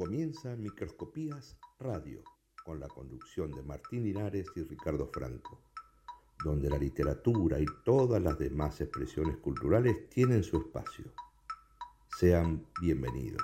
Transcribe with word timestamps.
Comienza 0.00 0.56
Microscopías 0.56 1.58
Radio, 1.78 2.24
con 2.64 2.80
la 2.80 2.88
conducción 2.88 3.52
de 3.52 3.60
Martín 3.60 4.02
Linares 4.02 4.46
y 4.56 4.62
Ricardo 4.62 5.06
Franco, 5.12 5.60
donde 6.42 6.70
la 6.70 6.78
literatura 6.78 7.60
y 7.60 7.66
todas 7.84 8.22
las 8.22 8.38
demás 8.38 8.80
expresiones 8.80 9.36
culturales 9.36 10.08
tienen 10.08 10.42
su 10.42 10.56
espacio. 10.56 11.04
Sean 12.18 12.64
bienvenidos. 12.80 13.42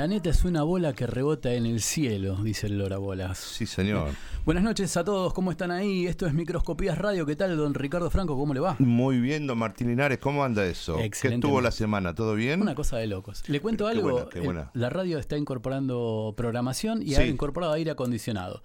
Planeta 0.00 0.30
es 0.30 0.46
una 0.46 0.62
bola 0.62 0.94
que 0.94 1.06
rebota 1.06 1.52
en 1.52 1.66
el 1.66 1.82
cielo, 1.82 2.36
dice 2.36 2.68
el 2.68 2.78
Lora 2.78 2.96
Bolas. 2.96 3.36
Sí, 3.36 3.66
señor. 3.66 4.08
Buenas 4.46 4.64
noches 4.64 4.96
a 4.96 5.04
todos, 5.04 5.34
¿cómo 5.34 5.50
están 5.50 5.70
ahí? 5.70 6.06
Esto 6.06 6.24
es 6.26 6.32
Microscopías 6.32 6.96
Radio, 6.96 7.26
¿qué 7.26 7.36
tal, 7.36 7.54
don 7.54 7.74
Ricardo 7.74 8.08
Franco? 8.08 8.34
¿Cómo 8.34 8.54
le 8.54 8.60
va? 8.60 8.76
Muy 8.78 9.20
bien, 9.20 9.46
don 9.46 9.58
Martín 9.58 9.88
Linares, 9.88 10.16
¿cómo 10.16 10.42
anda 10.42 10.64
eso? 10.64 10.96
¿Qué 10.96 11.04
Excelente. 11.04 11.46
estuvo 11.46 11.60
la 11.60 11.70
semana? 11.70 12.14
¿Todo 12.14 12.34
bien? 12.34 12.62
Una 12.62 12.74
cosa 12.74 12.96
de 12.96 13.08
locos. 13.08 13.46
Le 13.46 13.60
cuento 13.60 13.84
Qué 13.84 13.90
algo, 13.92 14.10
buena, 14.12 14.28
qué 14.30 14.38
el- 14.38 14.44
buena. 14.46 14.70
la 14.72 14.88
radio 14.88 15.18
está 15.18 15.36
incorporando 15.36 16.32
programación 16.34 17.02
y 17.02 17.08
Sí. 17.08 17.16
ha 17.16 17.26
incorporado 17.26 17.74
aire 17.74 17.90
acondicionado. 17.90 18.62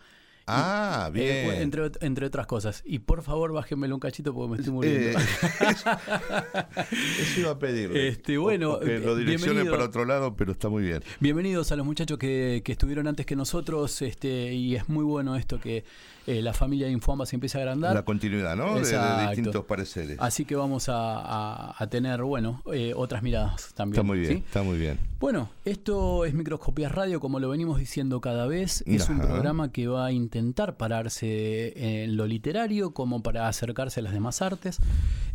Ah, 0.48 1.10
Eh, 1.16 1.44
bien. 1.48 1.62
entre, 1.62 1.92
entre 2.02 2.26
otras 2.28 2.46
cosas. 2.46 2.84
Y 2.86 3.00
por 3.00 3.24
favor, 3.24 3.52
bájenmelo 3.52 3.96
un 3.96 4.00
cachito 4.00 4.34
porque 4.34 4.52
me 4.52 4.58
estoy 4.58 4.74
muriendo. 4.74 5.20
Eh, 5.20 5.24
eso 7.22 7.40
iba 7.40 7.52
a 7.52 7.60
pedirle. 7.60 8.08
Este, 8.10 8.38
bueno, 8.38 8.74
O- 8.74 8.80
que 8.80 8.98
eh, 8.98 9.00
lo 9.00 9.16
direccione 9.16 9.54
bienvenido. 9.54 9.72
para 9.76 9.86
otro 9.90 10.06
lado, 10.06 10.36
pero 10.36 10.52
está 10.52 10.70
muy 10.70 10.84
bien. 10.84 11.02
Bienvenidos 11.20 11.72
a 11.72 11.76
los 11.76 11.86
muchachos 11.86 12.18
que, 12.18 12.62
que 12.64 12.72
estuvieron 12.72 13.08
antes 13.08 13.26
que 13.26 13.36
nosotros, 13.36 14.02
este, 14.02 14.54
y 14.54 14.76
es 14.76 14.88
muy 14.90 15.04
bueno 15.04 15.36
esto 15.36 15.60
que 15.60 15.84
eh, 16.28 16.42
la 16.42 16.54
familia 16.54 16.88
de 16.88 16.94
Infoamba 16.94 17.26
se 17.26 17.36
empieza 17.36 17.60
a 17.60 17.62
agrandar. 17.62 17.94
La 17.94 18.04
continuidad, 18.04 18.56
¿no? 18.56 18.76
De- 18.80 19.28
distintos 19.28 19.66
pareceres. 19.66 20.18
Así 20.20 20.46
que 20.46 20.56
vamos 20.56 20.90
a, 20.90 21.18
a- 21.20 21.76
a 21.78 21.88
tener, 21.88 22.22
bueno, 22.24 22.62
eh, 22.74 22.94
otras 22.96 23.22
miradas 23.24 23.74
también. 23.76 23.94
Está 24.00 24.04
muy 24.04 24.20
bien, 24.20 24.32
¿sí? 24.32 24.44
está 24.46 24.64
muy 24.64 24.78
bien. 24.78 25.00
Bueno, 25.20 25.50
esto 25.66 26.26
es 26.26 26.34
Microscopías 26.34 26.92
Radio, 26.92 27.20
como 27.20 27.40
lo 27.40 27.50
venimos 27.50 27.80
diciendo 27.80 28.22
cada 28.22 28.48
vez. 28.48 28.84
Es 28.86 29.10
un 29.10 29.20
programa 29.20 29.72
que 29.72 29.88
va 29.88 30.08
a 30.08 30.12
intentar 30.38 30.76
pararse 30.76 32.04
en 32.04 32.18
lo 32.18 32.28
literario 32.28 32.94
como 32.94 33.24
para 33.24 33.48
acercarse 33.48 34.02
a 34.02 34.04
las 34.04 34.14
demás 34.14 34.42
artes. 34.42 34.80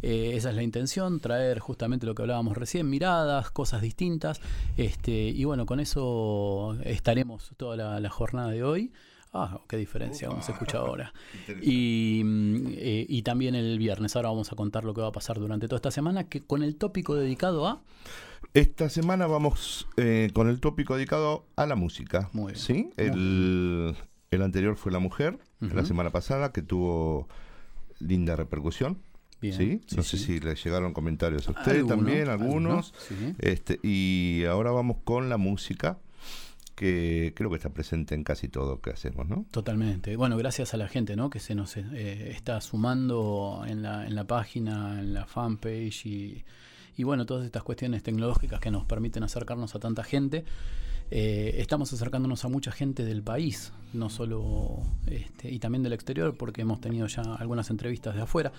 Eh, 0.03 0.33
esa 0.35 0.51
es 0.51 0.57
la 0.57 0.63
intención, 0.63 1.21
traer 1.21 1.59
justamente 1.59 2.07
lo 2.07 2.15
que 2.15 2.23
hablábamos 2.23 2.57
recién, 2.57 2.89
miradas, 2.89 3.51
cosas 3.51 3.81
distintas. 3.81 4.41
Este, 4.77 5.13
y 5.13 5.45
bueno, 5.45 5.65
con 5.67 5.81
eso 5.81 6.77
estaremos 6.85 7.53
toda 7.57 7.77
la, 7.77 8.01
la 8.01 8.11
jornada 8.11 8.51
de 8.51 8.63
hoy. 8.63 8.93
Ah, 9.33 9.61
qué 9.69 9.77
diferencia, 9.77 10.29
se 10.43 10.53
escucha 10.53 10.79
ahora. 10.79 11.13
Y, 11.63 12.23
eh, 12.77 13.07
y 13.09 13.23
también 13.23 13.55
el 13.55 13.79
viernes. 13.79 14.17
Ahora 14.17 14.29
vamos 14.31 14.53
a 14.53 14.57
contar 14.57 14.85
lo 14.85 14.93
que 14.93 15.01
va 15.01 15.09
a 15.09 15.13
pasar 15.13 15.39
durante 15.39 15.67
toda 15.67 15.77
esta 15.77 15.91
semana, 15.91 16.25
que 16.25 16.41
con 16.41 16.63
el 16.63 16.77
tópico 16.77 17.15
dedicado 17.15 17.67
a... 17.67 17.81
Esta 18.55 18.89
semana 18.89 19.27
vamos 19.27 19.87
eh, 19.97 20.31
con 20.33 20.49
el 20.49 20.59
tópico 20.61 20.97
dedicado 20.97 21.45
a 21.55 21.67
la 21.67 21.77
música. 21.77 22.31
Muy 22.33 22.53
bien. 22.53 22.59
¿sí? 22.59 22.91
El, 22.97 23.95
el 24.31 24.43
anterior 24.43 24.77
fue 24.77 24.93
la 24.93 25.01
mujer, 25.01 25.39
la 25.61 25.85
semana 25.85 26.11
pasada, 26.11 26.53
que 26.53 26.63
tuvo 26.63 27.29
linda 27.99 28.37
repercusión. 28.37 28.99
Bien, 29.41 29.55
¿sí? 29.55 29.81
sí, 29.87 29.97
no 29.97 30.03
sé 30.03 30.19
sí. 30.19 30.25
si 30.25 30.41
le 30.41 30.55
llegaron 30.55 30.93
comentarios 30.93 31.49
a 31.49 31.53
usted 31.53 31.79
Algunos, 31.79 31.97
también, 31.97 32.29
algunos. 32.29 32.95
Este, 33.39 33.81
y 33.83 34.45
ahora 34.45 34.71
vamos 34.71 34.99
con 35.03 35.29
la 35.31 35.37
música, 35.37 35.99
que 36.77 37.33
creo 37.35 37.51
que 37.51 37.57
está 37.57 37.71
presente 37.71 38.15
en 38.15 38.23
casi 38.23 38.49
todo 38.49 38.71
lo 38.71 38.81
que 38.81 38.91
hacemos, 38.91 39.29
¿no? 39.29 39.47
Totalmente. 39.51 40.15
Bueno, 40.17 40.37
gracias 40.37 40.75
a 40.75 40.77
la 40.77 40.89
gente 40.89 41.17
¿no? 41.17 41.29
que 41.29 41.41
se 41.41 41.55
nos 41.55 41.77
eh, 41.77 42.31
está 42.31 42.61
sumando 42.61 43.65
en 43.67 43.83
la, 43.83 44.07
en 44.07 44.15
la 44.15 44.25
página, 44.25 45.01
en 45.01 45.13
la 45.13 45.27
fanpage 45.27 46.07
y, 46.07 46.45
y 46.97 47.03
bueno, 47.03 47.27
todas 47.27 47.45
estas 47.45 47.65
cuestiones 47.65 48.03
tecnológicas 48.03 48.61
que 48.61 48.71
nos 48.71 48.85
permiten 48.85 49.25
acercarnos 49.25 49.75
a 49.75 49.81
tanta 49.81 50.05
gente. 50.05 50.45
Eh, 51.13 51.57
estamos 51.59 51.93
acercándonos 51.93 52.45
a 52.45 52.49
mucha 52.49 52.71
gente 52.71 53.05
del 53.05 53.21
país, 53.23 53.73
no 53.93 54.09
solo 54.11 54.79
este, 55.07 55.51
y 55.51 55.59
también 55.59 55.83
del 55.83 55.93
exterior, 55.93 56.37
porque 56.37 56.63
hemos 56.63 56.81
tenido 56.81 57.09
ya 57.09 57.23
algunas 57.35 57.69
entrevistas 57.71 58.15
de 58.15 58.23
afuera. 58.23 58.53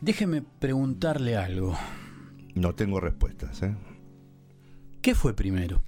Déjeme 0.00 0.42
preguntarle 0.42 1.36
algo. 1.36 1.76
No 2.54 2.74
tengo 2.74 2.98
respuestas, 3.00 3.62
¿eh? 3.62 3.76
¿Qué 5.00 5.14
fue 5.14 5.34
primero? 5.34 5.82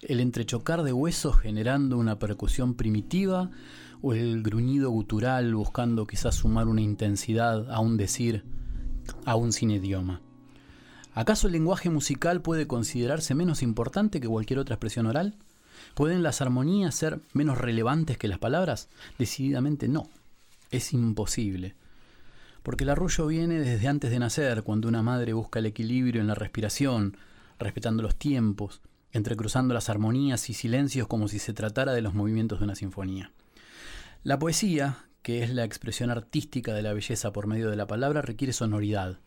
¿El 0.00 0.18
entrechocar 0.20 0.82
de 0.82 0.92
huesos 0.92 1.38
generando 1.38 1.96
una 1.98 2.18
percusión 2.18 2.74
primitiva 2.74 3.50
o 4.00 4.14
el 4.14 4.42
gruñido 4.42 4.90
gutural 4.90 5.54
buscando 5.54 6.06
quizás 6.06 6.34
sumar 6.34 6.66
una 6.66 6.80
intensidad 6.80 7.70
a 7.70 7.78
un 7.80 7.96
decir 7.96 8.44
aún 9.24 9.52
sin 9.52 9.70
idioma? 9.70 10.20
¿Acaso 11.14 11.46
el 11.46 11.52
lenguaje 11.52 11.90
musical 11.90 12.42
puede 12.42 12.66
considerarse 12.66 13.34
menos 13.34 13.62
importante 13.62 14.20
que 14.20 14.28
cualquier 14.28 14.58
otra 14.58 14.74
expresión 14.74 15.06
oral? 15.06 15.38
¿Pueden 15.94 16.22
las 16.22 16.40
armonías 16.40 16.94
ser 16.94 17.20
menos 17.34 17.58
relevantes 17.58 18.16
que 18.16 18.28
las 18.28 18.38
palabras? 18.38 18.88
Decididamente 19.18 19.88
no. 19.88 20.08
Es 20.70 20.92
imposible. 20.94 21.74
Porque 22.62 22.84
el 22.84 22.90
arrullo 22.90 23.26
viene 23.26 23.58
desde 23.58 23.88
antes 23.88 24.10
de 24.10 24.18
nacer, 24.18 24.62
cuando 24.62 24.88
una 24.88 25.02
madre 25.02 25.34
busca 25.34 25.58
el 25.58 25.66
equilibrio 25.66 26.20
en 26.20 26.28
la 26.28 26.34
respiración, 26.34 27.16
respetando 27.58 28.02
los 28.02 28.16
tiempos, 28.16 28.80
entrecruzando 29.12 29.74
las 29.74 29.90
armonías 29.90 30.48
y 30.48 30.54
silencios 30.54 31.08
como 31.08 31.28
si 31.28 31.38
se 31.38 31.52
tratara 31.52 31.92
de 31.92 32.00
los 32.00 32.14
movimientos 32.14 32.60
de 32.60 32.64
una 32.64 32.74
sinfonía. 32.74 33.32
La 34.22 34.38
poesía, 34.38 35.04
que 35.22 35.42
es 35.42 35.50
la 35.50 35.64
expresión 35.64 36.10
artística 36.10 36.72
de 36.72 36.82
la 36.82 36.94
belleza 36.94 37.32
por 37.32 37.46
medio 37.46 37.68
de 37.68 37.76
la 37.76 37.86
palabra, 37.86 38.22
requiere 38.22 38.54
sonoridad, 38.54 39.18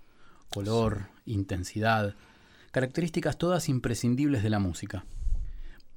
color, 0.50 1.10
intensidad, 1.26 2.16
características 2.72 3.38
todas 3.38 3.70
imprescindibles 3.70 4.42
de 4.42 4.50
la 4.50 4.60
música. 4.60 5.06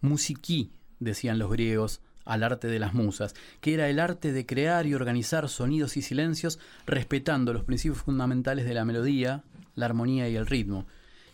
Musiquí, 0.00 0.72
decían 1.00 1.38
los 1.38 1.50
griegos, 1.50 2.00
al 2.28 2.42
arte 2.42 2.69
de 2.69 2.78
las 2.78 2.92
musas, 2.92 3.34
que 3.60 3.72
era 3.75 3.88
el 3.88 3.98
arte 3.98 4.32
de 4.32 4.44
crear 4.44 4.86
y 4.86 4.94
organizar 4.94 5.48
sonidos 5.48 5.97
y 5.97 6.03
silencios 6.03 6.59
respetando 6.86 7.54
los 7.54 7.64
principios 7.64 8.03
fundamentales 8.03 8.66
de 8.66 8.75
la 8.75 8.84
melodía, 8.84 9.44
la 9.75 9.87
armonía 9.87 10.28
y 10.28 10.37
el 10.37 10.47
ritmo. 10.47 10.87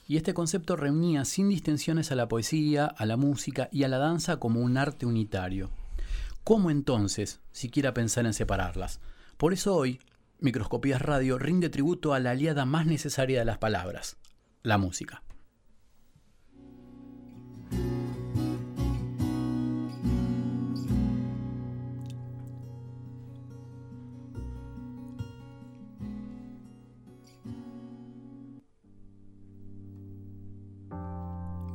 Y 0.07 0.17
este 0.17 0.35
concepto 0.35 0.77
reunía 0.77 1.25
sin 1.25 1.49
distinciones 1.49 2.13
a 2.13 2.15
la 2.15 2.29
poesía, 2.29 2.87
a 2.87 3.07
la 3.07 3.17
música 3.17 3.69
y 3.73 3.83
a 3.83 3.89
la 3.89 3.99
danza 3.99 4.37
como 4.37 4.61
un 4.61 4.77
arte 4.77 5.05
unitario. 5.05 5.71
¿Cómo 6.45 6.71
entonces 6.71 7.41
siquiera 7.51 7.93
pensar 7.93 8.27
en 8.27 8.35
separarlas? 8.35 9.01
Por 9.37 9.53
eso 9.53 9.75
hoy, 9.75 9.99
Microscopías 10.39 11.03
Radio 11.03 11.39
rinde 11.39 11.71
tributo 11.71 12.15
a 12.15 12.21
la 12.21 12.33
aliada 12.33 12.67
más 12.67 12.87
necesaria 12.87 13.41
de 13.41 13.47
las 13.47 13.59
palabras, 13.59 14.17
la 14.63 14.79
música. 14.79 15.23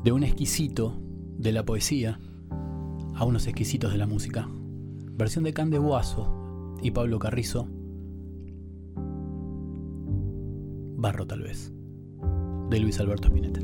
De 0.10 0.14
un 0.14 0.24
exquisito 0.24 1.00
de 1.38 1.52
la 1.52 1.64
poesía 1.64 2.20
a 3.14 3.26
unos 3.26 3.46
exquisitos 3.46 3.92
de 3.92 4.00
la 4.00 4.08
música. 4.08 4.50
Versión 4.50 5.44
de 5.44 5.54
Can 5.54 5.70
de 5.70 5.78
Boazo 5.78 6.76
y 6.82 6.90
Pablo 6.90 7.20
Carrizo. 7.20 7.68
Barro 10.98 11.28
tal 11.28 11.44
vez. 11.44 11.72
De 12.72 12.80
Luis 12.80 13.00
Alberto 13.00 13.28
Spinetta. 13.28 13.62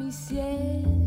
Mi 0.00 0.10
sien 0.12 0.99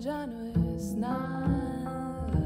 ya 0.00 0.26
no 0.26 0.76
es 0.76 0.94
nada. 0.94 2.38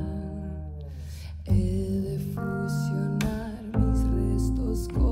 He 1.45 2.01
de 2.01 2.19
fusionar 2.35 3.63
mis 3.75 4.01
restos 4.05 4.89
con 4.89 5.12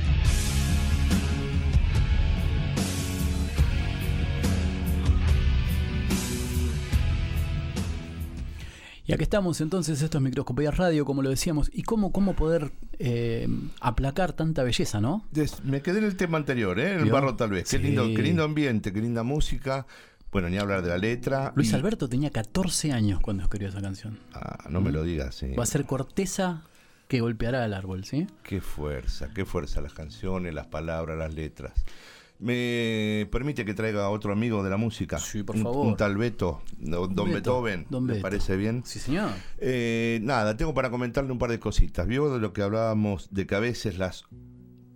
Y 9.11 9.13
aquí 9.13 9.23
estamos 9.23 9.59
entonces, 9.61 10.01
esto 10.01 10.17
es 10.17 10.23
Microscopía 10.23 10.71
Radio, 10.71 11.03
como 11.05 11.21
lo 11.21 11.29
decíamos, 11.29 11.69
y 11.73 11.83
cómo, 11.83 12.11
cómo 12.11 12.33
poder 12.33 12.71
eh, 12.99 13.47
aplacar 13.81 14.33
tanta 14.33 14.63
belleza, 14.63 15.01
¿no? 15.01 15.25
Me 15.63 15.81
quedé 15.81 15.99
en 15.99 16.05
el 16.05 16.15
tema 16.15 16.37
anterior, 16.37 16.79
¿eh? 16.79 16.93
en 16.93 16.99
el 17.01 17.11
barro 17.11 17.35
tal 17.35 17.49
vez. 17.49 17.69
Qué, 17.69 17.77
lindo, 17.79 18.05
qué 18.15 18.21
lindo 18.21 18.43
ambiente, 18.43 18.93
qué 18.93 19.01
linda 19.01 19.23
música. 19.23 19.85
Bueno, 20.31 20.49
ni 20.49 20.57
hablar 20.57 20.81
de 20.81 20.87
la 20.89 20.97
letra. 20.97 21.51
Luis 21.55 21.71
Y- 21.71 21.75
Alberto 21.75 22.07
tenía 22.07 22.29
14 22.29 22.93
años 22.93 23.19
cuando 23.19 23.43
escribió 23.43 23.67
esa 23.67 23.81
canción. 23.81 24.17
Ah, 24.33 24.65
no 24.69 24.79
me 24.79 24.91
lo 24.93 25.03
digas, 25.03 25.35
sí. 25.35 25.53
Va 25.55 25.63
a 25.63 25.65
ser 25.65 25.85
corteza 25.85 26.61
que 27.09 27.19
golpeará 27.19 27.65
el 27.65 27.73
árbol, 27.73 28.05
¿sí? 28.05 28.27
Qué 28.43 28.61
fuerza, 28.61 29.27
qué 29.35 29.43
fuerza 29.43 29.81
las 29.81 29.93
canciones, 29.93 30.53
las 30.53 30.67
palabras, 30.67 31.17
las 31.17 31.33
letras. 31.33 31.73
¿Me 32.41 33.27
permite 33.31 33.63
que 33.65 33.75
traiga 33.75 34.05
a 34.05 34.09
otro 34.09 34.33
amigo 34.33 34.63
de 34.63 34.69
la 34.71 34.77
música? 34.77 35.19
Sí, 35.19 35.43
por 35.43 35.55
Un- 35.55 35.61
favor. 35.63 35.85
Un, 35.85 35.95
tal 35.95 36.17
Beto, 36.17 36.61
Don 36.79 37.07
Beto, 37.09 37.25
Beethoven. 37.25 37.85
Don 37.89 38.03
¿Me 38.03 38.15
parece 38.15 38.57
bien? 38.57 38.81
Sí, 38.83 38.97
señor. 38.99 39.29
Eh, 39.59 40.19
nada, 40.23 40.57
tengo 40.57 40.73
para 40.73 40.89
comentarle 40.89 41.31
un 41.31 41.37
par 41.37 41.51
de 41.51 41.59
cositas. 41.59 42.07
Vio 42.07 42.33
de 42.33 42.39
lo 42.39 42.51
que 42.51 42.63
hablábamos 42.63 43.29
de 43.31 43.45
que 43.45 43.53
a 43.53 43.59
veces 43.59 43.99
las 43.99 44.23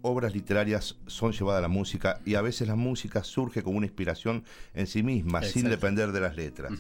obras 0.02 0.34
literarias 0.34 0.98
son 1.08 1.34
llevadas 1.34 1.60
a 1.60 1.62
la 1.62 1.68
música 1.68 2.20
y 2.26 2.34
a 2.36 2.42
veces 2.42 2.68
la 2.68 2.76
música 2.76 3.24
surge 3.24 3.62
como 3.64 3.78
una 3.78 3.86
inspiración 3.88 4.44
en 4.74 4.88
sí 4.88 5.04
misma, 5.04 5.42
sin 5.44 5.70
depender 5.70 6.12
de 6.12 6.22
las 6.22 6.36
letras. 6.36 6.74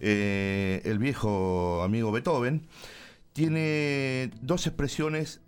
Eh, 0.00 0.80
el 0.84 0.98
viejo 0.98 1.82
amigo 1.84 2.10
Beethoven 2.12 2.62
tiene 3.32 4.30
dos 4.42 4.66
expresiones 4.66 5.40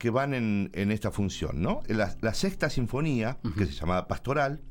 que 0.00 0.08
van 0.08 0.32
en, 0.32 0.70
en 0.72 0.90
esta 0.90 1.10
función, 1.10 1.60
¿no? 1.60 1.82
La, 1.86 2.16
la 2.22 2.32
sexta 2.32 2.70
sinfonía, 2.70 3.38
que 3.58 3.66
se 3.66 3.72
llama 3.72 4.08
Pastoral, 4.08 4.62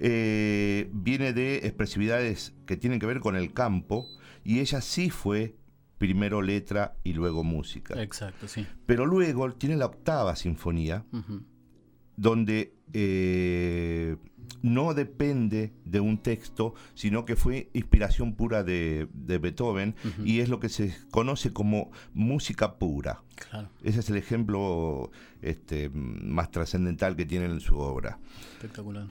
eh, 0.00 0.90
viene 0.92 1.32
de 1.32 1.58
expresividades 1.58 2.54
que 2.66 2.76
tienen 2.76 2.98
que 2.98 3.06
ver 3.06 3.20
con 3.20 3.36
el 3.36 3.52
campo 3.52 4.08
y 4.42 4.58
ella 4.58 4.80
sí 4.80 5.10
fue 5.10 5.54
primero 5.98 6.42
letra 6.42 6.96
y 7.04 7.12
luego 7.12 7.44
música. 7.44 8.02
Exacto, 8.02 8.48
sí. 8.48 8.66
Pero 8.84 9.06
luego 9.06 9.52
tiene 9.52 9.76
la 9.76 9.86
octava 9.86 10.34
sinfonía, 10.34 11.06
donde 12.16 12.74
eh, 12.92 14.16
no 14.62 14.92
depende 14.94 15.72
de 15.84 16.00
un 16.00 16.18
texto, 16.18 16.74
sino 16.94 17.24
que 17.24 17.36
fue 17.36 17.68
inspiración 17.74 18.34
pura 18.34 18.64
de, 18.64 19.08
de 19.14 19.38
Beethoven 19.38 19.94
y 20.24 20.40
es 20.40 20.48
lo 20.48 20.58
que 20.58 20.68
se 20.68 20.96
conoce 21.10 21.52
como 21.52 21.90
música 22.12 22.78
pura. 22.78 23.22
Claro, 23.36 23.68
Ese 23.84 24.00
es 24.00 24.10
el 24.10 24.16
ejemplo 24.16 25.10
este, 25.42 25.90
más 25.90 26.50
trascendental 26.50 27.14
que 27.14 27.24
tiene 27.24 27.44
en 27.46 27.60
su 27.60 27.78
obra. 27.78 28.18
espectacular. 28.54 29.06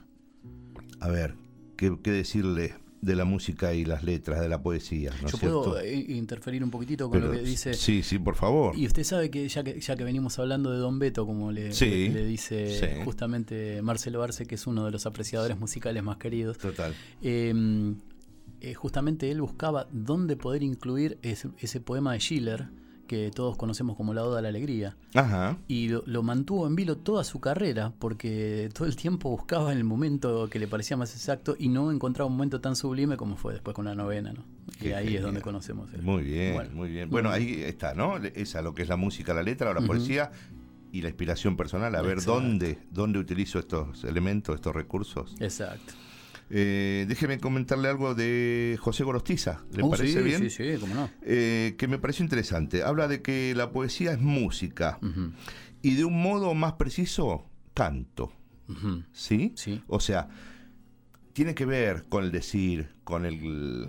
A 1.00 1.08
ver, 1.08 1.34
¿qué, 1.76 1.96
qué 2.02 2.10
decirle 2.10 2.74
de 3.00 3.14
la 3.14 3.24
música 3.24 3.72
y 3.74 3.84
las 3.84 4.02
letras, 4.02 4.40
de 4.40 4.48
la 4.48 4.60
poesía? 4.60 5.12
¿no 5.22 5.28
Yo 5.28 5.38
puedo 5.38 5.78
eh, 5.80 5.94
interferir 6.08 6.64
un 6.64 6.70
poquitito 6.70 7.08
con 7.08 7.20
Pero- 7.20 7.32
lo 7.32 7.38
que 7.38 7.44
dice. 7.44 7.74
Sí, 7.74 8.02
sí, 8.02 8.18
por 8.18 8.34
favor. 8.34 8.76
Y 8.76 8.86
usted 8.86 9.04
sabe 9.04 9.30
que 9.30 9.48
ya 9.48 9.62
que 9.62 9.80
ya 9.80 9.96
que 9.96 10.04
venimos 10.04 10.38
hablando 10.38 10.70
de 10.72 10.78
Don 10.78 10.98
Beto, 10.98 11.24
como 11.26 11.52
le, 11.52 11.72
Sí, 11.72 12.08
le 12.08 12.24
dice 12.24 12.78
sí. 12.80 12.86
justamente 13.04 13.80
Marcelo 13.82 14.22
Arce, 14.22 14.46
que 14.46 14.56
es 14.56 14.66
uno 14.66 14.84
de 14.84 14.90
los 14.90 15.06
apreciadores 15.06 15.58
musicales 15.58 16.02
más 16.02 16.16
queridos, 16.16 16.58
Total. 16.58 16.94
eh, 17.22 17.94
eh, 18.60 18.74
justamente 18.74 19.30
él 19.30 19.40
buscaba 19.40 19.86
dónde 19.92 20.36
poder 20.36 20.62
incluir 20.64 21.18
ese, 21.22 21.48
ese 21.60 21.80
poema 21.80 22.12
de 22.14 22.18
Schiller, 22.20 22.68
que 23.08 23.32
todos 23.34 23.56
conocemos 23.56 23.96
como 23.96 24.14
La 24.14 24.22
Oda 24.22 24.38
a 24.38 24.42
la 24.42 24.48
Alegría. 24.50 24.96
Ajá. 25.14 25.56
Y 25.66 25.88
lo, 25.88 26.04
lo 26.06 26.22
mantuvo 26.22 26.68
en 26.68 26.76
vilo 26.76 26.96
toda 26.98 27.24
su 27.24 27.40
carrera, 27.40 27.92
porque 27.98 28.68
todo 28.72 28.86
el 28.86 28.94
tiempo 28.94 29.30
buscaba 29.30 29.72
el 29.72 29.82
momento 29.82 30.48
que 30.48 30.60
le 30.60 30.68
parecía 30.68 30.96
más 30.96 31.12
exacto 31.14 31.56
y 31.58 31.68
no 31.68 31.90
encontraba 31.90 32.28
un 32.30 32.34
momento 32.36 32.60
tan 32.60 32.76
sublime 32.76 33.16
como 33.16 33.36
fue 33.36 33.54
después 33.54 33.74
con 33.74 33.86
la 33.86 33.96
novena, 33.96 34.32
¿no? 34.32 34.44
Y 34.76 34.84
Qué 34.84 34.94
ahí 34.94 35.16
es 35.16 35.22
donde 35.22 35.40
conocemos 35.40 35.92
el- 35.92 36.02
Muy 36.02 36.22
bien, 36.22 36.54
Bueno. 36.54 36.70
muy 36.74 36.88
bien. 36.90 37.10
Bueno, 37.10 37.30
ahí 37.30 37.62
está, 37.62 37.94
¿no? 37.94 38.18
Esa, 38.18 38.62
lo 38.62 38.74
que 38.74 38.82
es 38.82 38.88
la 38.88 38.96
música, 38.96 39.34
la 39.34 39.42
letra, 39.42 39.72
la 39.74 39.80
Ujú. 39.80 39.88
poesía 39.88 40.30
y 40.92 41.00
la 41.02 41.08
inspiración 41.08 41.56
personal. 41.56 41.94
A 41.96 42.02
ver 42.02 42.12
Exacto. 42.18 42.34
dónde, 42.34 42.78
dónde 42.90 43.18
utilizo 43.18 43.58
estos 43.58 44.04
elementos, 44.04 44.54
estos 44.54 44.74
recursos. 44.74 45.34
Exacto. 45.40 45.94
Eh, 46.50 47.04
déjeme 47.08 47.38
comentarle 47.38 47.88
algo 47.88 48.14
de 48.14 48.78
José 48.80 49.04
Gorostiza. 49.04 49.64
¿Le 49.72 49.82
Uh, 49.82 49.90
parece 49.90 50.18
sí, 50.18 50.22
bien? 50.24 50.40
Sí, 50.42 50.50
sí, 50.50 50.80
cómo 50.80 50.94
no. 50.94 51.10
Eh, 51.22 51.74
que 51.78 51.88
me 51.88 51.98
pareció 51.98 52.22
interesante. 52.24 52.82
Habla 52.82 53.08
de 53.08 53.20
que 53.22 53.54
la 53.54 53.70
poesía 53.70 54.12
es 54.12 54.20
música 54.20 54.98
y 55.82 55.94
de 55.94 56.04
un 56.04 56.22
modo 56.22 56.54
más 56.54 56.74
preciso, 56.74 57.44
canto. 57.74 58.32
¿Sí? 59.12 59.52
Sí. 59.56 59.82
O 59.86 60.00
sea, 60.00 60.28
tiene 61.32 61.54
que 61.54 61.64
ver 61.64 62.06
con 62.08 62.24
el 62.24 62.32
decir, 62.32 62.90
con 63.04 63.24
el 63.24 63.88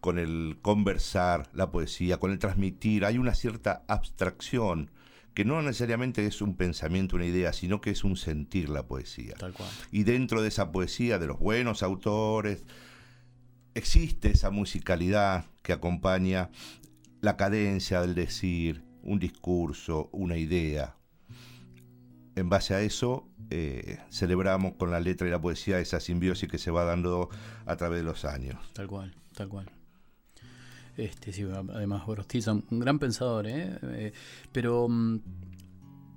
con 0.00 0.18
el 0.18 0.58
conversar, 0.62 1.48
la 1.52 1.70
poesía, 1.70 2.18
con 2.18 2.32
el 2.32 2.40
transmitir. 2.40 3.04
Hay 3.04 3.18
una 3.18 3.34
cierta 3.34 3.84
abstracción 3.86 4.90
que 5.34 5.44
no 5.44 5.60
necesariamente 5.62 6.26
es 6.26 6.42
un 6.42 6.56
pensamiento, 6.56 7.16
una 7.16 7.26
idea, 7.26 7.52
sino 7.52 7.80
que 7.80 7.90
es 7.90 8.04
un 8.04 8.16
sentir 8.16 8.68
la 8.68 8.86
poesía. 8.86 9.34
Tal 9.38 9.52
cual. 9.52 9.70
Y 9.90 10.04
dentro 10.04 10.42
de 10.42 10.48
esa 10.48 10.72
poesía 10.72 11.18
de 11.18 11.26
los 11.26 11.38
buenos 11.38 11.82
autores 11.82 12.64
existe 13.74 14.30
esa 14.30 14.50
musicalidad 14.50 15.46
que 15.62 15.72
acompaña 15.72 16.50
la 17.20 17.36
cadencia 17.36 18.00
del 18.00 18.14
decir, 18.14 18.82
un 19.02 19.18
discurso, 19.18 20.10
una 20.12 20.36
idea. 20.36 20.96
En 22.34 22.48
base 22.48 22.74
a 22.74 22.80
eso, 22.80 23.28
eh, 23.50 23.98
celebramos 24.10 24.74
con 24.74 24.90
la 24.90 25.00
letra 25.00 25.26
y 25.28 25.30
la 25.30 25.40
poesía 25.40 25.78
esa 25.78 26.00
simbiosis 26.00 26.48
que 26.48 26.58
se 26.58 26.70
va 26.70 26.84
dando 26.84 27.28
a 27.66 27.76
través 27.76 27.98
de 27.98 28.04
los 28.04 28.24
años. 28.24 28.58
Tal 28.72 28.86
cual, 28.86 29.14
tal 29.34 29.48
cual. 29.48 29.70
Este, 30.96 31.32
sí, 31.32 31.44
además 31.72 32.04
Gorostiza, 32.04 32.52
un 32.52 32.78
gran 32.78 32.98
pensador, 32.98 33.46
¿eh? 33.46 33.78
Eh, 33.82 34.12
pero 34.52 34.88
mm, 34.88 35.20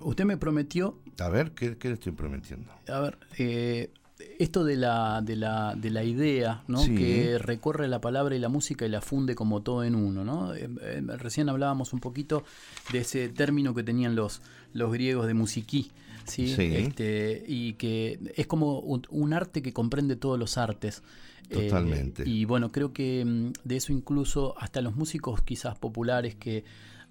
usted 0.00 0.24
me 0.24 0.36
prometió, 0.36 1.00
A 1.18 1.28
ver, 1.30 1.52
¿qué, 1.52 1.78
qué 1.78 1.88
le 1.88 1.94
estoy 1.94 2.12
prometiendo? 2.12 2.70
a 2.88 3.00
ver, 3.00 3.18
eh, 3.38 3.90
esto 4.38 4.64
de 4.64 4.76
la, 4.76 5.20
de 5.22 5.36
la, 5.36 5.74
de 5.76 5.90
la 5.90 6.02
idea, 6.04 6.62
¿no? 6.68 6.78
Sí. 6.78 6.94
Que 6.94 7.38
recorre 7.38 7.86
la 7.88 8.00
palabra 8.00 8.34
y 8.34 8.38
la 8.38 8.48
música 8.48 8.86
y 8.86 8.88
la 8.88 9.00
funde 9.00 9.34
como 9.34 9.62
todo 9.62 9.84
en 9.84 9.94
uno, 9.94 10.24
¿no? 10.24 10.54
Eh, 10.54 10.68
eh, 10.80 11.02
recién 11.18 11.48
hablábamos 11.48 11.92
un 11.92 12.00
poquito 12.00 12.44
de 12.92 13.00
ese 13.00 13.28
término 13.28 13.74
que 13.74 13.82
tenían 13.82 14.14
los, 14.16 14.40
los 14.72 14.92
griegos 14.92 15.26
de 15.26 15.34
musiquí. 15.34 15.90
¿sí? 16.24 16.54
Sí. 16.54 16.74
Este, 16.74 17.44
y 17.46 17.74
que 17.74 18.18
es 18.36 18.46
como 18.46 18.80
un, 18.80 19.02
un 19.10 19.32
arte 19.32 19.62
que 19.62 19.72
comprende 19.72 20.16
todos 20.16 20.38
los 20.38 20.58
artes. 20.58 21.02
Eh, 21.48 21.68
Totalmente. 21.68 22.28
y 22.28 22.44
bueno, 22.44 22.72
creo 22.72 22.92
que 22.92 23.24
mm, 23.24 23.52
de 23.62 23.76
eso 23.76 23.92
incluso 23.92 24.54
hasta 24.58 24.80
los 24.80 24.96
músicos 24.96 25.42
quizás 25.42 25.78
populares 25.78 26.34
que 26.34 26.64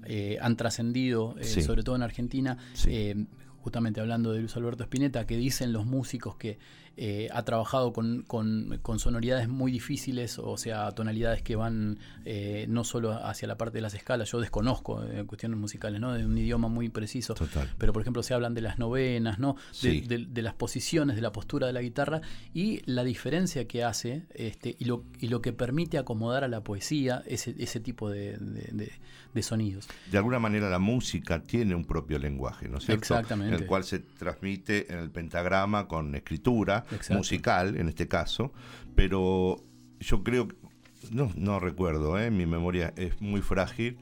eh, 0.04 0.38
han 0.42 0.58
trascendido, 0.58 1.36
eh, 1.40 1.46
Sí. 1.46 1.62
sobre 1.62 1.84
todo 1.84 1.96
en 1.96 2.02
Argentina, 2.02 2.58
eh, 2.86 3.16
justamente 3.62 4.02
hablando 4.02 4.34
de 4.34 4.40
Luis 4.42 4.54
Alberto 4.58 4.84
Spinetta, 4.84 5.26
que 5.26 5.38
dicen 5.38 5.72
los 5.72 5.86
músicos 5.86 6.36
que 6.36 6.58
eh, 6.98 7.28
ha 7.34 7.44
trabajado 7.44 7.92
con, 7.94 8.24
con- 8.24 8.80
con 8.82 9.00
sonoridades 9.00 9.48
muy 9.50 9.72
difíciles, 9.72 10.40
o 10.40 10.58
sea, 10.58 10.92
tonalidades 10.92 11.42
que 11.42 11.56
van 11.56 12.00
eh, 12.26 12.66
no 12.70 12.84
solo 12.84 13.12
hacia 13.14 13.48
la 13.48 13.58
parte 13.58 13.78
de 13.78 13.82
las 13.82 13.94
escalas, 13.94 14.32
yo 14.32 14.40
desconozco 14.40 15.04
eh, 15.04 15.24
cuestiones 15.26 15.60
musicales, 15.60 16.00
¿no? 16.00 16.14
De 16.14 16.26
un 16.26 16.38
idioma 16.38 16.68
muy 16.68 16.90
preciso. 16.90 17.34
Total. 17.34 17.70
Pero 17.78 17.94
por 17.94 18.02
ejemplo 18.02 18.24
se 18.24 18.34
hablan 18.34 18.54
de 18.54 18.62
las 18.62 18.80
novenas, 18.80 19.40
¿no? 19.40 19.56
De, 19.56 19.92
Sí. 19.92 20.02
de- 20.02 20.26
de 20.26 20.42
las 20.42 20.54
posiciones, 20.54 21.16
de 21.16 21.22
la 21.22 21.32
postura 21.32 21.68
de 21.68 21.74
la 21.74 21.82
guitarra 21.82 22.22
y 22.54 22.82
la 22.90 23.04
diferencia 23.04 23.68
que 23.68 23.84
hace 23.84 24.24
este, 24.34 24.76
y, 24.80 24.86
lo, 24.86 25.04
y 25.20 25.28
lo 25.28 25.42
que 25.42 25.54
permite 25.54 25.98
acomodar 25.98 26.44
a 26.44 26.48
la 26.48 26.62
poesía 26.62 27.24
ese, 27.28 27.56
ese 27.60 27.80
tipo 27.80 28.10
de, 28.10 28.38
de- 28.38 28.70
de- 28.72 28.92
de 29.34 29.44
sonidos. 29.44 29.88
De 30.10 30.18
alguna 30.18 30.40
manera 30.40 30.70
la 30.70 30.80
música 30.80 31.44
tiene 31.44 31.76
un 31.76 31.84
propio 31.84 32.18
lenguaje, 32.20 32.70
¿no 32.70 32.78
es 32.78 32.86
cierto? 32.86 33.00
Exactamente. 33.04 33.54
En 33.54 33.62
el 33.62 33.68
cual 33.68 33.84
se 33.84 34.00
transmite 34.00 34.92
en 34.94 35.00
el 35.00 35.12
pentagrama 35.12 35.90
con 35.90 36.16
escritura 36.16 36.85
Exacto. 36.92 37.16
musical, 37.16 37.78
en 37.78 37.90
este 37.90 38.08
caso, 38.08 38.52
pero 38.96 39.64
yo 40.00 40.24
creo, 40.24 40.48
no, 41.12 41.32
no 41.36 41.60
recuerdo, 41.60 42.20
¿eh? 42.20 42.32
mi 42.32 42.46
memoria 42.46 42.94
es 42.98 43.22
muy 43.22 43.42
frágil, 43.42 43.98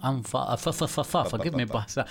anfa, 0.01 0.57
fa, 0.57 0.73
fa, 0.73 1.05
fa, 1.25 1.39
¿qué 1.39 1.53
me 1.53 1.67
pasa? 1.67 2.07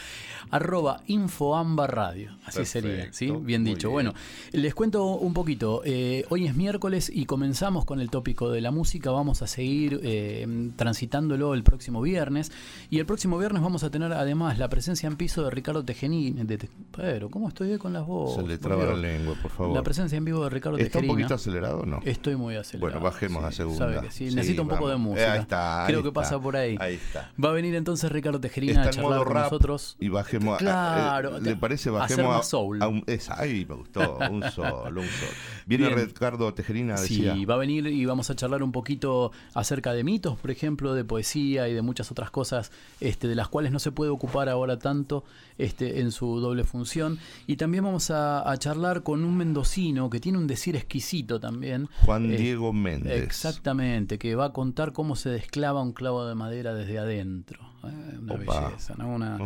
Arroba 0.49 1.01
infoamba 1.07 1.87
radio, 1.87 2.31
así 2.45 2.63
sería, 2.65 3.11
¿sí? 3.11 3.29
Bien 3.31 3.65
dicho. 3.65 3.89
bien. 3.89 3.93
Bueno, 3.93 4.13
les 4.53 4.73
cuento 4.73 5.05
un 5.05 5.33
poquito. 5.33 5.81
eh, 5.83 6.25
hoy 6.29 6.47
es 6.47 6.55
miércoles 6.55 7.11
y 7.13 7.25
comenzamos 7.25 7.83
con 7.83 7.99
el 7.99 8.09
tópico 8.09 8.49
de 8.49 8.61
la 8.61 8.71
música. 8.71 9.11
Vamos 9.11 9.41
a 9.41 9.47
seguir 9.47 9.99
eh, 10.03 10.71
transitándolo 10.77 11.53
el 11.53 11.63
próximo 11.63 12.01
viernes. 12.01 12.53
Y 12.89 12.99
el 12.99 13.05
próximo 13.05 13.37
viernes 13.37 13.61
vamos 13.61 13.83
a 13.83 13.89
tener 13.89 14.13
además 14.13 14.57
la 14.57 14.69
presencia 14.69 15.07
en 15.07 15.17
piso 15.17 15.43
de 15.43 15.51
Ricardo 15.51 15.83
Tejerini. 15.83 16.31
De, 16.43 16.57
Te- 16.57 16.69
pero, 16.95 17.29
¿cómo 17.29 17.49
estoy 17.49 17.71
hoy 17.73 17.77
con 17.77 17.91
las 17.91 18.07
voces? 18.07 18.41
Se 18.41 18.47
le 18.47 18.57
traba 18.57 18.85
la 18.85 18.95
lengua, 18.95 19.35
por 19.41 19.51
favor. 19.51 19.75
La 19.75 19.83
presencia 19.83 20.17
en 20.17 20.23
vivo 20.23 20.43
de 20.45 20.49
Ricardo 20.49 20.77
¿Está 20.77 20.99
un 20.99 21.07
poquito 21.07 21.33
acelerado 21.33 21.81
o 21.81 21.85
no? 21.85 21.99
Estoy 22.05 22.36
muy 22.37 22.55
acelerado. 22.55 22.91
Bueno, 22.99 23.03
bajemos 23.03 23.41
sí, 23.41 23.47
a 23.47 23.51
segunda. 23.51 23.77
sabe 23.79 24.01
que 24.07 24.11
sí, 24.11 24.29
Sí, 24.29 24.35
necesito 24.35 24.61
un 24.61 24.67
poco 24.69 24.89
de 24.89 24.95
música. 24.97 25.21
Eh, 25.27 25.29
ahí 25.31 25.39
está, 25.41 25.83
Creo 25.87 25.97
ahí 25.99 26.03
que 26.03 26.07
está. 26.09 26.21
pasa 26.21 26.39
por 26.39 26.55
ahí. 26.55 26.77
Ahí 26.79 26.95
está. 26.95 27.31
Va 27.43 27.49
a 27.49 27.53
venir 27.53 27.75
entonces 27.75 28.11
Ricardo 28.11 28.39
Tejerina 28.39 28.73
Está 28.83 28.89
a 28.89 28.93
charlar 28.93 29.23
con 29.25 29.33
nosotros. 29.33 29.95
y 29.99 30.09
bajemos 30.09 30.55
a- 30.55 30.57
Claro, 30.59 31.37
eh, 31.37 31.41
¿Le 31.41 31.55
parece? 31.55 31.89
Bajemos 31.89 32.35
a, 32.39 32.43
soul. 32.43 32.81
a 32.81 32.87
un. 32.87 33.03
esa, 33.07 33.39
ay, 33.39 33.65
me 33.67 33.75
gustó. 33.75 34.17
Un 34.29 34.43
sol, 34.51 34.97
un 34.97 35.03
sol. 35.05 35.29
Viene 35.65 35.87
Bien. 35.87 36.05
Ricardo 36.07 36.53
Tejerina, 36.53 36.97
Sí, 36.97 37.23
decía. 37.23 37.45
va 37.47 37.55
a 37.55 37.57
venir 37.57 37.87
y 37.87 38.05
vamos 38.05 38.29
a 38.29 38.35
charlar 38.35 38.63
un 38.63 38.71
poquito 38.71 39.31
acerca 39.53 39.93
de 39.93 40.03
mitos, 40.03 40.37
por 40.37 40.51
ejemplo, 40.51 40.93
de 40.93 41.03
poesía 41.03 41.67
y 41.67 41.73
de 41.73 41.81
muchas 41.81 42.11
otras 42.11 42.31
cosas 42.31 42.71
este, 42.99 43.27
de 43.27 43.35
las 43.35 43.47
cuales 43.49 43.71
no 43.71 43.79
se 43.79 43.91
puede 43.91 44.11
ocupar 44.11 44.49
ahora 44.49 44.77
tanto 44.79 45.23
este, 45.57 45.99
en 46.01 46.11
su 46.11 46.39
doble 46.39 46.63
función. 46.63 47.19
Y 47.47 47.55
también 47.57 47.83
vamos 47.83 48.11
a, 48.11 48.49
a 48.49 48.57
charlar 48.57 49.03
con 49.03 49.23
un 49.23 49.35
mendocino 49.37 50.09
que 50.09 50.19
tiene 50.19 50.37
un 50.37 50.47
decir 50.47 50.75
exquisito 50.75 51.39
también. 51.39 51.89
Juan 52.05 52.26
Eh, 52.31 52.37
Diego 52.37 52.73
Méndez. 52.73 53.23
Exactamente, 53.23 54.17
que 54.17 54.35
va 54.35 54.45
a 54.45 54.53
contar 54.53 54.93
cómo 54.93 55.15
se 55.15 55.29
desclava 55.29 55.81
un 55.81 55.93
clavo 55.93 56.25
de 56.25 56.35
madera 56.35 56.73
desde 56.73 56.99
adentro. 56.99 57.66
Eh, 57.83 58.17
una 58.19 58.33
Opa. 58.33 58.67
belleza, 58.69 58.95
¿no? 58.97 59.09
Una- 59.09 59.37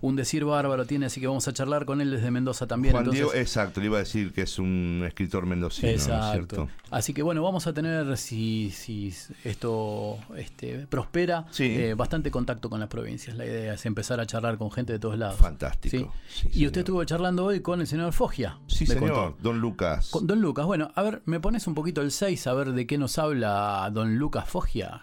un 0.00 0.16
decir 0.16 0.44
bárbaro 0.44 0.86
tiene, 0.86 1.06
así 1.06 1.20
que 1.20 1.26
vamos 1.26 1.46
a 1.48 1.52
charlar 1.52 1.84
con 1.84 2.00
él 2.00 2.10
desde 2.10 2.30
Mendoza 2.30 2.66
también. 2.66 2.92
Juan 2.92 3.04
entonces- 3.04 3.24
Diego, 3.26 3.34
exacto, 3.40 3.80
le 3.80 3.86
iba 3.86 3.96
a 3.96 4.00
decir 4.00 4.32
que 4.32 4.42
es 4.42 4.58
un 4.58 5.02
escritor 5.06 5.46
mendocino, 5.46 5.88
¿no 5.88 5.94
es 5.96 6.02
Exacto. 6.06 6.32
cierto? 6.32 6.68
Así 6.90 7.12
que 7.14 7.22
bueno, 7.22 7.42
vamos 7.42 7.66
a 7.66 7.72
tener, 7.72 8.16
si, 8.16 8.70
si 8.70 9.12
esto 9.44 10.18
este, 10.36 10.86
prospera, 10.88 11.46
Sí. 11.50 11.64
eh, 11.64 11.94
bastante 11.94 12.30
contacto 12.30 12.68
con 12.70 12.80
las 12.80 12.88
provincias. 12.88 13.36
La 13.36 13.44
idea 13.44 13.74
es 13.74 13.86
empezar 13.86 14.20
a 14.20 14.26
charlar 14.26 14.58
con 14.58 14.70
gente 14.70 14.92
de 14.92 14.98
todos 14.98 15.18
lados. 15.18 15.36
Fantástico. 15.38 16.12
Sí. 16.28 16.40
Sí, 16.42 16.48
y 16.48 16.52
señor. 16.52 16.66
usted 16.68 16.80
estuvo 16.80 17.04
charlando 17.04 17.44
hoy 17.44 17.60
con 17.60 17.80
el 17.80 17.86
señor 17.86 18.12
Foggia. 18.12 18.58
Sí, 18.66 18.86
señor, 18.86 19.10
contó. 19.12 19.36
don 19.42 19.60
Lucas. 19.60 20.08
Con 20.10 20.26
Don 20.26 20.40
Lucas, 20.40 20.66
bueno, 20.66 20.90
a 20.94 21.02
ver, 21.02 21.22
¿me 21.26 21.40
pones 21.40 21.66
un 21.66 21.74
poquito 21.74 22.00
el 22.02 22.10
6 22.10 22.46
a 22.46 22.54
ver 22.54 22.72
de 22.72 22.86
qué 22.86 22.98
nos 22.98 23.18
habla 23.18 23.88
Don 23.92 24.16
Lucas 24.16 24.48
Foggia? 24.48 25.02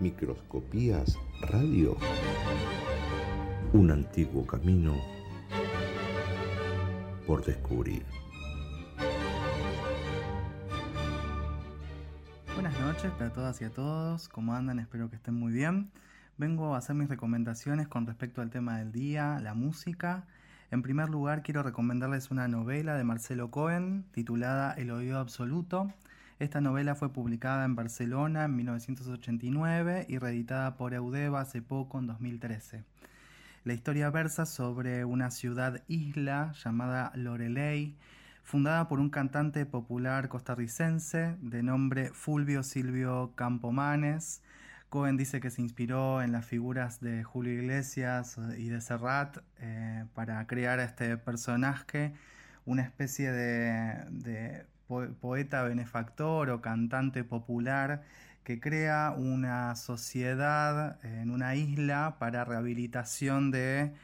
Microscopías 0.00 1.18
Radio. 1.40 1.96
Un 3.72 3.90
antiguo 3.90 4.46
camino 4.46 4.94
por 7.26 7.44
descubrir. 7.44 8.04
Buenas 12.54 12.78
noches 12.80 13.10
para 13.12 13.32
todas 13.32 13.60
y 13.60 13.64
a 13.64 13.70
todos, 13.70 14.28
¿cómo 14.28 14.54
andan? 14.54 14.78
Espero 14.78 15.10
que 15.10 15.16
estén 15.16 15.34
muy 15.34 15.52
bien. 15.52 15.90
Vengo 16.36 16.74
a 16.74 16.78
hacer 16.78 16.96
mis 16.96 17.08
recomendaciones 17.08 17.88
con 17.88 18.06
respecto 18.06 18.42
al 18.42 18.50
tema 18.50 18.78
del 18.78 18.92
día, 18.92 19.38
la 19.40 19.54
música. 19.54 20.26
En 20.70 20.82
primer 20.82 21.08
lugar, 21.08 21.42
quiero 21.42 21.62
recomendarles 21.62 22.30
una 22.30 22.48
novela 22.48 22.96
de 22.96 23.04
Marcelo 23.04 23.50
Cohen 23.50 24.04
titulada 24.12 24.72
El 24.74 24.90
oído 24.90 25.18
absoluto. 25.18 25.92
Esta 26.40 26.60
novela 26.60 26.96
fue 26.96 27.12
publicada 27.12 27.64
en 27.64 27.76
Barcelona 27.76 28.46
en 28.46 28.56
1989 28.56 30.06
y 30.08 30.18
reeditada 30.18 30.76
por 30.76 30.92
Eudeva 30.92 31.40
hace 31.40 31.62
poco, 31.62 32.00
en 32.00 32.08
2013. 32.08 32.82
La 33.62 33.72
historia 33.72 34.10
versa 34.10 34.44
sobre 34.44 35.04
una 35.04 35.30
ciudad 35.30 35.84
isla 35.86 36.52
llamada 36.64 37.12
Loreley, 37.14 37.96
fundada 38.42 38.88
por 38.88 38.98
un 38.98 39.10
cantante 39.10 39.64
popular 39.64 40.28
costarricense 40.28 41.36
de 41.40 41.62
nombre 41.62 42.10
Fulvio 42.12 42.64
Silvio 42.64 43.32
Campomanes. 43.36 44.42
Cohen 44.90 45.16
dice 45.16 45.40
que 45.40 45.50
se 45.50 45.62
inspiró 45.62 46.20
en 46.20 46.32
las 46.32 46.44
figuras 46.44 47.00
de 47.00 47.22
Julio 47.22 47.52
Iglesias 47.52 48.38
y 48.58 48.70
de 48.70 48.80
Serrat 48.80 49.38
eh, 49.60 50.04
para 50.14 50.44
crear 50.48 50.80
a 50.80 50.84
este 50.84 51.16
personaje, 51.16 52.12
una 52.66 52.82
especie 52.82 53.30
de, 53.30 54.04
de 54.10 54.73
poeta 54.86 55.62
benefactor 55.62 56.50
o 56.50 56.60
cantante 56.60 57.24
popular 57.24 58.02
que 58.44 58.60
crea 58.60 59.14
una 59.16 59.74
sociedad 59.74 60.98
en 61.04 61.30
una 61.30 61.54
isla 61.54 62.16
para 62.18 62.44
rehabilitación 62.44 63.50
de 63.50 63.94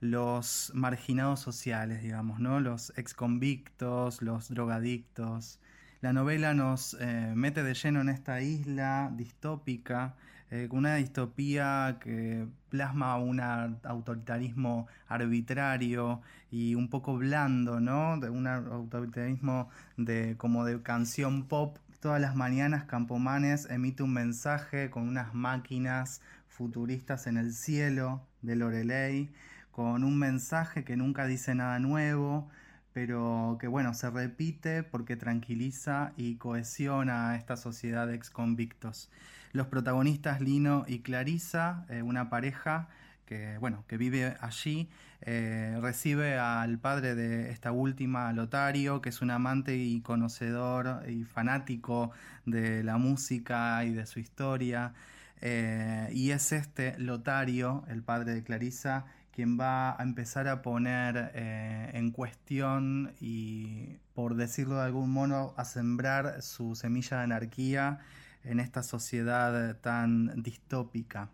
los 0.00 0.72
marginados 0.74 1.40
sociales, 1.40 2.02
digamos, 2.02 2.40
¿no? 2.40 2.58
Los 2.58 2.92
exconvictos, 2.96 4.22
los 4.22 4.48
drogadictos. 4.48 5.60
La 6.00 6.12
novela 6.12 6.54
nos 6.54 6.96
eh, 7.00 7.32
mete 7.36 7.62
de 7.62 7.74
lleno 7.74 8.00
en 8.00 8.08
esta 8.08 8.40
isla 8.40 9.12
distópica, 9.14 10.16
eh, 10.52 10.68
una 10.70 10.96
distopía 10.96 11.98
que 12.00 12.46
plasma 12.68 13.16
un 13.16 13.40
ar- 13.40 13.78
autoritarismo 13.84 14.86
arbitrario 15.08 16.20
y 16.50 16.74
un 16.74 16.88
poco 16.88 17.16
blando, 17.16 17.80
¿no? 17.80 18.18
De 18.20 18.28
un 18.30 18.46
ar- 18.46 18.66
autoritarismo 18.70 19.68
de, 19.96 20.36
como 20.36 20.64
de 20.64 20.82
canción 20.82 21.44
pop. 21.48 21.78
Todas 22.00 22.20
las 22.20 22.34
mañanas 22.36 22.84
Campomanes 22.84 23.66
emite 23.70 24.02
un 24.02 24.12
mensaje 24.12 24.90
con 24.90 25.08
unas 25.08 25.34
máquinas 25.34 26.20
futuristas 26.48 27.26
en 27.26 27.36
el 27.38 27.52
cielo 27.54 28.22
de 28.42 28.56
Loreley, 28.56 29.30
con 29.70 30.04
un 30.04 30.18
mensaje 30.18 30.84
que 30.84 30.96
nunca 30.96 31.26
dice 31.26 31.54
nada 31.54 31.78
nuevo, 31.78 32.48
pero 32.92 33.56
que 33.60 33.68
bueno, 33.68 33.94
se 33.94 34.10
repite 34.10 34.82
porque 34.82 35.16
tranquiliza 35.16 36.12
y 36.16 36.36
cohesiona 36.36 37.30
a 37.30 37.36
esta 37.36 37.56
sociedad 37.56 38.06
de 38.06 38.14
exconvictos. 38.16 39.10
Los 39.52 39.66
protagonistas 39.66 40.40
Lino 40.40 40.84
y 40.88 41.00
Clarisa, 41.00 41.84
eh, 41.90 42.00
una 42.00 42.30
pareja 42.30 42.88
que 43.26 43.58
bueno, 43.58 43.84
que 43.86 43.98
vive 43.98 44.36
allí, 44.40 44.88
eh, 45.20 45.78
recibe 45.80 46.38
al 46.38 46.78
padre 46.78 47.14
de 47.14 47.50
esta 47.50 47.70
última, 47.70 48.32
Lotario, 48.32 49.00
que 49.00 49.10
es 49.10 49.20
un 49.22 49.30
amante 49.30 49.76
y 49.76 50.00
conocedor 50.00 51.08
y 51.08 51.24
fanático 51.24 52.10
de 52.46 52.82
la 52.82 52.96
música 52.96 53.84
y 53.84 53.92
de 53.92 54.06
su 54.06 54.20
historia. 54.20 54.94
Eh, 55.40 56.08
y 56.12 56.30
es 56.30 56.52
este 56.52 56.98
Lotario, 56.98 57.84
el 57.88 58.02
padre 58.02 58.34
de 58.34 58.42
Clarisa, 58.42 59.04
quien 59.32 59.58
va 59.58 59.98
a 59.98 60.02
empezar 60.02 60.48
a 60.48 60.60
poner 60.60 61.32
en 61.34 62.10
cuestión 62.10 63.14
y, 63.20 63.96
por 64.14 64.34
decirlo 64.34 64.76
de 64.76 64.82
algún 64.82 65.10
modo, 65.10 65.54
a 65.56 65.64
sembrar 65.64 66.42
su 66.42 66.74
semilla 66.74 67.18
de 67.18 67.22
anarquía 67.24 68.00
en 68.44 68.60
esta 68.60 68.82
sociedad 68.82 69.76
tan 69.80 70.42
distópica. 70.42 71.30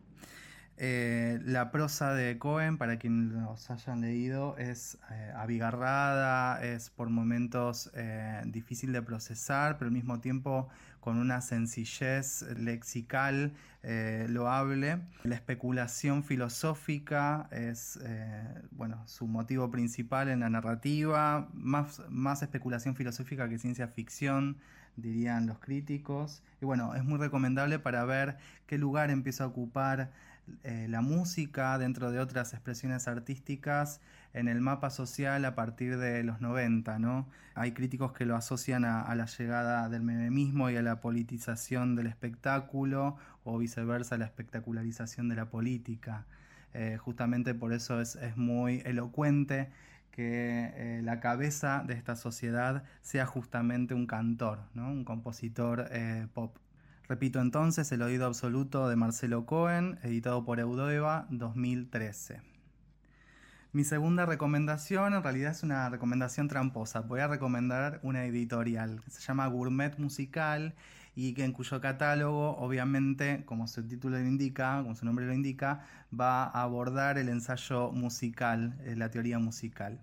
Eh, 0.81 1.41
la 1.45 1.73
prosa 1.73 2.15
de 2.15 2.39
Cohen, 2.39 2.79
para 2.79 3.01
quienes 3.01 3.33
los 3.33 3.69
hayan 3.69 4.01
leído, 4.01 4.57
es 4.59 4.97
eh, 5.11 5.33
abigarrada, 5.35 6.63
es 6.65 6.89
por 6.91 7.11
momentos 7.11 7.91
eh, 7.95 8.41
difícil 8.47 8.93
de 8.93 9.03
procesar, 9.03 9.77
pero 9.77 9.89
al 9.89 9.93
mismo 9.93 10.21
tiempo 10.21 10.69
con 11.01 11.19
una 11.19 11.41
sencillez 11.41 12.43
lexical 12.57 13.55
loable. 14.29 15.01
La 15.25 15.35
especulación 15.35 16.23
filosófica 16.23 17.49
es 17.51 17.99
bueno, 18.73 19.03
su 19.07 19.27
motivo 19.27 19.71
principal 19.71 20.29
en 20.29 20.41
la 20.41 20.51
narrativa, 20.51 21.49
más, 21.55 22.03
más 22.11 22.43
especulación 22.43 22.95
filosófica 22.95 23.49
que 23.49 23.59
ciencia 23.59 23.89
ficción, 23.89 24.59
dirían 25.01 25.47
los 25.47 25.59
críticos. 25.59 26.43
Y 26.61 26.65
bueno, 26.65 26.95
es 26.95 27.05
muy 27.05 27.19
recomendable 27.19 27.79
para 27.79 28.05
ver 28.05 28.37
qué 28.67 28.79
lugar 28.79 29.11
empieza 29.11 29.45
a 29.45 29.47
ocupar 29.47 30.11
eh, 30.65 30.87
la 30.89 31.01
música 31.01 31.77
dentro 31.79 32.11
de 32.11 32.21
otras 32.21 32.53
expresiones 32.55 33.07
artísticas 33.07 34.01
en 34.35 34.49
el 34.49 34.61
mapa 34.61 34.91
social 34.91 35.45
a 35.45 35.55
partir 35.55 35.99
de 35.99 36.23
los 36.23 36.41
90, 36.41 36.99
¿no? 36.99 37.29
Hay 37.55 37.73
críticos 37.73 38.13
que 38.13 38.25
lo 38.25 38.37
asocian 38.37 38.85
a, 38.85 39.13
la 39.15 39.27
llegada 39.27 39.89
del 39.89 40.03
mememismo 40.03 40.71
y 40.71 40.77
a 40.77 40.83
la 40.83 41.01
politización 41.01 41.97
del 41.97 42.07
espectáculo 42.07 43.17
o 43.45 43.59
viceversa 43.59 44.15
a 44.15 44.19
la 44.19 44.27
espectacularización 44.27 45.29
de 45.29 45.37
la 45.37 45.47
política. 45.51 46.25
Eh, 46.75 46.99
justamente 46.99 47.55
por 47.55 47.73
eso 47.73 48.01
es, 48.01 48.17
es 48.17 48.37
muy 48.37 48.83
elocuente 48.85 49.71
que 50.19 50.73
eh, 50.75 51.01
la 51.05 51.21
cabeza 51.21 51.85
de 51.87 51.95
esta 51.95 52.17
sociedad 52.17 52.83
sea 53.03 53.25
justamente 53.25 53.95
un 53.95 54.09
cantor, 54.09 54.59
¿no? 54.75 54.91
un 54.91 55.05
compositor 55.05 55.87
eh, 55.93 56.27
pop. 56.35 56.57
Repito 57.09 57.41
entonces, 57.41 57.93
El 57.93 58.03
oído 58.03 58.27
absoluto 58.27 58.89
de 58.89 58.97
Marcelo 58.97 59.47
Cohen, 59.47 60.01
editado 60.03 60.45
por 60.45 60.59
Eudeva, 60.59 61.29
2013. 61.31 62.43
Mi 63.71 63.85
segunda 63.85 64.27
recomendación 64.27 65.15
en 65.15 65.23
realidad 65.23 65.53
es 65.53 65.63
una 65.63 65.89
recomendación 65.89 66.49
tramposa. 66.49 67.03
Voy 67.03 67.21
a 67.21 67.29
recomendar 67.29 68.01
una 68.03 68.25
editorial 68.25 69.01
que 69.05 69.13
se 69.13 69.21
llama 69.21 69.47
Gourmet 69.47 69.99
Musical 69.99 70.75
y 71.15 71.33
que 71.35 71.45
en 71.45 71.53
cuyo 71.53 71.81
catálogo, 71.81 72.57
obviamente, 72.57 73.45
como 73.45 73.69
su 73.69 73.87
título 73.87 74.19
lo 74.19 74.27
indica, 74.27 74.83
como 74.83 74.97
su 74.97 75.05
nombre 75.05 75.27
lo 75.27 75.33
indica, 75.33 75.87
va 76.13 76.43
a 76.43 76.63
abordar 76.63 77.19
el 77.19 77.29
ensayo 77.29 77.93
musical, 77.93 78.77
eh, 78.85 78.97
la 78.97 79.11
teoría 79.13 79.39
musical. 79.39 80.01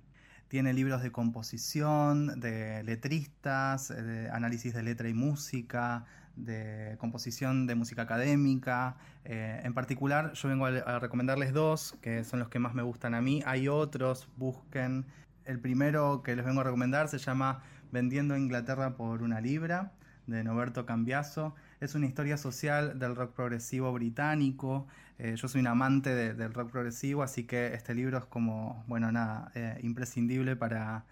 Tiene 0.47 0.73
libros 0.73 1.01
de 1.01 1.11
composición, 1.11 2.39
de 2.39 2.83
letristas, 2.83 3.91
eh, 3.91 4.01
de 4.01 4.29
análisis 4.29 4.73
de 4.73 4.83
letra 4.83 5.09
y 5.09 5.13
música, 5.13 6.05
de 6.35 6.95
composición 6.99 7.65
de 7.67 7.75
música 7.75 8.03
académica. 8.03 8.97
Eh, 9.23 9.61
en 9.63 9.73
particular, 9.73 10.33
yo 10.33 10.49
vengo 10.49 10.65
a, 10.67 10.99
recomendarles 10.99 11.53
dos, 11.53 11.97
que 12.01 12.23
son 12.23 12.39
los 12.39 12.49
que 12.49 12.59
más 12.59 12.73
me 12.73 12.83
gustan 12.83 13.15
a 13.15 13.21
mí. 13.21 13.41
Hay 13.45 13.67
otros, 13.67 14.27
busquen. 14.37 15.05
El 15.45 15.59
primero 15.59 16.21
que 16.23 16.35
les 16.35 16.45
vengo 16.45 16.61
a 16.61 16.63
recomendar 16.63 17.07
se 17.07 17.17
llama 17.17 17.63
Vendiendo 17.91 18.37
Inglaterra 18.37 18.95
por 18.95 19.21
una 19.21 19.41
libra, 19.41 19.93
de 20.27 20.43
Noberto 20.43 20.85
Cambiaso. 20.85 21.55
Es 21.79 21.95
una 21.95 22.07
historia 22.07 22.37
social 22.37 22.99
del 22.99 23.15
rock 23.15 23.33
progresivo 23.33 23.91
británico. 23.93 24.87
Eh, 25.17 25.35
yo 25.37 25.47
soy 25.47 25.61
un 25.61 25.67
amante 25.67 26.13
de, 26.13 26.33
del 26.33 26.53
rock 26.53 26.71
progresivo, 26.71 27.23
así 27.23 27.43
que 27.45 27.73
este 27.73 27.93
libro 27.93 28.17
es 28.17 28.25
como, 28.25 28.83
bueno, 28.87 29.11
nada, 29.11 29.51
eh, 29.55 29.79
imprescindible 29.81 30.55
para, 30.55 31.05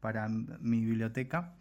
para 0.00 0.28
mi 0.28 0.84
biblioteca. 0.84 1.52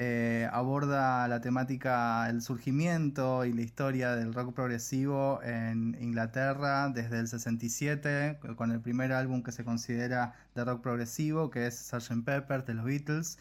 Eh, 0.00 0.48
aborda 0.52 1.26
la 1.26 1.40
temática, 1.40 2.28
el 2.30 2.40
surgimiento 2.40 3.44
y 3.44 3.52
la 3.52 3.62
historia 3.62 4.14
del 4.14 4.32
rock 4.32 4.54
progresivo 4.54 5.40
en 5.42 5.96
Inglaterra 6.00 6.88
desde 6.90 7.18
el 7.18 7.26
67, 7.26 8.38
con 8.54 8.70
el 8.70 8.80
primer 8.80 9.12
álbum 9.12 9.42
que 9.42 9.50
se 9.50 9.64
considera 9.64 10.34
de 10.54 10.64
rock 10.64 10.82
progresivo, 10.82 11.50
que 11.50 11.66
es 11.66 11.74
Sgt. 11.90 12.24
Pepper 12.24 12.64
de 12.64 12.74
los 12.74 12.84
Beatles. 12.84 13.38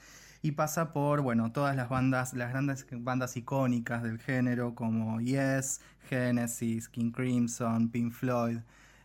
Y 0.47 0.53
pasa 0.53 0.93
por, 0.93 1.19
bueno, 1.19 1.51
todas 1.51 1.75
las 1.75 1.89
bandas, 1.89 2.33
las 2.33 2.51
grandes 2.51 2.85
bandas 2.89 3.35
icónicas 3.35 4.01
del 4.01 4.17
género 4.17 4.75
como 4.75 5.19
Yes, 5.19 5.81
Genesis, 6.07 6.87
King 6.87 7.11
Crimson, 7.11 7.89
Pink 7.89 8.13
Floyd. 8.13 8.59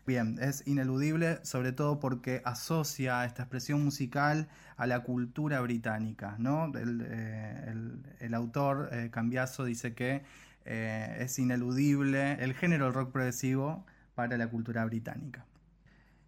Bien, 0.07 0.37
es 0.41 0.65
ineludible 0.65 1.39
sobre 1.43 1.73
todo 1.73 1.99
porque 1.99 2.41
asocia 2.45 3.25
esta 3.25 3.43
expresión 3.43 3.83
musical 3.83 4.47
a 4.77 4.87
la 4.87 5.01
cultura 5.01 5.59
británica, 5.59 6.35
¿no? 6.39 6.71
El, 6.77 7.05
eh, 7.09 8.29
autor 8.33 8.87
eh, 8.93 9.09
Cambiaso 9.11 9.65
dice 9.65 9.93
que 9.93 10.23
eh, 10.63 11.17
es 11.19 11.39
ineludible 11.39 12.41
el 12.41 12.53
género 12.53 12.89
rock 12.93 13.11
progresivo 13.11 13.85
para 14.15 14.37
la 14.37 14.47
cultura 14.47 14.85
británica. 14.85 15.43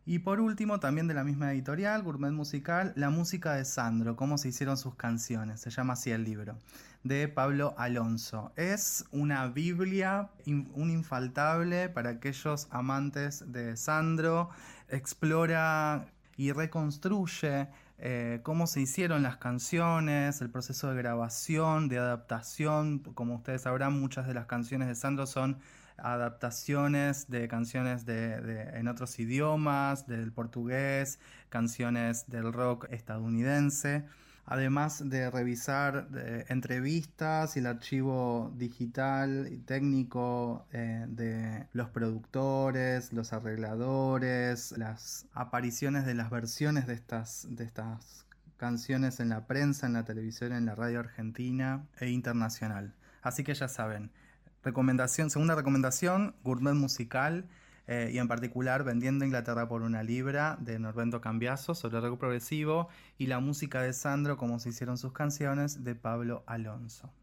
Y 0.08 0.20
por 0.20 0.40
último, 0.40 0.80
también 0.80 1.08
de 1.08 1.16
la 1.16 1.24
misma 1.24 1.52
editorial, 1.52 2.04
Gourmet 2.04 2.32
Musical, 2.32 2.94
La 2.96 3.10
música 3.10 3.54
de 3.54 3.66
Sandro, 3.66 4.16
cómo 4.16 4.38
se 4.38 4.50
hicieron 4.50 4.78
sus 4.78 4.94
canciones, 4.94 5.62
se 5.62 5.72
llama 5.72 5.94
así 5.94 6.12
el 6.12 6.24
libro, 6.24 6.60
de 7.04 7.28
Pablo 7.28 7.74
Alonso. 7.76 8.52
Es 8.56 9.06
una 9.12 9.48
Biblia, 9.48 10.30
un 10.46 10.92
infaltable 10.92 11.90
para 11.90 12.12
aquellos 12.12 12.68
amantes 12.70 13.52
de 13.52 13.76
Sandro, 13.78 14.52
explora 14.90 16.06
y 16.38 16.52
reconstruye 16.52 17.68
eh, 17.98 18.42
cómo 18.44 18.68
se 18.68 18.82
hicieron 18.82 19.24
las 19.24 19.38
canciones, 19.38 20.40
el 20.40 20.52
proceso 20.52 20.90
de 20.92 20.98
grabación, 20.98 21.88
de 21.88 21.98
adaptación. 21.98 23.00
Como 23.00 23.38
ustedes 23.38 23.64
sabrán, 23.64 24.00
muchas 24.00 24.28
de 24.28 24.36
las 24.36 24.46
canciones 24.46 24.88
de 24.88 24.94
Sandro 24.94 25.26
son 25.26 25.58
adaptaciones 25.98 27.30
de 27.30 27.48
canciones 27.48 28.06
de, 28.06 28.70
en 28.74 28.88
otros 28.88 29.20
idiomas, 29.20 30.08
del 30.08 30.32
portugués, 30.32 31.20
canciones 31.50 32.28
del 32.28 32.52
rock 32.54 32.88
estadounidense, 32.90 34.06
además 34.46 35.10
de 35.10 35.30
revisar 35.32 36.08
entrevistas 36.50 37.56
y 37.56 37.60
el 37.60 37.66
archivo 37.66 38.54
digital 38.58 39.48
y 39.52 39.58
técnico 39.58 40.68
eh, 40.72 41.06
de 41.08 41.68
los 41.74 41.90
productores, 41.90 43.12
los 43.12 43.34
arregladores, 43.34 44.78
las 44.78 45.26
apariciones 45.34 46.06
de 46.06 46.14
las 46.14 46.30
versiones 46.30 46.88
de 46.88 46.94
estas, 46.94 47.48
de 47.50 47.64
estas 47.64 48.26
canciones 48.58 49.20
en 49.20 49.30
la 49.30 49.48
prensa, 49.48 49.88
en 49.88 49.94
la 49.94 50.06
televisión, 50.06 50.54
en 50.54 50.66
la 50.66 50.76
radio 50.76 51.00
argentina 51.00 51.86
e 52.00 52.10
internacional. 52.10 52.94
Así 53.22 53.44
que 53.44 53.54
ya 53.56 53.68
saben, 53.68 54.12
Recomendación, 54.66 55.30
segunda 55.30 55.54
recomendación, 55.54 56.34
Gourmet 56.44 56.74
Musical 56.74 57.46
eh, 57.86 58.10
y 58.12 58.18
en 58.18 58.28
particular 58.28 58.84
Vendiendo 58.84 59.24
Inglaterra 59.24 59.68
por 59.68 59.84
una 59.84 60.02
libra 60.02 60.58
de 60.60 60.80
Norberto 60.80 61.22
Cambiaso 61.22 61.76
sobre 61.76 62.02
rock 62.02 62.18
progresivo 62.20 62.90
y 63.20 63.28
la 63.28 63.40
música 63.40 63.84
de 63.84 63.94
Sandro, 63.94 64.38
como 64.38 64.58
se 64.58 64.70
hicieron 64.70 64.98
sus 64.98 65.14
canciones, 65.14 65.84
de 65.84 65.94
Pablo 65.94 66.44
Alonso. 66.48 67.14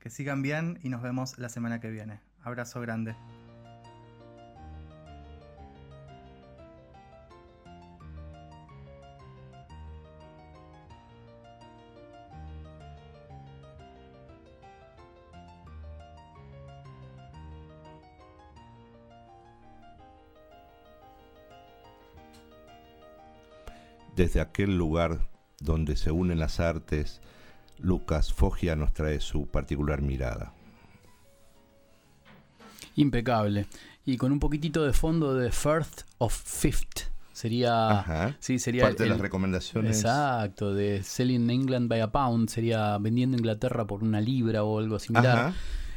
Que 0.00 0.10
sigan 0.10 0.42
bien 0.42 0.80
y 0.82 0.88
nos 0.88 1.00
vemos 1.00 1.38
la 1.38 1.48
semana 1.48 1.80
que 1.80 1.92
viene. 1.92 2.18
Abrazo 2.42 2.80
grande. 2.80 3.14
Desde 24.16 24.40
aquel 24.40 24.76
lugar 24.76 25.28
donde 25.60 25.96
se 25.96 26.10
unen 26.10 26.38
las 26.38 26.60
artes, 26.60 27.20
Lucas 27.78 28.32
Foggia 28.32 28.76
nos 28.76 28.92
trae 28.92 29.20
su 29.20 29.46
particular 29.46 30.02
mirada. 30.02 30.52
Impecable. 32.96 33.66
Y 34.04 34.16
con 34.16 34.32
un 34.32 34.38
poquitito 34.38 34.84
de 34.84 34.92
fondo 34.92 35.34
de 35.34 35.50
First 35.50 36.02
of 36.18 36.34
Fifth. 36.34 37.14
Sería, 37.32 38.36
sí, 38.38 38.60
sería 38.60 38.84
parte 38.84 39.02
de 39.02 39.08
las 39.08 39.18
recomendaciones. 39.18 39.96
Exacto, 39.96 40.72
de 40.72 41.02
Selling 41.02 41.50
England 41.50 41.88
by 41.88 42.00
a 42.00 42.12
Pound, 42.12 42.48
sería 42.48 42.96
vendiendo 42.98 43.36
Inglaterra 43.36 43.84
por 43.84 44.04
una 44.04 44.20
libra 44.20 44.62
o 44.62 44.78
algo 44.78 45.00
similar. 45.00 45.52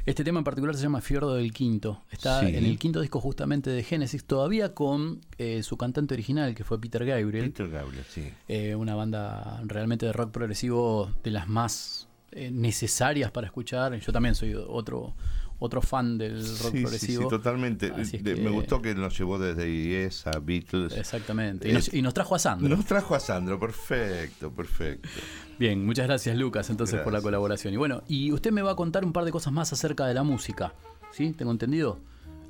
Este 0.07 0.23
tema 0.23 0.37
en 0.39 0.45
particular 0.45 0.73
se 0.73 0.81
llama 0.81 1.01
Fiordo 1.01 1.35
del 1.35 1.51
Quinto. 1.51 2.01
Está 2.09 2.47
en 2.47 2.63
el 2.63 2.79
quinto 2.79 3.01
disco 3.01 3.19
justamente 3.19 3.69
de 3.69 3.83
Genesis, 3.83 4.23
todavía 4.23 4.73
con 4.73 5.19
eh, 5.37 5.63
su 5.63 5.75
cantante 5.75 6.13
original, 6.13 6.55
que 6.55 6.63
fue 6.63 6.79
Peter 6.79 7.05
Gabriel. 7.05 7.51
Peter 7.51 7.69
Gabriel, 7.69 8.05
sí. 8.07 8.31
Eh, 8.47 8.73
una 8.75 8.95
banda 8.95 9.61
realmente 9.65 10.05
de 10.05 10.13
rock 10.13 10.31
progresivo 10.31 11.11
de 11.25 11.31
las 11.31 11.49
más 11.49 12.07
eh, 12.31 12.51
necesarias 12.51 13.31
para 13.31 13.47
escuchar. 13.47 13.99
Yo 13.99 14.13
también 14.13 14.33
soy 14.33 14.53
otro 14.53 15.13
otro 15.59 15.81
fan 15.81 16.17
del 16.17 16.41
rock 16.59 16.71
progresivo. 16.71 17.23
Sí, 17.23 17.29
totalmente. 17.29 17.91
Me 17.91 18.49
gustó 18.49 18.81
que 18.81 18.93
nos 18.95 19.17
llevó 19.17 19.39
desde 19.39 19.71
Yes 19.71 20.27
a 20.27 20.39
Beatles. 20.39 20.95
Exactamente. 20.95 21.69
Y 21.91 22.01
nos, 22.01 22.13
trajo 22.13 22.35
a 22.35 22.39
Sandro. 22.39 22.69
Nos 22.69 22.85
trajo 22.85 23.15
a 23.15 23.19
Sandro, 23.19 23.59
perfecto, 23.59 24.51
perfecto. 24.51 25.09
Bien, 25.57 25.83
muchas 25.85 26.05
gracias 26.05 26.37
Lucas 26.37 26.69
entonces 26.69 27.01
por 27.01 27.13
la 27.13 27.21
colaboración. 27.21 27.73
Y 27.73 27.77
bueno, 27.77 28.03
y 28.07 28.31
usted 28.31 28.51
me 28.51 28.61
va 28.61 28.71
a 28.71 28.75
contar 28.75 29.03
un 29.03 29.13
par 29.13 29.25
de 29.25 29.31
cosas 29.31 29.53
más 29.53 29.73
acerca 29.73 30.05
de 30.05 30.13
la 30.13 30.23
música. 30.23 30.73
¿Sí? 31.11 31.33
¿Tengo 31.33 31.51
entendido? 31.51 31.99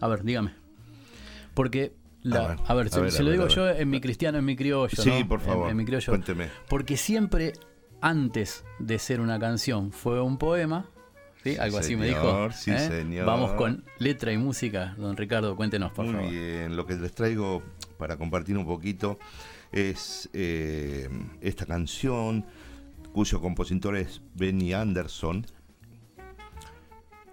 A 0.02 0.08
ver, 0.08 0.24
dígame. 0.24 0.54
Porque 1.54 1.94
a 2.34 2.74
ver, 2.74 2.90
se, 2.90 3.24
lo 3.24 3.32
digo 3.32 3.48
yo 3.48 3.70
en 3.70 3.90
mi 3.90 4.02
cristiano, 4.02 4.38
en 4.38 4.46
mi 4.46 4.56
criollo. 4.56 5.02
Sí, 5.02 5.24
por 5.24 5.40
favor. 5.40 5.70
En, 5.70 5.78
mi 5.78 5.86
criollo. 5.86 6.12
Cuénteme. 6.12 6.50
Porque 6.68 6.98
siempre 6.98 7.54
antes 8.02 8.66
de 8.80 9.00
ser 9.00 9.22
una 9.22 9.40
canción 9.40 9.92
fue 9.92 10.22
un 10.22 10.38
poema 10.38 10.90
algo 11.56 11.78
así 11.78 11.96
me 11.96 12.08
dijo. 12.08 12.52
Sí, 12.52 12.72
¿eh? 12.72 12.80
señor. 12.80 13.26
Vamos 13.26 13.54
con 13.54 13.86
letra 14.00 14.32
y 14.32 14.38
música. 14.38 14.96
Don 14.98 15.16
Ricardo, 15.16 15.56
cuéntenos, 15.56 15.92
por 15.92 16.06
favor. 16.06 16.22
Muy 16.22 16.36
bien, 16.36 16.76
lo 16.76 16.86
que 16.86 16.96
les 16.96 17.14
traigo 17.14 17.64
para 17.98 18.18
compartir 18.18 18.58
un 18.58 18.66
poquito 18.66 19.18
es 19.72 20.30
eh, 20.34 21.10
esta 21.42 21.66
canción 21.66 22.46
cuyo 23.12 23.42
compositor 23.42 23.96
es 23.96 24.22
Benny 24.36 24.74
Anderson. 24.74 25.46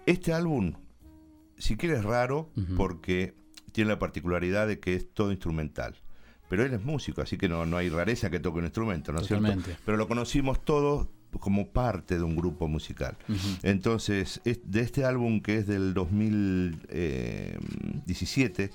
Este 0.05 0.33
álbum, 0.33 0.73
si 1.57 1.77
quieres, 1.77 1.99
es 1.99 2.05
raro 2.05 2.49
porque 2.77 3.35
tiene 3.71 3.89
la 3.89 3.99
particularidad 3.99 4.67
de 4.67 4.79
que 4.79 4.95
es 4.95 5.13
todo 5.13 5.31
instrumental. 5.31 5.95
Pero 6.47 6.63
él 6.63 6.73
es 6.73 6.83
músico, 6.83 7.21
así 7.21 7.37
que 7.37 7.49
no, 7.49 7.65
no 7.65 7.77
hay 7.77 7.89
rareza 7.89 8.29
que 8.29 8.39
toque 8.39 8.59
un 8.59 8.65
instrumento, 8.65 9.11
¿no 9.11 9.19
es 9.19 9.27
cierto? 9.27 9.51
Pero 9.83 9.97
lo 9.97 10.07
conocimos 10.07 10.63
todos 10.63 11.07
como 11.39 11.69
parte 11.69 12.17
de 12.17 12.23
un 12.23 12.35
grupo 12.35 12.67
musical. 12.67 13.17
Entonces, 13.63 14.41
de 14.43 14.81
este 14.81 15.05
álbum 15.05 15.41
que 15.41 15.57
es 15.57 15.65
del 15.67 15.93
2017, 15.93 18.63
eh, 18.63 18.71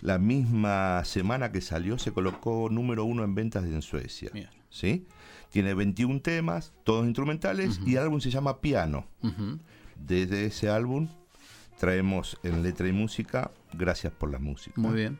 la 0.00 0.18
misma 0.18 1.04
semana 1.04 1.52
que 1.52 1.60
salió 1.60 1.98
se 1.98 2.12
colocó 2.12 2.68
número 2.70 3.04
uno 3.04 3.22
en 3.24 3.34
ventas 3.34 3.64
en 3.64 3.82
Suecia. 3.82 4.30
¿sí? 4.70 5.06
Tiene 5.50 5.74
21 5.74 6.20
temas, 6.20 6.72
todos 6.84 7.04
instrumentales, 7.06 7.80
y 7.86 7.96
el 7.96 8.02
álbum 8.02 8.20
se 8.20 8.30
llama 8.30 8.60
Piano. 8.60 9.06
Desde 9.96 10.44
ese 10.46 10.68
álbum 10.68 11.08
traemos 11.78 12.38
en 12.42 12.62
letra 12.62 12.88
y 12.88 12.92
música 12.92 13.50
Gracias 13.72 14.12
por 14.12 14.30
la 14.30 14.38
música. 14.38 14.80
Muy 14.80 14.94
bien. 14.94 15.18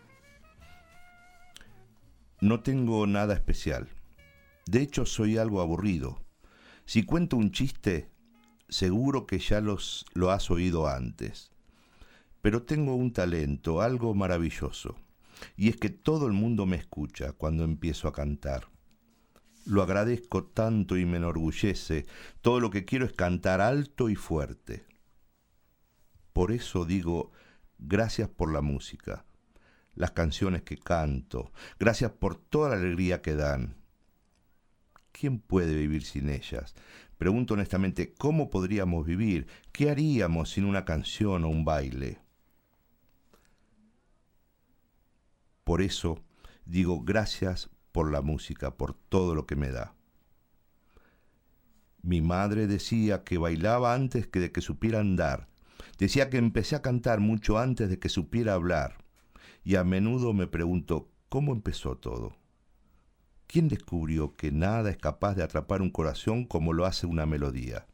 No 2.41 2.61
tengo 2.61 3.07
nada 3.07 3.35
especial. 3.35 3.89
De 4.67 4.81
hecho, 4.81 5.07
soy 5.07 5.39
algo 5.39 5.61
aburrido 5.61 6.21
si 6.89 7.03
cuento 7.03 7.37
un 7.37 7.51
chiste, 7.51 8.09
seguro 8.71 9.27
que 9.27 9.39
ya 9.39 9.61
los, 9.61 10.07
lo 10.15 10.31
has 10.31 10.51
oído 10.51 10.89
antes. 10.89 11.51
Pero 12.41 12.63
tengo 12.63 12.95
un 12.95 13.13
talento, 13.13 13.83
algo 13.83 14.15
maravilloso, 14.15 14.97
y 15.55 15.69
es 15.69 15.77
que 15.77 15.91
todo 15.91 16.27
el 16.27 16.33
mundo 16.33 16.65
me 16.65 16.77
escucha 16.77 17.33
cuando 17.33 17.63
empiezo 17.65 18.09
a 18.09 18.15
cantar. 18.15 18.71
Lo 19.67 19.83
agradezco 19.83 20.45
tanto 20.45 20.97
y 20.97 21.05
me 21.05 21.19
enorgullece, 21.19 22.07
todo 22.41 22.59
lo 22.59 22.71
que 22.71 22.87
quiero 22.87 23.05
es 23.05 23.13
cantar 23.13 23.61
alto 23.61 24.09
y 24.09 24.15
fuerte. 24.15 24.87
Por 26.33 26.53
eso 26.53 26.87
digo, 26.87 27.33
gracias 27.77 28.31
por 28.31 28.51
la 28.51 28.63
música, 28.63 29.27
las 29.95 30.13
canciones 30.13 30.63
que 30.63 30.79
canto, 30.79 31.53
gracias 31.79 32.13
por 32.13 32.37
toda 32.37 32.71
la 32.71 32.77
alegría 32.77 33.21
que 33.21 33.35
dan, 33.35 33.77
¿Quién 35.19 35.41
puede 35.41 35.75
vivir 35.75 36.05
sin 36.05 36.31
ellas? 36.31 36.77
Pregunto 37.17 37.55
honestamente, 37.55 38.15
¿cómo 38.15 38.51
podríamos 38.51 39.05
vivir? 39.05 39.49
¿Qué 39.73 39.91
haríamos 39.91 40.51
sin 40.51 40.65
una 40.65 40.85
canción 40.85 41.43
o 41.43 41.49
un 41.49 41.65
baile? 41.65 42.21
Por 45.65 45.83
eso 45.83 46.23
digo 46.67 47.03
gracias 47.03 47.69
por 47.91 48.13
la 48.13 48.23
música, 48.23 48.77
por 48.77 48.95
todo 48.95 49.35
lo 49.35 49.45
que 49.45 49.57
me 49.57 49.73
da. 49.73 49.97
Mi 52.01 52.23
madre 52.23 52.69
decía 52.69 53.25
que 53.25 53.39
bailaba 53.39 53.95
antes 53.95 54.29
que 54.29 54.39
de 54.39 54.53
que 54.53 54.61
supiera 54.61 55.01
andar. 55.01 55.49
Decía 55.99 56.31
que 56.31 56.37
empecé 56.37 56.77
a 56.77 56.83
cantar 56.83 57.19
mucho 57.19 57.59
antes 57.59 57.91
de 57.91 57.99
que 57.99 58.09
supiera 58.09 58.55
hablar. 58.55 58.99
Y 59.65 59.75
a 59.75 59.83
menudo 59.83 60.33
me 60.33 60.47
pregunto, 60.47 61.11
¿cómo 61.29 61.53
empezó 61.53 61.97
todo? 61.97 62.38
¿Quién 63.49 63.69
descubrió 63.69 64.37
que 64.37 64.53
nada 64.53 64.91
es 64.91 64.99
capaz 64.99 65.35
de 65.35 65.43
atrapar 65.43 65.81
un 65.81 65.89
corazón 65.89 66.45
como 66.45 66.75
lo 66.75 66.85
hace 66.85 67.07
una 67.07 67.25
melodía? 67.25 67.87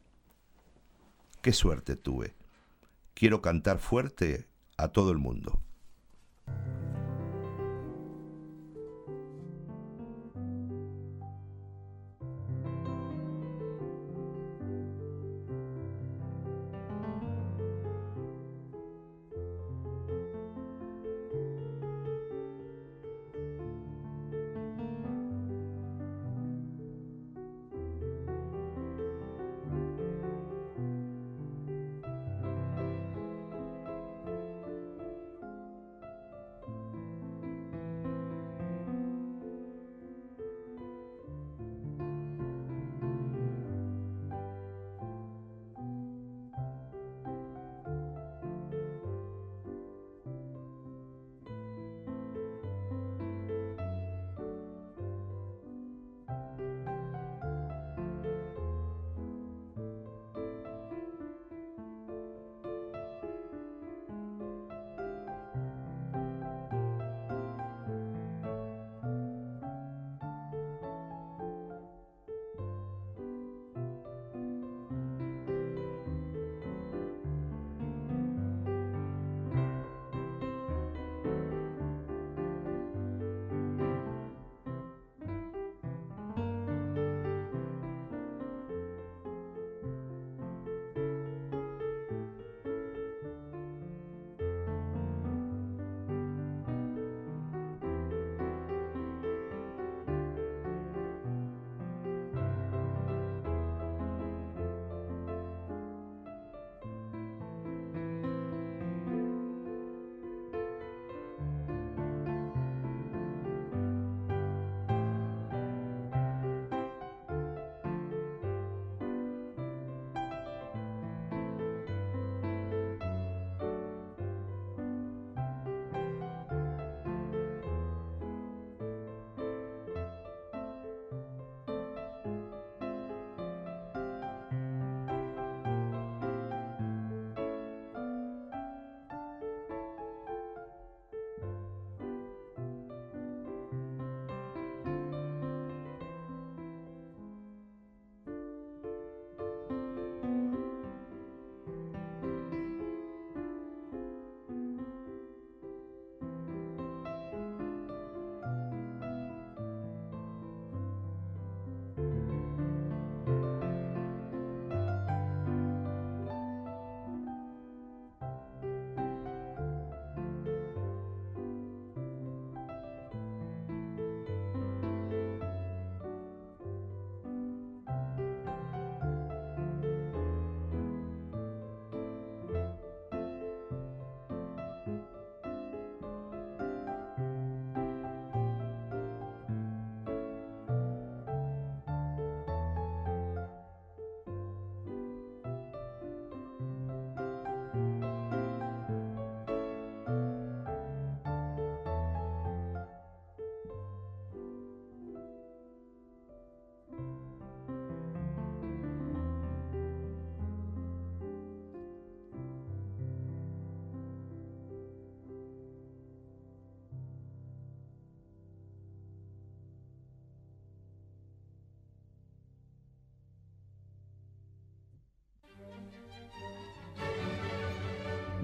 Qué 1.41 1.53
suerte 1.53 1.95
tuve. 1.95 2.35
Quiero 3.13 3.41
cantar 3.41 3.79
fuerte 3.79 4.49
a 4.75 4.89
todo 4.89 5.11
el 5.11 5.17
mundo. 5.17 5.61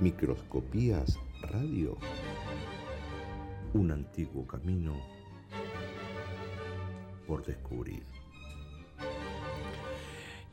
Microscopías 0.02 1.20
Radio. 1.44 1.96
Un 3.76 3.92
antiguo 3.92 4.48
camino 4.48 5.00
por 7.28 7.46
descubrir. 7.46 8.02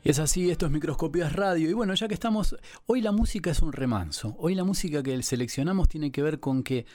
Y 0.03 0.09
es 0.09 0.19
así, 0.19 0.51
esto 0.51 0.67
es 0.67 0.71
Microscopías 0.71 1.33
Radio. 1.33 1.67
Y 1.67 1.73
bueno, 1.73 1.95
ya 1.95 2.07
que 2.07 2.13
estamos, 2.13 2.55
hoy 2.85 3.01
la 3.01 3.11
música 3.11 3.49
es 3.49 3.63
un 3.63 3.73
remanso. 3.73 4.35
Hoy 4.37 4.53
la 4.53 4.63
música 4.63 5.01
que 5.01 5.19
seleccionamos 5.23 5.89
tiene 5.89 6.11
que 6.11 6.21
ver 6.21 6.39
con 6.39 6.61
que 6.61 6.85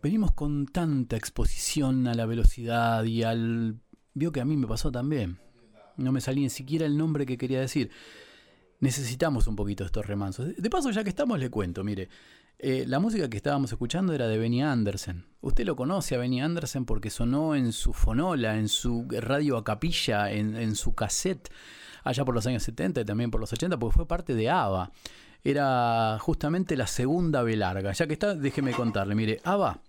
venimos 0.00 0.30
con 0.30 0.66
tanta 0.66 1.16
exposición 1.16 2.06
a 2.06 2.14
la 2.14 2.26
velocidad 2.26 3.02
y 3.02 3.24
al... 3.24 3.80
Vio 4.14 4.30
que 4.30 4.40
a 4.40 4.44
mí 4.44 4.56
me 4.56 4.68
pasó 4.68 4.92
también. 4.92 5.40
No 5.96 6.12
me 6.12 6.20
salía 6.20 6.44
ni 6.44 6.50
siquiera 6.50 6.86
el 6.86 6.96
nombre 6.96 7.26
que 7.26 7.36
quería 7.36 7.58
decir 7.58 7.90
necesitamos 8.80 9.46
un 9.46 9.56
poquito 9.56 9.84
estos 9.84 10.06
remansos. 10.06 10.56
De 10.56 10.70
paso, 10.70 10.90
ya 10.90 11.02
que 11.02 11.10
estamos, 11.10 11.38
le 11.38 11.50
cuento, 11.50 11.84
mire, 11.84 12.08
eh, 12.58 12.84
la 12.86 12.98
música 12.98 13.28
que 13.30 13.36
estábamos 13.36 13.70
escuchando 13.70 14.12
era 14.12 14.26
de 14.26 14.38
Benny 14.38 14.62
Anderson. 14.62 15.24
Usted 15.40 15.64
lo 15.64 15.76
conoce 15.76 16.14
a 16.14 16.18
Benny 16.18 16.40
Anderson 16.40 16.84
porque 16.84 17.10
sonó 17.10 17.54
en 17.54 17.72
su 17.72 17.92
fonola, 17.92 18.58
en 18.58 18.68
su 18.68 19.06
radio 19.10 19.56
a 19.56 19.64
capilla, 19.64 20.30
en, 20.30 20.74
su 20.74 20.94
cassette, 20.94 21.50
allá 22.02 22.24
por 22.24 22.34
los 22.34 22.46
años 22.46 22.62
70 22.64 23.02
y 23.02 23.04
también 23.04 23.30
por 23.30 23.40
los 23.40 23.52
80, 23.52 23.78
porque 23.78 23.94
fue 23.94 24.08
parte 24.08 24.34
de 24.34 24.50
ABBA. 24.50 24.90
Era 25.44 26.18
justamente 26.20 26.76
la 26.76 26.88
segunda 26.88 27.42
B 27.42 27.56
larga. 27.56 27.92
Ya 27.92 28.06
que 28.08 28.14
está, 28.14 28.34
déjeme 28.34 28.72
contarle, 28.72 29.14
mire, 29.14 29.40
ABBA 29.44 29.80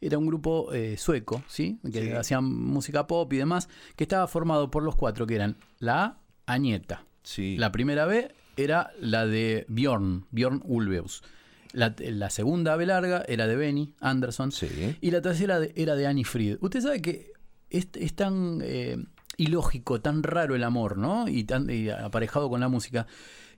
era 0.00 0.18
un 0.18 0.26
grupo 0.26 0.72
eh, 0.72 0.96
sueco, 0.98 1.42
¿sí? 1.48 1.78
Que 1.90 2.16
hacían 2.16 2.44
música 2.44 3.06
pop 3.06 3.32
y 3.32 3.38
demás, 3.38 3.68
que 3.94 4.04
estaba 4.04 4.26
formado 4.26 4.70
por 4.70 4.82
los 4.82 4.96
cuatro, 4.96 5.26
que 5.26 5.36
eran 5.36 5.56
la 5.78 6.04
A, 6.04 6.18
Añeta, 6.46 7.05
la 7.36 7.72
primera 7.72 8.06
B 8.06 8.32
era 8.56 8.90
la 9.00 9.26
de 9.26 9.66
Bjorn, 9.68 10.26
Bjorn 10.30 10.62
Ulveus. 10.64 11.22
La, 11.72 12.30
segunda 12.30 12.74
B 12.76 12.86
larga 12.86 13.22
era 13.28 13.46
de 13.46 13.56
Benny 13.56 13.92
Anderson. 14.00 14.50
Y 15.00 15.10
la 15.10 15.20
tercera 15.20 15.60
era 15.74 15.94
de 15.94 16.06
Annie 16.06 16.24
Fried. 16.24 16.56
Usted 16.60 16.80
sabe 16.80 17.02
que 17.02 17.32
es, 17.68 17.88
es 17.94 18.14
tan 18.14 18.60
eh, 18.62 18.96
ilógico, 19.36 20.00
tan 20.00 20.22
raro 20.22 20.54
el 20.54 20.64
amor, 20.64 20.96
¿no? 20.96 21.28
Y 21.28 21.44
tan 21.44 21.68
y 21.68 21.90
aparejado 21.90 22.48
con 22.48 22.60
la 22.60 22.68
música, 22.68 23.06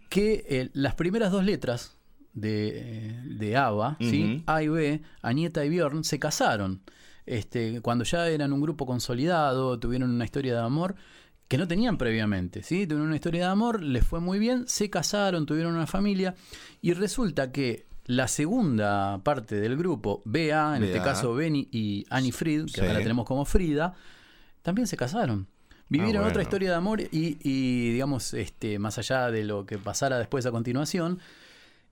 que 0.09 0.45
eh, 0.49 0.71
las 0.73 0.95
primeras 0.97 1.31
dos 1.31 1.45
letras 1.45 1.97
de, 2.33 2.73
eh, 2.75 3.23
de 3.25 3.57
ABBA, 3.57 3.97
¿sí? 4.01 4.43
A 4.47 4.63
y 4.63 4.69
B, 4.69 5.03
Anieta 5.23 5.65
y 5.65 5.69
Bjorn, 5.69 6.03
se 6.03 6.19
casaron. 6.19 6.83
Este, 7.25 7.83
cuando 7.83 8.05
ya 8.05 8.27
eran 8.29 8.53
un 8.53 8.61
grupo 8.61 8.87
consolidado, 8.87 9.79
tuvieron 9.79 10.11
una 10.11 10.25
historia 10.25 10.55
de 10.55 10.61
amor 10.61 10.97
que 11.49 11.59
no 11.59 11.67
tenían 11.67 11.97
previamente, 11.99 12.63
¿sí? 12.63 12.87
Tuvieron 12.87 13.07
una 13.09 13.17
historia 13.17 13.47
de 13.47 13.51
amor, 13.51 13.83
les 13.83 14.07
fue 14.07 14.21
muy 14.21 14.39
bien, 14.39 14.69
se 14.69 14.91
casaron, 14.91 15.47
tuvieron 15.47 15.75
una 15.75 15.87
familia 15.87 16.35
y 16.83 16.93
resulta 16.93 17.51
que 17.53 17.87
la 18.05 18.29
segunda 18.29 19.19
parte 19.25 19.57
del 19.61 19.77
grupo, 19.77 20.23
BA, 20.25 20.77
en 20.77 20.85
este 20.85 21.01
caso 21.01 21.35
Benny 21.35 21.69
y 21.73 22.05
Annie 22.11 22.33
Fried, 22.33 22.67
que 22.67 22.73
Sí. 22.73 22.81
acá 22.81 22.93
la 22.93 22.99
tenemos 23.01 23.27
como 23.27 23.45
Frida, 23.45 23.95
también 24.63 24.87
se 24.87 24.97
casaron. 24.97 25.47
Vivieron 25.91 26.25
Ah, 26.25 26.29
otra 26.29 26.43
historia 26.43 26.69
de 26.71 26.75
amor 26.77 27.01
y, 27.01 27.39
y, 27.43 27.93
digamos, 27.93 28.35
este, 28.35 28.79
más 28.79 28.99
allá 28.99 29.31
de 29.31 29.45
lo 29.45 29.65
que 29.65 29.79
pasara 29.79 30.19
después 30.19 30.45
a 30.45 30.51
continuación, 30.51 31.19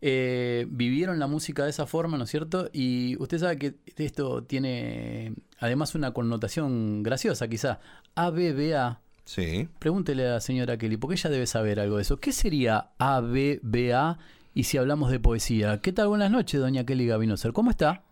eh, 0.03 0.67
vivieron 0.71 1.19
la 1.19 1.27
música 1.27 1.65
de 1.65 1.71
esa 1.71 1.87
forma, 1.87 2.19
¿no 2.19 2.25
es 2.25 2.31
cierto? 2.31 2.69
Y 2.75 3.17
usted 3.19 3.39
sabe 3.39 3.57
que 3.59 3.75
esto 3.97 4.43
tiene 4.45 5.35
además 5.59 5.95
una 5.95 6.13
connotación 6.13 7.03
graciosa, 7.03 7.49
quizá. 7.49 7.81
ABBA. 8.15 9.01
Sí. 9.27 9.69
Pregúntele 9.81 10.25
a 10.25 10.35
la 10.35 10.41
señora 10.41 10.79
Kelly, 10.79 10.97
porque 10.97 11.15
ella 11.15 11.31
debe 11.31 11.49
saber 11.49 11.81
algo 11.81 11.97
de 11.97 12.03
eso. 12.03 12.19
¿Qué 12.19 12.31
sería 12.31 12.93
ABBA 12.99 14.19
y 14.55 14.63
si 14.63 14.79
hablamos 14.79 15.11
de 15.11 15.19
poesía? 15.19 15.81
¿Qué 15.83 15.93
tal? 15.93 16.07
Buenas 16.07 16.31
noches, 16.31 16.61
doña 16.61 16.87
Kelly 16.87 17.09
Gavinoser. 17.09 17.53
¿Cómo 17.53 17.71
está? 17.71 18.05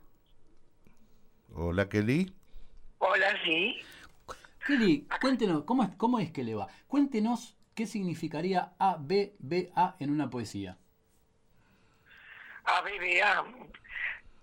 Hola, 1.53 1.89
Kelly. 1.89 2.35
Hola, 2.99 3.29
sí. 3.45 3.77
Kelly, 4.67 5.07
cuéntenos, 5.21 5.63
¿cómo 5.63 5.85
es, 5.85 5.91
¿cómo 5.97 6.19
es 6.19 6.33
que 6.33 6.43
le 6.43 6.57
va? 6.57 6.67
Cuéntenos 6.89 7.57
qué 7.77 7.87
significaría 7.87 8.73
ABBA 8.81 9.97
en 10.01 10.11
una 10.11 10.31
poesía. 10.31 10.79
ABBA 12.65 13.47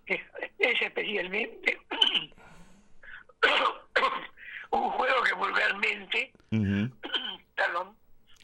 es, 0.05 0.21
es 0.57 0.81
especialmente 0.81 1.79
un 4.71 4.89
juego 4.91 5.23
que 5.23 5.33
vulgarmente, 5.33 6.31
perdón, 7.55 7.95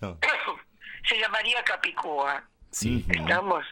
No. 0.01 0.17
se 1.07 1.19
llamaría 1.19 1.63
Capicúa. 1.63 2.43
Sí. 2.71 3.05
¿Estamos? 3.09 3.65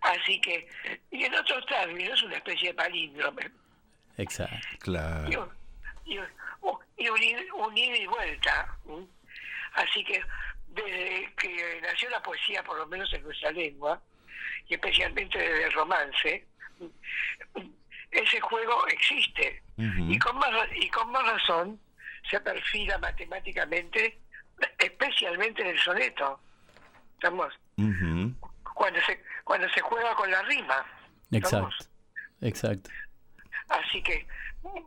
Así 0.00 0.40
que, 0.40 0.68
y 1.10 1.24
en 1.24 1.34
otros 1.34 1.64
términos, 1.66 2.22
una 2.22 2.36
especie 2.36 2.68
de 2.68 2.74
palíndrome. 2.74 3.50
Exacto. 4.18 4.54
Y, 4.74 4.78
Claro. 4.78 5.42
un- 5.44 5.52
y 6.04 6.18
un- 6.18 6.28
y 6.96 7.08
un, 7.08 7.18
id- 7.18 7.52
un 7.54 7.76
ida 7.78 7.96
y 7.96 8.06
vuelta. 8.06 8.76
Así 9.74 10.04
que 10.04 10.22
desde 10.68 11.32
que 11.36 11.80
nació 11.82 12.08
la 12.10 12.22
poesía, 12.22 12.62
por 12.62 12.76
lo 12.78 12.86
menos 12.86 13.12
en 13.12 13.22
nuestra 13.22 13.50
lengua, 13.50 14.00
y 14.68 14.74
especialmente 14.74 15.38
desde 15.38 15.64
el 15.64 15.72
romance. 15.72 16.46
Ese 18.14 18.40
juego 18.40 18.86
existe. 18.88 19.62
Y 19.76 20.18
con 20.18 20.36
más 20.38 20.50
y 20.76 20.88
con 20.90 21.10
más 21.10 21.24
razón 21.26 21.80
se 22.30 22.38
perfila 22.40 22.96
matemáticamente, 22.98 24.20
especialmente 24.78 25.62
en 25.62 25.68
el 25.68 25.78
soneto. 25.80 26.40
¿Estamos? 27.14 27.52
Cuando 28.74 29.00
se, 29.06 29.22
cuando 29.44 29.68
se 29.70 29.80
juega 29.80 30.14
con 30.14 30.30
la 30.30 30.42
rima. 30.42 30.84
¿estamos? 31.30 31.74
Exacto. 32.40 32.90
Exacto. 32.90 32.90
Así 33.68 34.02
que 34.02 34.26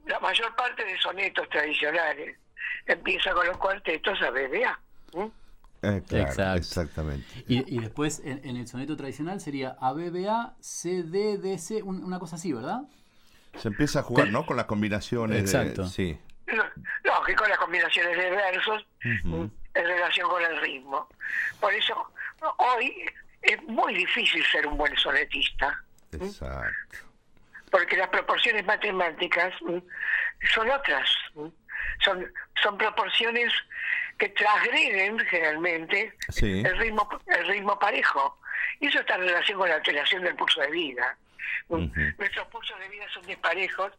la 0.05 0.19
mayor 0.19 0.55
parte 0.55 0.83
de 0.85 0.97
sonetos 0.99 1.47
tradicionales 1.49 2.37
empieza 2.85 3.33
con 3.33 3.45
los 3.47 3.57
cuartetos 3.57 4.21
a 4.21 4.29
BBA. 4.31 4.79
¿m? 5.13 5.31
Eh, 5.83 6.01
claro, 6.07 6.23
Exacto. 6.27 6.57
exactamente. 6.57 7.25
Y, 7.47 7.75
y 7.75 7.79
después 7.79 8.19
en, 8.23 8.41
en 8.43 8.57
el 8.57 8.67
soneto 8.67 8.95
tradicional 8.97 9.39
sería 9.39 9.75
ABBA, 9.79 10.55
CDDC, 10.59 11.83
un- 11.83 12.03
una 12.03 12.19
cosa 12.19 12.35
así, 12.35 12.51
¿verdad? 12.53 12.81
Se 13.59 13.67
empieza 13.69 13.99
a 13.99 14.03
jugar, 14.03 14.27
¿no? 14.29 14.45
Con 14.45 14.57
las 14.57 14.65
combinaciones. 14.65 15.37
de- 15.37 15.41
Exacto. 15.59 15.85
sí. 15.87 16.19
Lo- 16.47 16.65
Lógico, 17.03 17.45
las 17.47 17.57
combinaciones 17.57 18.17
de 18.17 18.29
versos 18.29 18.85
Ujú. 19.23 19.35
¿m? 19.43 19.49
en 19.73 19.85
relación 19.85 20.29
con 20.29 20.41
el 20.43 20.61
ritmo. 20.61 21.09
Por 21.59 21.73
eso 21.73 22.11
hoy 22.57 23.05
es 23.41 23.61
muy 23.63 23.93
difícil 23.93 24.43
ser 24.45 24.65
un 24.67 24.77
buen 24.77 24.95
sonetista. 24.97 25.83
Exacto. 26.13 26.99
porque 27.69 27.97
las 27.97 28.07
proporciones 28.07 28.65
matemáticas 28.65 29.53
son 29.59 30.69
otras. 30.71 31.09
Son, 32.03 32.25
son 32.63 32.77
proporciones 32.77 33.51
que 34.17 34.29
transgreden 34.29 35.19
generalmente 35.19 36.13
Sí. 36.29 36.63
el 36.65 36.77
ritmo 36.77 37.07
el 37.27 37.45
ritmo 37.47 37.77
parejo. 37.77 38.39
Y 38.79 38.87
eso 38.87 38.99
está 39.01 39.15
en 39.15 39.21
relación 39.21 39.59
con 39.59 39.67
la 39.69 39.75
alteración 39.75 40.23
del 40.23 40.35
pulso 40.35 40.61
de 40.61 40.71
vida. 40.71 41.17
Nuestros 42.17 42.47
pulsos 42.47 42.79
de 42.79 42.87
vida 42.89 43.05
son 43.13 43.25
disparejos 43.25 43.91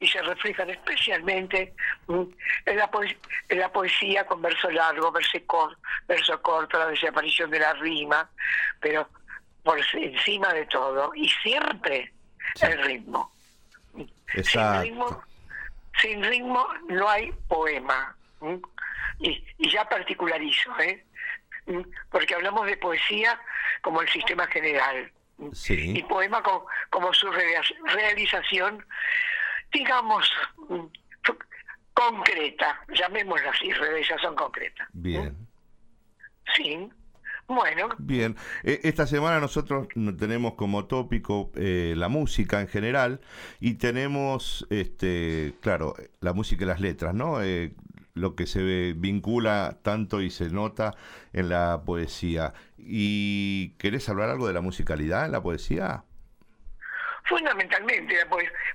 y 0.00 0.06
se 0.08 0.20
reflejan 0.22 0.70
especialmente 0.70 1.74
¿m? 2.08 2.26
en 2.66 2.76
la, 2.76 2.90
poes- 2.90 3.16
en 3.48 3.58
la 3.60 3.70
poesía 3.72 4.26
con 4.26 4.40
verso 4.42 4.70
largo, 4.70 5.10
verso, 5.12 5.38
cor- 5.46 5.76
verso 6.06 6.40
corto, 6.42 6.78
la 6.78 6.86
desaparición 6.88 7.50
de 7.50 7.58
la 7.60 7.72
rima, 7.74 8.28
pero 8.80 9.08
por 9.62 9.78
encima 9.94 10.52
de 10.52 10.66
todo, 10.66 11.12
y 11.14 11.28
siempre 11.42 12.12
el 12.60 12.82
ritmo. 12.84 13.32
Sin 14.44 14.82
ritmo, 14.82 15.22
sin 16.00 16.22
ritmo 16.22 16.66
no 16.88 17.08
hay 17.08 17.32
poema. 17.48 18.14
¿m? 18.42 18.60
Y, 19.18 19.42
y 19.58 19.70
ya 19.70 19.88
particularizo, 19.88 20.78
¿eh? 20.80 21.04
¿m? 21.66 21.84
porque 22.10 22.34
hablamos 22.34 22.66
de 22.66 22.76
poesía 22.76 23.40
como 23.80 24.02
el 24.02 24.08
sistema 24.10 24.46
general. 24.48 25.10
Sí. 25.52 25.92
Y 25.98 26.02
poema 26.04 26.42
co- 26.42 26.66
como, 26.90 27.12
su 27.12 27.30
rea- 27.30 27.62
realización, 27.94 28.84
digamos, 29.72 30.30
¿m? 30.70 30.88
fu- 31.22 31.38
concreta, 31.92 32.80
llamémosla 32.94 33.50
así, 33.50 33.70
realización 33.72 34.34
concreta. 34.34 34.88
Bien. 34.92 35.36
Sí. 36.56 36.88
Bueno, 37.48 37.90
Bien, 37.98 38.34
Eh, 38.64 38.80
esta 38.82 39.06
semana 39.06 39.38
nosotros 39.38 39.86
no- 39.94 40.16
tenemos 40.16 40.54
como 40.54 40.86
tópico 40.86 41.52
eh, 41.54 41.94
la 41.96 42.08
música 42.08 42.60
en 42.60 42.66
general 42.66 43.20
y 43.60 43.74
tenemos, 43.74 44.66
este, 44.68 45.54
claro, 45.60 45.94
la 46.20 46.32
música 46.32 46.64
y 46.64 46.66
las 46.66 46.80
letras, 46.80 47.14
¿no? 47.14 47.40
Eh, 47.42 47.72
lo 48.16 48.34
que 48.34 48.46
se 48.46 48.92
vincula 48.96 49.76
tanto 49.82 50.20
y 50.22 50.30
se 50.30 50.48
nota 50.50 50.94
en 51.32 51.48
la 51.50 51.82
poesía. 51.84 52.54
¿Y 52.78 53.70
querés 53.78 54.08
hablar 54.08 54.30
algo 54.30 54.46
de 54.48 54.54
la 54.54 54.60
musicalidad 54.62 55.26
en 55.26 55.32
la 55.32 55.42
poesía? 55.42 56.02
fundamentalmente, 57.28 58.16
la 58.16 58.26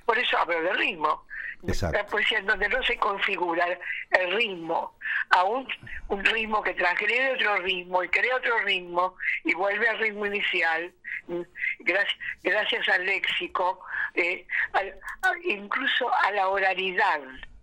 por 0.05 0.17
eso 0.19 0.37
hablo 0.37 0.61
de 0.61 0.73
ritmo. 0.73 1.25
Exacto. 1.65 1.97
La 1.97 2.05
poesía 2.05 2.39
en 2.39 2.47
donde 2.47 2.67
no 2.67 2.81
se 2.83 2.97
configura 2.97 3.65
el 4.09 4.31
ritmo 4.35 4.97
a 5.29 5.43
un, 5.43 5.65
un 6.09 6.25
ritmo 6.25 6.61
que 6.63 6.73
transgrede 6.73 7.33
otro 7.35 7.57
ritmo 7.59 8.03
y 8.03 8.09
crea 8.09 8.35
otro 8.35 8.57
ritmo 8.65 9.15
y 9.45 9.53
vuelve 9.53 9.87
al 9.87 9.99
ritmo 9.99 10.25
inicial, 10.25 10.91
gracias, 11.79 12.17
gracias 12.43 12.89
al 12.89 13.05
léxico, 13.05 13.79
eh, 14.15 14.45
al- 14.73 14.95
incluso 15.45 16.11
a 16.25 16.31
la 16.31 16.47
oralidad 16.49 17.21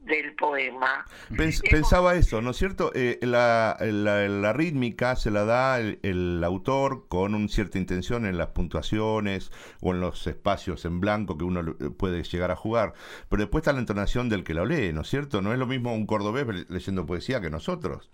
del 0.08 0.34
poema. 0.34 1.04
Pens- 1.30 1.62
Eh, 1.64 1.68
pensaba 1.70 2.14
eso, 2.16 2.42
¿no 2.42 2.50
es 2.50 2.56
cierto? 2.56 2.90
Eh, 2.94 3.18
la, 3.22 3.76
la- 3.80 4.26
la 4.28 4.52
rítmica 4.52 5.14
se 5.14 5.30
la 5.30 5.44
da 5.44 5.78
el, 5.78 6.00
el 6.02 6.42
autor 6.42 7.06
con 7.08 7.34
una 7.34 7.46
cierta 7.48 7.78
intención 7.78 8.26
en 8.26 8.36
las 8.38 8.48
puntuaciones 8.48 9.52
o 9.80 9.92
en 9.92 10.00
los 10.00 10.26
espacios 10.26 10.84
en 10.84 10.98
blanco 11.00 11.38
que 11.38 11.44
uno 11.44 11.62
le- 11.62 11.72
puede 11.90 12.22
llegar 12.24 12.50
a 12.50 12.56
jugar, 12.56 12.94
pero 13.28 13.42
después 13.42 13.62
está 13.62 13.72
la 13.72 13.78
entonación 13.80 14.28
del 14.28 14.42
que 14.44 14.54
lo 14.54 14.64
lee, 14.66 14.92
¿no 14.92 15.02
es 15.02 15.08
cierto? 15.08 15.42
No 15.42 15.52
es 15.52 15.58
lo 15.58 15.66
mismo 15.66 15.94
un 15.94 16.06
cordobés 16.06 16.46
le- 16.46 16.64
leyendo 16.68 17.06
poesía 17.06 17.40
que 17.40 17.50
nosotros. 17.50 18.10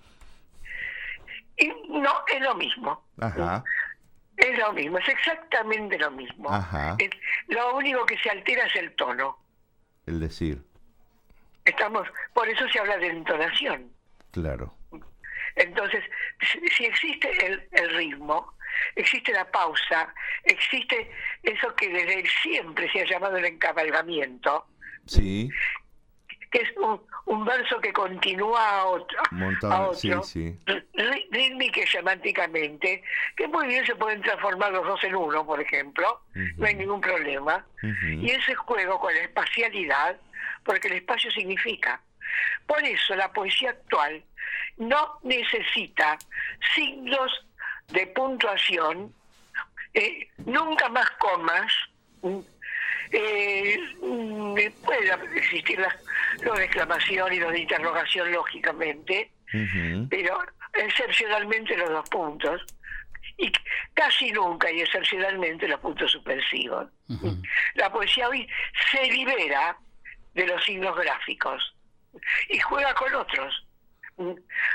Y 1.57 1.69
no, 1.89 2.11
es 2.35 2.41
lo 2.43 2.55
mismo. 2.57 3.05
Ajá, 3.21 3.63
Es 4.37 4.59
lo 4.59 4.73
mismo, 4.73 4.99
es 4.99 5.09
exactamente 5.09 5.97
lo 5.97 6.11
mismo. 6.11 6.51
Ajá. 6.53 6.97
Es- 6.99 7.11
lo 7.47 7.77
único 7.77 8.05
que 8.05 8.19
se 8.19 8.31
altera 8.31 8.67
es 8.67 8.75
el 8.77 8.93
tono. 8.97 9.39
el 10.07 10.19
decir, 10.21 10.63
Estamos, 11.65 12.07
por 12.33 12.49
eso 12.49 12.69
se 12.69 12.79
habla 12.79 12.99
de 12.99 13.09
entonación. 13.09 13.91
claro. 14.31 14.75
Entonces, 15.57 16.03
si, 16.77 16.85
existe 16.85 17.47
el, 17.47 17.69
el 17.71 17.95
ritmo, 17.95 18.55
existe 18.97 19.31
la 19.33 19.49
pausa, 19.53 20.13
existe 20.43 21.09
eso 21.45 21.73
que 21.77 21.89
desde 21.91 22.29
siempre 22.43 22.91
se 22.91 23.03
ha 23.03 23.05
llamado 23.05 23.37
el 23.37 23.45
encabalgamiento, 23.45 24.67
Sí, 25.07 25.51
que 26.55 26.63
es 26.63 26.77
un, 26.77 27.01
un 27.27 27.45
verso 27.45 27.81
que 27.81 27.93
continúa 27.93 28.79
a 28.81 28.85
otro, 28.87 29.19
Montón- 29.33 29.73
a 29.73 29.89
otro 29.89 30.23
sí, 30.23 30.55
sí. 30.57 30.57
rí- 30.95 31.27
rítmica 31.33 31.81
y 31.81 31.87
semánticamente, 31.89 33.03
que 33.37 33.49
muy 33.49 33.67
bien 33.67 33.85
se 33.85 33.97
pueden 33.97 34.23
transformar 34.23 34.71
los 34.71 34.87
dos 34.87 35.03
en 35.03 35.17
uno, 35.17 35.45
por 35.45 35.61
ejemplo, 35.61 36.21
no 36.57 36.65
hay 36.67 36.77
ningún 36.77 37.01
problema. 37.01 37.67
Y 38.23 38.31
ese 38.31 38.55
juego 38.55 39.01
con 39.01 39.13
la 39.13 39.21
espacialidad, 39.23 40.17
porque 40.65 40.87
el 40.89 40.95
espacio 40.95 41.29
significa 41.33 42.01
Por 42.67 42.83
eso 42.85 43.15
la 43.17 43.33
poesía 43.33 43.71
actual 43.71 44.23
no 44.77 45.19
necesita 45.25 46.17
signos 46.75 47.47
de 47.89 48.07
puntuación, 48.09 49.13
eh, 49.93 50.29
nunca 50.47 50.89
más 50.89 51.11
comas, 51.19 51.73
eh, 53.11 53.79
mm, 54.03 54.55
puede 54.85 55.13
existir 55.37 55.79
la, 55.79 55.95
los 56.43 56.59
de 56.59 56.65
exclamación 56.65 57.33
y 57.33 57.39
los 57.39 57.53
de 57.53 57.61
interrogación, 57.61 58.33
lógicamente, 58.33 59.31
pero 60.11 60.39
excepcionalmente 60.73 61.77
los 61.77 61.89
dos 61.91 62.09
puntos 62.11 62.65
y 63.37 63.53
casi 63.95 64.33
nunca 64.33 64.71
y 64.71 64.81
excepcionalmente 64.81 65.69
los 65.69 65.81
puntos 65.81 66.11
suspensivos. 66.11 66.89
La 67.75 67.91
poesía 67.93 68.29
hoy 68.29 68.49
se 68.91 69.03
libera 69.11 69.77
de 70.35 70.47
los 70.47 70.65
signos 70.65 70.97
gráficos 70.97 71.75
y 72.49 72.59
juega 72.59 72.95
con 72.95 73.15
otros. 73.15 73.67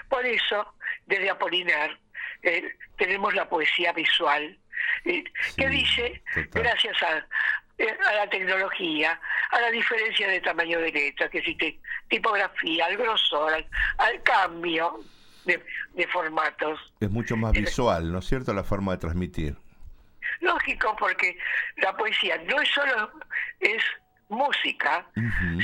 Por 0.10 0.26
eso, 0.26 0.74
desde 1.06 1.30
Apolinar, 1.30 1.98
eh, 2.44 2.70
tenemos 2.98 3.34
la 3.34 3.48
poesía 3.48 3.94
visual, 3.94 4.58
eh, 5.06 5.24
que 5.58 5.70
dice, 5.70 6.22
total. 6.34 6.64
gracias 6.64 7.04
a, 7.04 7.18
eh, 7.18 7.24
a 8.08 8.14
la 8.14 8.30
tecnología, 8.30 9.20
a 9.52 9.60
la 9.62 9.72
diferencia 9.72 10.28
de 10.28 10.42
tamaño 10.42 10.80
de 10.80 10.92
letra, 10.92 11.30
que 11.30 11.40
existe 11.40 11.80
tipografía, 12.10 12.86
al 12.86 12.98
grosor, 12.98 13.54
al, 13.54 13.68
al 13.98 14.22
cambio 14.24 15.00
de, 15.46 15.64
de 15.94 16.08
formatos. 16.08 16.80
Es 17.00 17.10
mucho 17.10 17.38
más 17.38 17.54
visual, 17.54 18.12
¿no 18.12 18.20
es 18.20 18.26
cierto? 18.26 18.54
La 18.54 18.64
forma 18.64 18.92
de 18.94 18.98
transmitir. 19.00 19.56
Lógico, 20.42 20.96
porque 20.98 21.38
la 21.78 21.96
poesía 21.96 22.38
no 22.46 22.62
es 22.62 22.70
solo 22.70 23.12
es 23.60 23.84
música, 24.30 25.06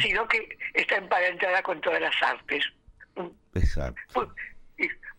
sino 0.02 0.28
que 0.28 0.58
está 0.74 0.96
emparentada 0.96 1.62
con 1.62 1.80
todas 1.82 2.02
las 2.02 2.16
artes. 2.24 2.66
Exacto. 3.54 4.02
Pu- 4.14 4.34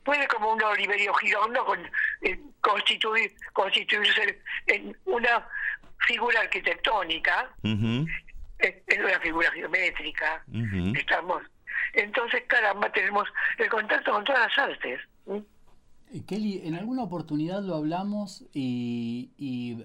Puede 0.05 0.29
como 0.29 0.53
un 0.53 0.63
Oliverio 0.63 1.13
Girondo 1.15 1.65
con, 1.65 1.81
eh, 2.23 2.39
constituir, 2.61 3.35
constituirse 3.53 4.41
en 4.69 4.97
una 5.05 5.49
figura 6.07 6.41
arquitectónica, 6.41 7.51
en 7.63 9.05
una 9.05 9.21
figura 9.21 9.51
geométrica. 9.53 10.45
Estamos. 10.95 11.43
Entonces, 11.93 12.43
caramba, 12.47 12.91
tenemos 12.93 13.29
el 13.59 13.69
contacto 13.69 14.13
con 14.13 14.25
todas 14.25 14.49
las 14.49 14.59
artes. 14.59 15.01
¿Mm? 15.27 15.39
Eh, 16.13 16.23
Kelly, 16.27 16.63
en 16.65 16.75
alguna 16.75 17.03
oportunidad 17.03 17.63
lo 17.63 17.75
hablamos 17.75 18.45
y, 18.53 19.33
y 19.37 19.77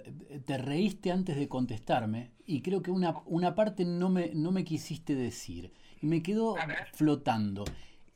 te 0.46 0.58
reíste 0.58 1.12
antes 1.12 1.36
de 1.36 1.48
contestarme 1.48 2.32
y 2.46 2.62
creo 2.62 2.82
que 2.82 2.92
una, 2.92 3.16
una 3.26 3.56
parte 3.56 3.86
no 3.86 4.10
me, 4.10 4.32
no 4.34 4.52
me 4.52 4.64
quisiste 4.64 5.16
decir 5.16 5.74
y 6.02 6.06
me 6.06 6.22
ver. 6.66 6.88
flotando. 6.94 7.66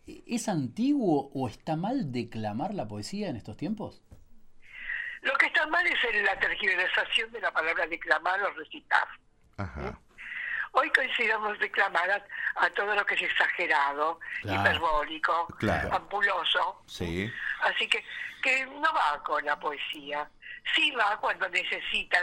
¿Es 0.05 0.49
antiguo 0.49 1.31
o 1.33 1.47
está 1.47 1.75
mal 1.75 2.11
declamar 2.11 2.75
la 2.75 2.87
poesía 2.87 3.29
en 3.29 3.37
estos 3.37 3.57
tiempos? 3.57 4.03
Lo 5.25 5.33
que 5.37 5.47
está 5.47 5.65
mal 5.67 5.85
es 5.87 6.03
en 6.03 6.23
la 6.23 6.37
tergiversación 6.39 7.31
de 7.31 7.41
la 7.41 7.51
palabra 7.51 7.87
declamar 7.87 8.41
o 8.43 8.51
recitar. 8.53 9.07
Ajá. 9.57 9.97
Hoy 10.73 10.89
consideramos 10.91 11.57
declamar 11.57 12.09
a, 12.11 12.23
a 12.63 12.69
todo 12.71 12.93
lo 12.93 13.03
que 13.05 13.15
es 13.15 13.23
exagerado, 13.23 14.19
Claro. 14.41 14.61
hiperbólico, 14.61 15.47
Claro. 15.57 15.93
ampuloso. 15.95 16.83
Sí. 16.85 17.31
Así 17.61 17.87
que, 17.87 18.03
que 18.43 18.65
no 18.67 18.93
va 18.93 19.21
con 19.23 19.43
la 19.45 19.57
poesía. 19.59 20.29
Sí 20.75 20.91
va 20.91 21.17
cuando 21.19 21.47
necesita 21.49 22.19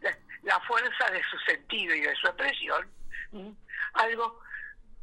la, 0.00 0.16
la 0.44 0.60
fuerza 0.60 1.10
de 1.10 1.22
su 1.24 1.38
sentido 1.40 1.94
y 1.94 2.00
de 2.00 2.14
su 2.16 2.26
expresión. 2.28 2.88
Algo 3.94 4.40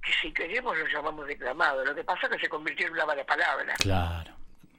que 0.02 0.12
si 0.14 0.34
queremos 0.34 0.76
lo 0.78 0.88
llamamos 0.88 1.28
declamado. 1.28 1.86
Lo 1.86 1.94
que 1.94 2.04
pasa 2.04 2.26
es 2.28 2.34
que 2.34 2.40
se 2.40 2.50
convirtió 2.50 2.88
en 2.88 2.94
una 2.94 3.06
mala 3.06 3.24
palabra. 3.26 3.74
Claro, 3.76 4.32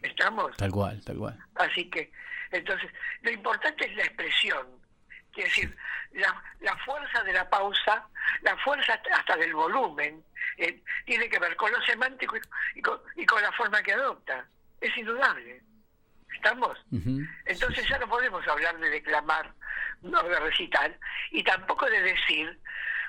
¿Estamos? 0.03 0.57
tal 0.57 0.71
cual, 0.73 1.01
tal 1.05 1.19
cual. 1.19 1.39
Así 1.57 1.89
que, 1.91 2.11
entonces, 2.57 2.91
lo 3.23 3.31
importante 3.31 3.85
es 3.87 3.97
la 3.97 4.05
expresión. 4.05 4.67
Quiere 5.33 5.49
decir, 5.49 5.77
la, 6.13 6.43
la 6.61 6.77
fuerza 6.79 7.23
de 7.25 7.33
la 7.33 7.49
pausa, 7.51 8.07
la 8.43 8.57
fuerza 8.59 9.01
hasta- 9.13 9.37
del 9.37 9.53
volumen, 9.55 10.25
eh, 10.59 10.81
tiene 11.05 11.29
que 11.29 11.39
ver 11.41 11.57
con 11.57 11.73
lo 11.73 11.81
semántico 11.83 12.37
y, 12.77 12.81
con, 12.83 13.01
y 13.17 13.27
con 13.27 13.43
la 13.43 13.51
forma 13.53 13.83
que 13.83 13.93
adopta. 13.93 14.47
Es 14.81 14.97
indudable. 14.97 15.61
¿Estamos? 16.33 16.79
Entonces 17.47 17.89
ya 17.89 17.99
no 17.99 18.09
podemos 18.09 18.47
hablar 18.47 18.79
de 18.79 18.91
declamar, 18.91 19.53
no 20.03 20.23
de 20.23 20.39
recitar, 20.41 20.97
y 21.31 21.43
tampoco 21.43 21.87
de 21.87 22.01
decir, 22.03 22.59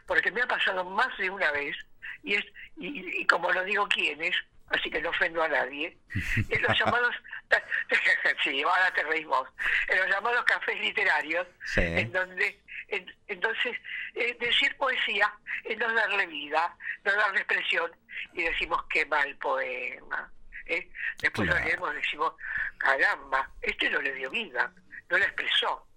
porque 0.07 0.31
me 0.31 0.41
ha 0.41 0.47
pasado 0.47 0.83
más 0.85 1.15
de 1.17 1.29
una 1.29 1.51
vez, 1.51 1.75
y, 2.23 2.35
es, 2.35 2.45
y, 2.77 3.21
y 3.21 3.27
como 3.27 3.51
lo 3.51 3.63
digo 3.63 3.87
quiénes, 3.87 4.35
así 4.75 4.89
que 4.89 5.01
no 5.01 5.09
ofendo 5.09 5.41
a 5.43 5.47
nadie, 5.47 5.97
en 6.49 6.61
los 6.61 6.77
llamados, 6.79 7.15
sí, 8.43 8.61
ahora 8.63 8.93
te 8.93 9.03
reís 9.03 9.25
vos, 9.25 9.47
en 9.87 9.99
los 9.99 10.07
llamados 10.09 10.43
cafés 10.45 10.79
literarios, 10.79 11.47
Sí. 11.65 11.81
en 11.81 12.11
donde, 12.11 12.59
en- 12.89 13.15
entonces, 13.27 13.77
eh, 14.15 14.35
decir 14.39 14.75
poesía 14.77 15.33
es 15.63 15.77
no 15.77 15.91
darle 15.93 16.25
vida, 16.27 16.75
no 17.03 17.13
darle 17.13 17.39
expresión, 17.39 17.91
y 18.33 18.43
decimos 18.43 18.83
qué 18.89 19.05
mal 19.05 19.35
poema. 19.37 20.31
¿eh? 20.67 20.89
Después 21.19 21.47
Claro. 21.47 21.59
lo 21.63 21.65
leemos 21.69 21.93
y 21.93 21.97
decimos, 21.97 22.33
caramba, 22.77 23.49
este 23.61 23.89
no 23.89 24.01
le 24.01 24.13
dio 24.13 24.29
vida, 24.29 24.71
no 25.09 25.17
lo 25.17 25.23
expresó. 25.23 25.87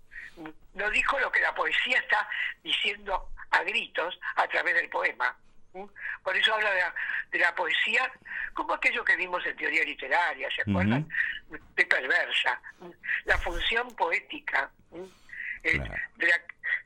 No 0.75 0.91
dijo 0.91 1.19
lo 1.19 1.33
que 1.33 1.41
la 1.41 1.55
poesía 1.55 1.99
está 1.99 2.29
diciendo 2.63 3.33
a 3.51 3.63
gritos 3.65 4.19
a 4.37 4.47
través 4.47 4.75
del 4.75 4.89
poema. 4.89 5.37
Por 6.23 6.37
eso 6.37 6.55
habla 6.55 6.71
de 6.73 6.81
la, 6.81 6.95
de 7.31 7.39
la 7.39 7.55
poesía 7.55 8.11
como 8.55 8.75
aquello 8.75 9.05
que 9.05 9.17
vimos 9.17 9.45
en 9.47 9.57
teoría 9.57 9.85
literaria, 9.85 10.49
¿se 10.51 10.63
acuerdan? 10.63 11.09
De 11.77 11.87
perversa. 11.87 12.61
La 13.25 13.39
función 13.39 13.89
poética. 13.97 14.71
Eh, 15.63 15.73
Claro. 15.73 15.95
de, 16.17 16.27
la, 16.29 16.41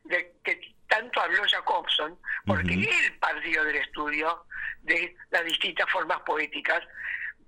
de 0.04 0.32
que 0.42 0.74
tanto 0.88 1.20
habló 1.20 1.42
Jacobson, 1.46 2.18
porque 2.46 2.74
él 2.74 3.18
partió 3.20 3.64
del 3.64 3.76
estudio 3.76 4.46
de 4.82 5.14
las 5.30 5.44
distintas 5.44 5.88
formas 5.90 6.20
poéticas 6.20 6.82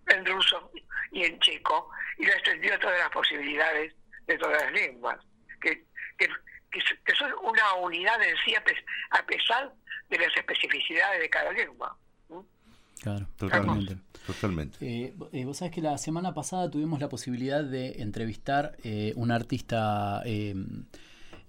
en 0.08 0.24
ruso 0.24 0.70
y 1.12 1.24
en 1.24 1.38
checo 1.40 1.90
y 2.18 2.26
lo 2.26 2.32
extendió 2.32 2.74
a 2.74 2.78
todas 2.78 2.98
las 2.98 3.10
posibilidades 3.10 3.94
de 4.26 4.38
todas 4.38 4.62
las 4.62 4.72
lenguas, 4.72 5.18
que, 5.60 5.84
que, 6.18 6.28
son 7.14 7.32
una 7.42 7.74
unidad 7.74 8.22
en 8.22 8.36
sí 8.38 8.54
a 8.56 9.24
pesar 9.26 9.72
de 10.10 10.18
las 10.18 10.36
especificidades 10.36 11.20
de 11.20 11.28
cada 11.30 11.52
lengua. 11.52 11.96
Claro, 13.00 13.26
Totalmente. 13.36 13.96
totalmente. 13.96 14.14
Totalmente. 14.26 14.78
Eh, 14.80 15.14
eh, 15.32 15.44
vos 15.44 15.58
sabés 15.58 15.74
que 15.74 15.82
la 15.82 15.98
semana 15.98 16.32
pasada 16.32 16.70
tuvimos 16.70 17.00
la 17.00 17.08
posibilidad 17.10 17.62
de 17.62 18.00
entrevistar 18.00 18.76
eh, 18.82 19.12
una 19.16 19.34
artista 19.34 20.22
eh, 20.24 20.54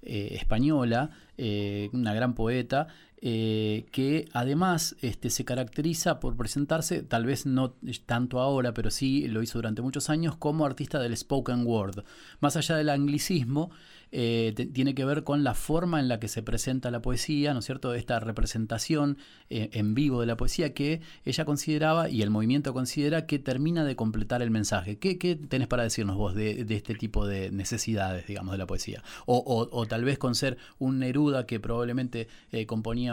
eh, 0.01 0.29
española, 0.31 1.11
eh, 1.37 1.89
una 1.93 2.13
gran 2.13 2.35
poeta, 2.35 2.87
eh, 3.27 3.87
que 3.91 4.29
además 4.33 4.95
este, 5.01 5.31
se 5.31 5.45
caracteriza 5.45 6.19
por 6.19 6.37
presentarse, 6.37 7.01
tal 7.01 7.25
vez 7.25 7.47
no 7.47 7.73
tanto 8.05 8.39
ahora, 8.39 8.75
pero 8.75 8.91
sí 8.91 9.27
lo 9.27 9.41
hizo 9.41 9.57
durante 9.57 9.81
muchos 9.81 10.11
años, 10.11 10.35
como 10.37 10.63
artista 10.63 10.99
del 10.99 11.17
spoken 11.17 11.65
word. 11.65 12.03
Más 12.39 12.55
allá 12.55 12.75
del 12.75 12.89
anglicismo, 12.89 13.71
eh, 14.11 14.53
tiene 14.73 14.93
que 14.93 15.03
ver 15.03 15.23
con 15.23 15.43
la 15.43 15.55
forma 15.55 15.99
en 15.99 16.07
la 16.07 16.19
que 16.19 16.27
se 16.27 16.43
presenta 16.43 16.91
la 16.91 17.01
poesía, 17.01 17.53
¿no 17.53 17.59
es 17.59 17.65
cierto? 17.65 17.93
Esta 17.95 18.19
representación 18.19 19.17
eh, 19.49 19.69
en 19.73 19.95
vivo 19.95 20.21
de 20.21 20.27
la 20.27 20.37
poesía 20.37 20.73
que 20.73 21.01
ella 21.25 21.43
consideraba 21.43 22.07
y 22.09 22.21
el 22.21 22.29
movimiento 22.29 22.73
considera 22.73 23.25
que 23.25 23.39
termina 23.39 23.83
de 23.83 23.95
completar 23.95 24.41
el 24.43 24.51
mensaje. 24.51 24.99
¿Qué, 24.99 25.17
qué 25.17 25.35
tenés 25.35 25.67
para 25.67 25.83
decirnos 25.83 26.15
vos 26.15 26.35
de, 26.35 26.63
de 26.63 26.75
este 26.75 26.93
tipo 26.93 27.25
de 27.25 27.49
necesidades, 27.51 28.27
digamos, 28.27 28.51
de 28.53 28.59
la 28.59 28.67
poesía? 28.67 29.03
O, 29.25 29.43
o- 29.71 29.85
tal 29.87 30.05
vez 30.05 30.17
con 30.17 30.35
ser 30.35 30.57
un 30.79 30.99
Neruda 30.99 31.45
que 31.45 31.59
probablemente 31.59 32.27
eh, 32.51 32.65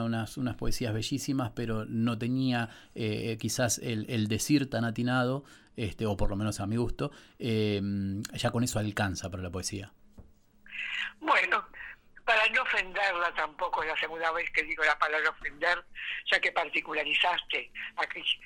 unas, 0.04 0.36
unas 0.36 0.56
poesías 0.56 0.92
bellísimas, 0.92 1.52
pero 1.54 1.84
no 1.86 2.18
tenía 2.18 2.68
eh, 2.94 3.36
quizás 3.40 3.78
el, 3.78 4.06
el 4.08 4.28
decir 4.28 4.68
tan 4.68 4.84
atinado, 4.84 5.44
este, 5.76 6.06
o 6.06 6.16
por 6.16 6.30
lo 6.30 6.36
menos 6.36 6.60
a 6.60 6.66
mi 6.66 6.76
gusto, 6.76 7.10
eh, 7.38 7.80
ya 8.34 8.50
con 8.50 8.64
eso 8.64 8.78
alcanza 8.78 9.30
para 9.30 9.42
la 9.42 9.50
poesía. 9.50 9.92
Bueno, 11.20 11.64
para 12.24 12.48
no 12.48 12.62
ofenderla 12.62 13.32
tampoco 13.34 13.82
es 13.82 13.88
la 13.88 13.96
segunda 13.96 14.30
vez 14.32 14.50
que 14.50 14.62
digo 14.62 14.84
la 14.84 14.98
palabra 14.98 15.30
ofender, 15.30 15.84
ya 16.30 16.40
que 16.40 16.52
particularizaste, 16.52 17.72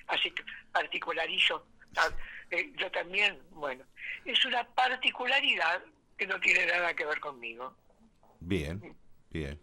así 0.08 0.30
que 0.30 0.44
particularizo, 0.72 1.66
eh, 2.50 2.72
yo 2.76 2.90
también, 2.90 3.38
bueno, 3.50 3.84
es 4.24 4.44
una 4.44 4.64
particularidad 4.64 5.82
que 6.16 6.26
no 6.26 6.38
tiene 6.40 6.66
nada 6.66 6.94
que 6.94 7.04
ver 7.04 7.20
conmigo. 7.20 7.76
Bien, 8.40 8.96
bien. 9.30 9.60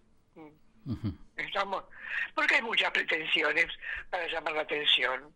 Ujú. 0.85 1.17
Estamos, 1.35 1.83
porque 2.35 2.55
hay 2.55 2.61
muchas 2.61 2.91
pretensiones 2.91 3.65
para 4.11 4.27
llamar 4.27 4.53
la 4.53 4.61
atención. 4.61 5.33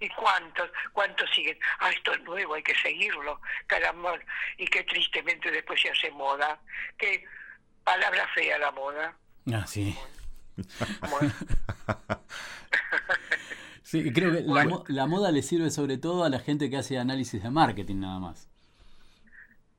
¿Y 0.00 0.08
cuántos, 0.10 0.70
cuántos 0.92 1.28
siguen? 1.34 1.58
Ah, 1.80 1.90
esto 1.90 2.12
es 2.14 2.22
nuevo, 2.22 2.54
hay 2.54 2.62
que 2.62 2.74
seguirlo, 2.76 3.40
caramba, 3.66 4.18
y 4.56 4.64
que 4.66 4.82
tristemente 4.84 5.50
después 5.50 5.80
se 5.82 5.90
hace 5.90 6.10
moda. 6.12 6.58
Qué 6.96 7.24
palabra 7.84 8.26
fea 8.34 8.58
la 8.58 8.70
moda. 8.72 9.16
Ah, 9.52 9.66
sí. 9.66 9.94
Bueno, 11.10 11.32
Sí, 13.82 14.12
creo 14.12 14.32
que 14.32 14.40
la, 14.40 14.46
Bueno. 14.46 14.70
mo- 14.70 14.84
la 14.88 15.06
moda 15.06 15.30
le 15.32 15.42
sirve 15.42 15.70
sobre 15.70 15.96
todo 15.96 16.24
a 16.24 16.28
la 16.28 16.40
gente 16.40 16.68
que 16.68 16.76
hace 16.76 16.98
análisis 16.98 17.42
de 17.42 17.50
marketing 17.50 18.00
nada 18.00 18.18
más. 18.18 18.48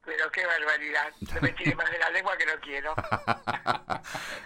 Pero 0.10 0.32
qué 0.32 0.44
barbaridad. 0.44 1.14
No 1.36 1.42
me 1.42 1.52
tire 1.54 1.76
más 1.76 1.92
de 1.92 2.00
la 2.00 2.10
lengua 2.10 2.36
que 2.38 2.46
no 2.46 2.54
quiero. 2.62 2.96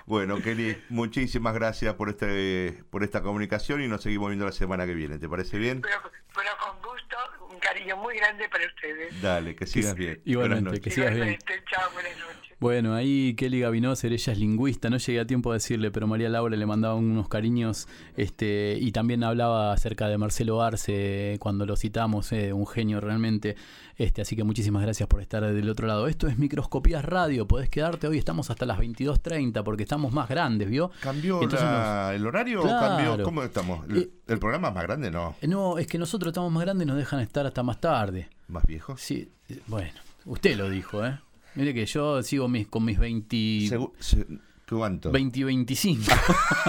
Bueno, 0.06 0.42
Kelly, 0.42 0.84
muchísimas 0.90 1.54
gracias 1.54 1.96
por 1.96 2.10
este 2.10 2.84
por 2.90 3.04
esta 3.04 3.22
comunicación 3.22 3.82
y 3.82 3.88
nos 3.88 4.04
seguimos 4.04 4.30
viendo 4.30 4.46
la 4.46 4.52
semana 4.52 4.86
que 4.86 4.94
viene. 4.94 5.18
¿Te 5.18 5.30
parece 5.30 5.58
bien? 5.58 5.82
Pero, 5.82 6.02
pero 6.36 6.50
con 6.60 6.82
gusto, 6.82 7.18
un 7.50 7.60
cariño 7.60 7.96
muy 7.98 8.18
grande 8.18 8.50
para 8.50 8.66
ustedes. 8.66 9.22
Dale, 9.22 9.56
que 9.56 9.66
sigas 9.66 9.96
bien. 9.96 10.22
Igualmente, 10.26 10.64
Buenas 10.64 10.80
que 10.82 10.92
sigas 10.92 11.14
bien. 11.14 11.40
Chao, 11.70 11.90
buenas 11.94 12.18
noches. 12.18 12.43
Bueno, 12.60 12.94
ahí 12.96 13.34
Kelly 13.36 13.60
Gavinoser, 13.60 14.14
ella 14.14 14.34
es 14.34 14.40
lingüista, 14.40 14.90
no 14.90 14.98
llegué 14.98 15.20
a 15.20 15.28
tiempo 15.28 15.52
a 15.52 15.56
decirle, 15.56 15.92
pero 15.92 16.08
María 16.08 16.30
Laura 16.30 16.56
le 16.56 16.66
mandaba 16.66 16.96
unos 16.96 17.28
cariños 17.28 17.88
este, 18.16 18.78
y 18.80 18.92
también 18.92 19.24
hablaba 19.24 19.74
acerca 19.74 20.08
de 20.08 20.18
Marcelo 20.18 20.62
Arce 20.62 21.38
cuando 21.40 21.66
lo 21.66 21.76
citamos, 21.76 22.32
eh, 22.32 22.54
un 22.54 22.66
genio 22.68 23.02
realmente. 23.02 23.56
Este, 23.96 24.22
así 24.22 24.36
que 24.36 24.44
muchísimas 24.44 24.82
gracias 24.82 25.08
por 25.08 25.22
estar 25.22 25.44
del 25.54 25.70
otro 25.70 25.88
lado. 25.88 26.08
Esto 26.08 26.28
es 26.28 26.38
Microscopías 26.40 27.04
Radio, 27.06 27.48
podés 27.48 27.70
quedarte 27.70 28.08
hoy, 28.08 28.18
estamos 28.18 28.50
hasta 28.50 28.66
las 28.66 28.80
22.30 28.80 29.64
porque 29.64 29.84
estamos 29.84 30.12
más 30.14 30.28
grandes, 30.30 30.70
¿vio? 30.70 30.90
¿Cambió 31.02 31.42
Entonces 31.44 31.68
la- 31.68 32.14
el 32.16 32.26
horario 32.26 32.62
o 32.62 32.64
Claro. 32.64 32.88
cambió? 32.88 33.24
¿Cómo 33.24 33.44
estamos? 33.44 33.88
¿El, 33.90 33.98
Eh, 33.98 34.10
el 34.28 34.40
programa 34.40 34.70
es 34.70 34.74
más 34.74 34.84
grande? 34.84 35.12
No. 35.12 35.36
No, 35.42 35.78
es 35.78 35.88
que 35.88 35.98
nosotros 36.00 36.32
estamos 36.32 36.52
más 36.52 36.64
grandes 36.64 36.86
y 36.86 36.88
nos 36.88 36.98
dejan 36.98 37.20
estar 37.20 37.46
hasta 37.46 37.62
más 37.62 37.80
tarde. 37.82 38.30
¿Más 38.48 38.66
viejo? 38.66 38.96
Sí, 38.98 39.30
eh, 39.50 39.60
bueno, 39.68 40.00
usted 40.26 40.58
lo 40.58 40.70
dijo, 40.70 41.06
¿eh? 41.06 41.20
Mire 41.56 41.74
que 41.74 41.86
yo 41.86 42.22
sigo 42.24 42.48
mis, 42.48 42.68
con 42.68 42.86
mis 42.86 42.98
20, 43.00 43.36
Segu- 43.38 43.92
se- 44.00 44.26
¿Cuánto? 44.70 45.12
20 45.12 45.40
y 45.40 45.44
25. 45.44 46.04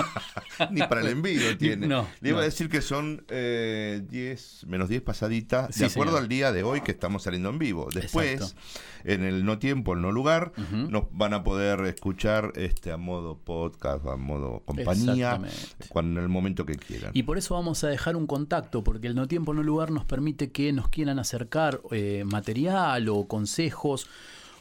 Ni 0.73 0.81
para 0.83 1.01
el 1.01 1.07
envío 1.09 1.57
tiene. 1.57 1.87
No, 1.87 2.07
Le 2.21 2.31
iba 2.31 2.39
no. 2.39 2.43
a 2.43 2.45
decir 2.45 2.69
que 2.69 2.83
son 2.83 3.25
eh, 3.29 4.03
10, 4.11 4.67
menos 4.67 4.89
10 4.91 5.01
pasaditas, 5.01 5.75
Sí, 5.75 5.81
de 5.81 5.87
acuerdo 5.87 6.13
señor. 6.13 6.23
al 6.25 6.29
día 6.29 6.53
de 6.53 6.65
hoy 6.65 6.83
que 6.83 6.91
estamos 6.93 7.23
saliendo 7.23 7.49
en 7.49 7.59
vivo. 7.59 7.89
Después, 7.95 8.35
Exacto. 8.35 8.61
en 9.05 9.25
el 9.25 9.47
no 9.47 9.59
tiempo, 9.59 9.95
el 9.95 10.03
no 10.03 10.13
lugar, 10.13 10.53
nos 10.91 11.05
van 11.13 11.33
a 11.35 11.45
poder 11.45 11.81
escuchar 11.87 12.53
este 12.57 12.93
a 12.93 12.97
modo 12.99 13.39
podcast, 13.39 14.05
a 14.07 14.17
modo 14.17 14.61
compañía, 14.67 15.41
cuando, 15.89 16.19
en 16.21 16.25
el 16.25 16.29
momento 16.29 16.67
que 16.67 16.75
quieran. 16.75 17.11
Y 17.15 17.23
por 17.23 17.39
eso 17.39 17.55
vamos 17.55 17.85
a 17.85 17.89
dejar 17.89 18.17
un 18.17 18.27
contacto, 18.27 18.85
porque 18.85 19.07
el 19.07 19.15
no 19.15 19.29
tiempo, 19.29 19.55
no 19.55 19.63
lugar 19.63 19.91
nos 19.91 20.05
permite 20.05 20.51
que 20.51 20.73
nos 20.73 20.89
quieran 20.91 21.19
acercar 21.19 21.81
eh, 21.91 22.25
material 22.27 23.09
o 23.09 23.27
consejos 23.29 24.09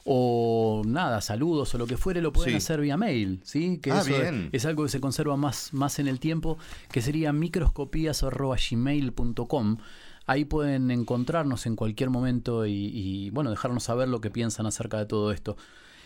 o 0.06 0.82
nada, 0.86 1.22
saludos 1.22 1.74
o 1.76 1.78
lo 1.78 1.88
que 1.88 1.98
fuere, 1.98 2.22
lo 2.22 2.34
pueden 2.34 2.52
Sí. 2.52 2.58
hacer 2.58 2.82
vía 2.82 2.98
mail, 2.98 3.40
¿sí? 3.44 3.80
Que 3.82 3.92
Ah, 3.92 4.00
eso 4.02 4.10
bien. 4.10 4.50
Es, 4.52 4.66
algo 4.66 4.84
que 4.84 4.90
se 4.90 5.00
conserva 5.00 5.38
más, 5.38 5.74
más 5.74 6.00
en 6.00 6.08
el 6.08 6.20
tiempo, 6.20 6.58
que 6.92 7.02
sería 7.02 7.32
microscopías.gmail.com. 7.34 9.78
Ahí 10.26 10.46
pueden 10.46 10.90
encontrarnos 10.92 11.66
en 11.66 11.76
cualquier 11.76 12.10
momento 12.10 12.66
y, 12.66 12.72
y, 12.94 13.30
bueno, 13.32 13.50
dejarnos 13.50 13.84
saber 13.84 14.08
lo 14.08 14.22
que 14.22 14.30
piensan 14.32 14.66
acerca 14.66 14.98
de 14.98 15.06
todo 15.06 15.32
esto. 15.32 15.58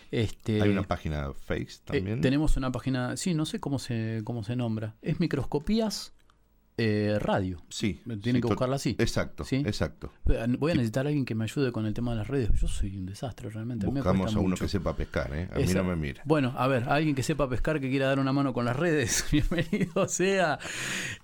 Este, 0.10 0.62
Hay 0.62 0.70
una 0.70 0.84
página 0.84 1.32
Face 1.34 1.64
eh, 1.64 1.80
también. 1.86 2.22
tenemos 2.22 2.56
una 2.58 2.72
página, 2.72 3.18
sí, 3.18 3.34
no 3.34 3.45
sé 3.45 3.60
cómo 3.60 3.78
se, 3.78 4.22
cómo 4.24 4.43
se 4.43 4.56
nombra. 4.56 4.95
Es 5.02 5.20
Microscopías 5.20 6.14
eh, 6.80 7.18
Radio. 7.20 7.62
sí. 7.70 8.00
Tienen 8.06 8.22
sí, 8.22 8.34
que 8.42 8.48
buscarla 8.48 8.76
así. 8.76 8.96
Exacto, 9.00 9.44
¿Sí? 9.44 9.56
exacto. 9.58 10.12
Voy 10.60 10.72
a 10.72 10.76
necesitar 10.76 11.06
a 11.06 11.10
alguien 11.10 11.26
que 11.26 11.34
me 11.36 11.44
ayude 11.46 11.72
con 11.72 11.86
el 11.88 11.94
tema 11.94 12.12
de 12.12 12.18
las 12.18 12.28
redes. 12.28 12.50
Yo 12.62 12.68
soy 12.68 12.96
un 12.98 13.06
desastre 13.08 13.50
realmente. 13.50 13.88
Buscamos 13.88 14.36
a 14.36 14.40
uno 14.40 14.56
que 14.56 14.68
sepa 14.68 14.96
pescar, 14.96 15.32
¿eh? 15.34 15.48
A 15.54 15.58
mí 15.60 15.66
no 15.74 15.84
me 15.84 15.96
mira. 15.96 16.22
Bueno, 16.26 16.54
a 16.56 16.68
ver, 16.68 16.88
alguien 16.90 17.16
que 17.16 17.24
sepa 17.24 17.50
pescar, 17.50 17.80
que 17.80 17.90
quiera 17.90 18.06
dar 18.08 18.20
una 18.20 18.32
mano 18.32 18.54
con 18.54 18.66
las 18.66 18.76
redes, 18.76 19.26
bienvenido 19.32 20.08
sea. 20.08 20.60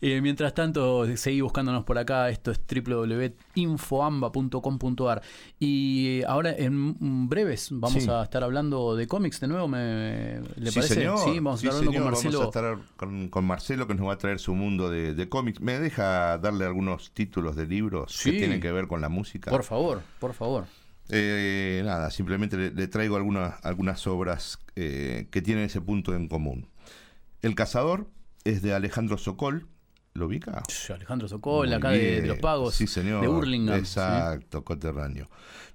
Eh, 0.02 0.22
mientras 0.22 0.54
tanto, 0.56 1.06
seguí 1.18 1.42
buscándonos 1.42 1.84
por 1.84 1.98
acá. 2.00 2.30
Esto 2.30 2.50
es 2.52 2.60
www.infoamba.com.ar. 2.86 5.22
Y 5.60 6.20
eh, 6.22 6.26
ahora, 6.28 6.54
en 6.58 7.30
breves, 7.30 7.70
vamos 7.72 8.04
Sí. 8.04 8.10
a 8.10 8.24
estar 8.24 8.44
hablando 8.44 8.96
de 8.96 9.08
cómics 9.08 9.40
de 9.40 9.48
nuevo. 9.48 9.68
¿me, 9.68 10.42
¿Le 10.58 10.72
parece? 10.72 10.96
Señor. 10.96 11.20
Sí, 11.20 11.36
vamos 11.40 11.56
a 11.56 11.58
Sí, 11.62 11.68
estar 11.68 11.78
hablando 11.80 11.92
señor. 11.92 12.04
con 12.04 12.12
Marcelo. 12.12 12.40
Vamos 12.40 12.56
a 12.56 12.60
estar 12.60 12.78
con, 12.98 13.28
con 13.30 13.46
Marcelo 13.46 13.88
que 13.88 13.94
nos 13.96 14.08
va 14.08 14.14
a 14.14 14.18
traer 14.18 14.40
su 14.40 14.56
mundo 14.56 14.90
de, 14.90 15.14
de 15.14 15.30
cómics. 15.30 15.43
¿Me 15.60 15.80
deja 15.80 16.38
darle 16.38 16.66
algunos 16.66 17.14
títulos 17.14 17.56
de 17.56 17.66
libros 17.68 18.14
Sí. 18.14 18.32
que 18.32 18.38
tienen 18.40 18.62
que 18.62 18.72
ver 18.72 18.88
con 18.88 19.02
la 19.02 19.10
música? 19.10 19.52
Por 19.52 19.64
favor, 19.64 20.02
por 20.20 20.34
favor. 20.34 20.66
Eh, 21.10 21.82
nada, 21.86 22.10
simplemente 22.12 22.56
le, 22.58 22.72
le 22.72 22.88
traigo 22.88 23.16
algunas, 23.18 23.64
algunas 23.66 24.08
obras 24.08 24.60
eh, 24.76 25.28
que 25.32 25.42
tienen 25.42 25.66
ese 25.66 25.82
punto 25.82 26.16
en 26.16 26.28
común. 26.28 26.70
El 27.42 27.56
Cazador 27.56 28.10
es 28.46 28.62
de 28.62 28.74
Alejandro 28.74 29.18
Sokol. 29.18 29.68
¿Lo 30.14 30.28
ubica? 30.28 30.62
Alejandro 30.94 31.28
Sokol, 31.28 31.68
Muy 31.68 31.76
acá 31.76 31.90
de, 31.90 32.22
los 32.26 32.38
pagos. 32.38 32.76
Sí, 32.76 32.86
señor. 32.86 33.22
De 33.22 33.28
Hurlingham. 33.28 33.80
Exacto, 33.80 34.64
coterráneo. 34.64 35.28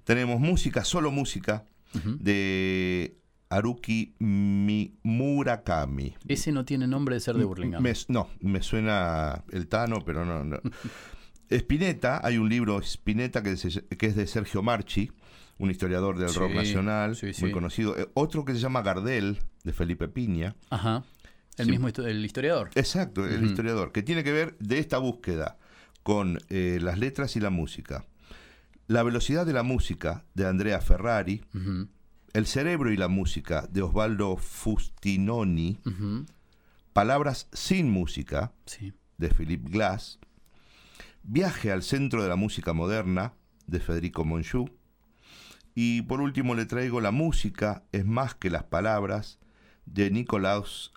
Tenemos 0.04 0.38
música, 0.40 0.84
solo 0.84 1.10
música, 1.10 1.64
de 1.92 3.18
Haruki 3.50 4.14
Mi- 4.18 4.94
Murakami. 5.02 6.14
Ese 6.28 6.52
no 6.52 6.64
tiene 6.64 6.86
nombre 6.86 7.14
de 7.14 7.20
ser 7.20 7.36
de 7.36 7.44
Burlingame. 7.44 7.90
Me- 7.92 7.98
no, 8.08 8.28
me 8.40 8.62
suena 8.62 9.44
el 9.52 9.66
Tano, 9.68 10.04
pero 10.04 10.24
no. 10.24 10.44
no. 10.44 10.60
Spinetta, 11.50 12.20
hay 12.22 12.36
un 12.38 12.48
libro 12.48 12.78
Spinetta 12.82 13.42
que, 13.42 13.56
se- 13.56 13.84
que 13.86 14.06
es 14.06 14.16
de 14.16 14.26
Sergio 14.26 14.62
Marchi, 14.62 15.10
un 15.58 15.70
historiador 15.70 16.18
del 16.18 16.32
rock 16.34 16.52
nacional, 16.52 17.16
sí, 17.16 17.32
muy 17.40 17.50
conocido. 17.52 17.96
Eh, 17.98 18.08
Otro 18.14 18.44
que 18.44 18.52
se 18.52 18.60
llama 18.60 18.82
Gardel, 18.82 19.38
de 19.64 19.72
Felipe 19.72 20.08
Piña. 20.08 20.54
Ajá. 20.70 21.04
El 21.56 21.70
mismo 21.70 21.88
el 21.88 22.24
historiador. 22.24 22.70
Exacto, 22.76 23.26
el 23.26 23.44
historiador, 23.44 23.90
que 23.90 24.02
tiene 24.04 24.22
que 24.22 24.30
ver 24.30 24.56
de 24.60 24.78
esta 24.78 24.98
búsqueda 24.98 25.56
con 26.04 26.38
eh, 26.50 26.78
las 26.80 26.98
letras 26.98 27.34
y 27.34 27.40
la 27.40 27.50
música. 27.50 28.04
La 28.86 29.02
velocidad 29.02 29.44
de 29.44 29.52
la 29.54 29.64
música, 29.64 30.24
de 30.34 30.46
Andrea 30.46 30.80
Ferrari. 30.80 31.42
Ujú, 31.54 31.88
El 32.32 32.46
cerebro 32.46 32.92
y 32.92 32.96
la 32.96 33.08
música, 33.08 33.66
de 33.70 33.82
Osvaldo 33.82 34.36
Fustinoni. 34.36 35.78
Palabras 36.92 37.48
sin 37.52 37.90
música, 37.90 38.52
Sí. 38.66 38.92
de 39.16 39.28
Philip 39.30 39.68
Glass. 39.68 40.18
Viaje 41.22 41.72
al 41.72 41.82
centro 41.82 42.22
de 42.22 42.28
la 42.28 42.36
música 42.36 42.72
moderna, 42.72 43.34
de 43.66 43.80
Federico 43.80 44.24
Monchou. 44.24 44.68
Y 45.74 46.02
por 46.02 46.20
último 46.20 46.54
le 46.54 46.66
traigo 46.66 47.00
La 47.00 47.10
música 47.12 47.84
es 47.92 48.04
más 48.04 48.34
que 48.34 48.50
las 48.50 48.64
palabras, 48.64 49.38
de 49.86 50.10
Nicolaus 50.10 50.92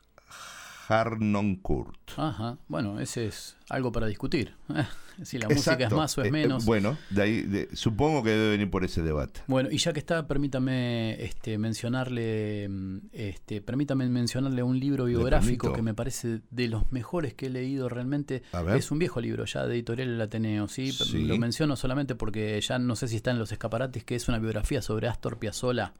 Harnoncourt. 0.87 1.97
Ajá. 2.17 2.57
Bueno, 2.67 2.99
ese 2.99 3.25
es 3.27 3.57
algo 3.69 3.91
para 3.91 4.07
discutir. 4.07 4.55
si 5.23 5.37
la 5.37 5.47
música 5.49 5.77
es 5.85 5.91
más 5.91 6.17
o 6.17 6.21
es 6.21 6.25
Eh, 6.25 6.29
eh, 6.29 6.31
menos. 6.31 6.65
bueno, 6.65 6.97
de 7.09 7.21
ahí 7.21 7.41
de- 7.41 7.69
supongo 7.73 8.23
que 8.23 8.29
debe 8.31 8.49
venir 8.51 8.69
por 8.69 8.83
ese 8.83 9.01
debate. 9.01 9.41
Bueno, 9.47 9.69
y 9.71 9.77
ya 9.77 9.93
que 9.93 9.99
está, 9.99 10.27
permítame 10.27 11.23
este, 11.23 11.57
mencionarle, 11.57 12.67
mm, 12.69 12.97
este, 13.13 13.61
permítame 13.61 14.07
mencionarle 14.09 14.63
un 14.63 14.79
libro 14.79 15.05
biográfico 15.05 15.73
que 15.73 15.81
me 15.81 15.93
parece 15.93 16.41
de 16.49 16.67
los 16.67 16.91
mejores 16.91 17.33
que 17.33 17.47
he 17.47 17.49
leído 17.49 17.89
realmente. 17.89 18.43
Es 18.75 18.91
un 18.91 18.99
viejo 18.99 19.21
libro 19.21 19.45
ya 19.45 19.65
de 19.65 19.73
editorial 19.75 20.09
El 20.09 20.21
Ateneo, 20.21 20.67
¿sí? 20.67 20.91
Sí. 20.91 21.23
Lo 21.25 21.37
menciono 21.37 21.75
solamente 21.75 22.15
porque 22.15 22.59
ya 22.61 22.79
no 22.79 22.95
sé 22.95 23.07
si 23.07 23.15
está 23.17 23.31
en 23.31 23.39
los 23.39 23.51
escaparates, 23.51 24.03
que 24.03 24.15
es 24.15 24.27
una 24.27 24.39
biografía 24.39 24.81
sobre 24.81 25.07
Astor 25.07 25.37
Piazzolla. 25.37 25.93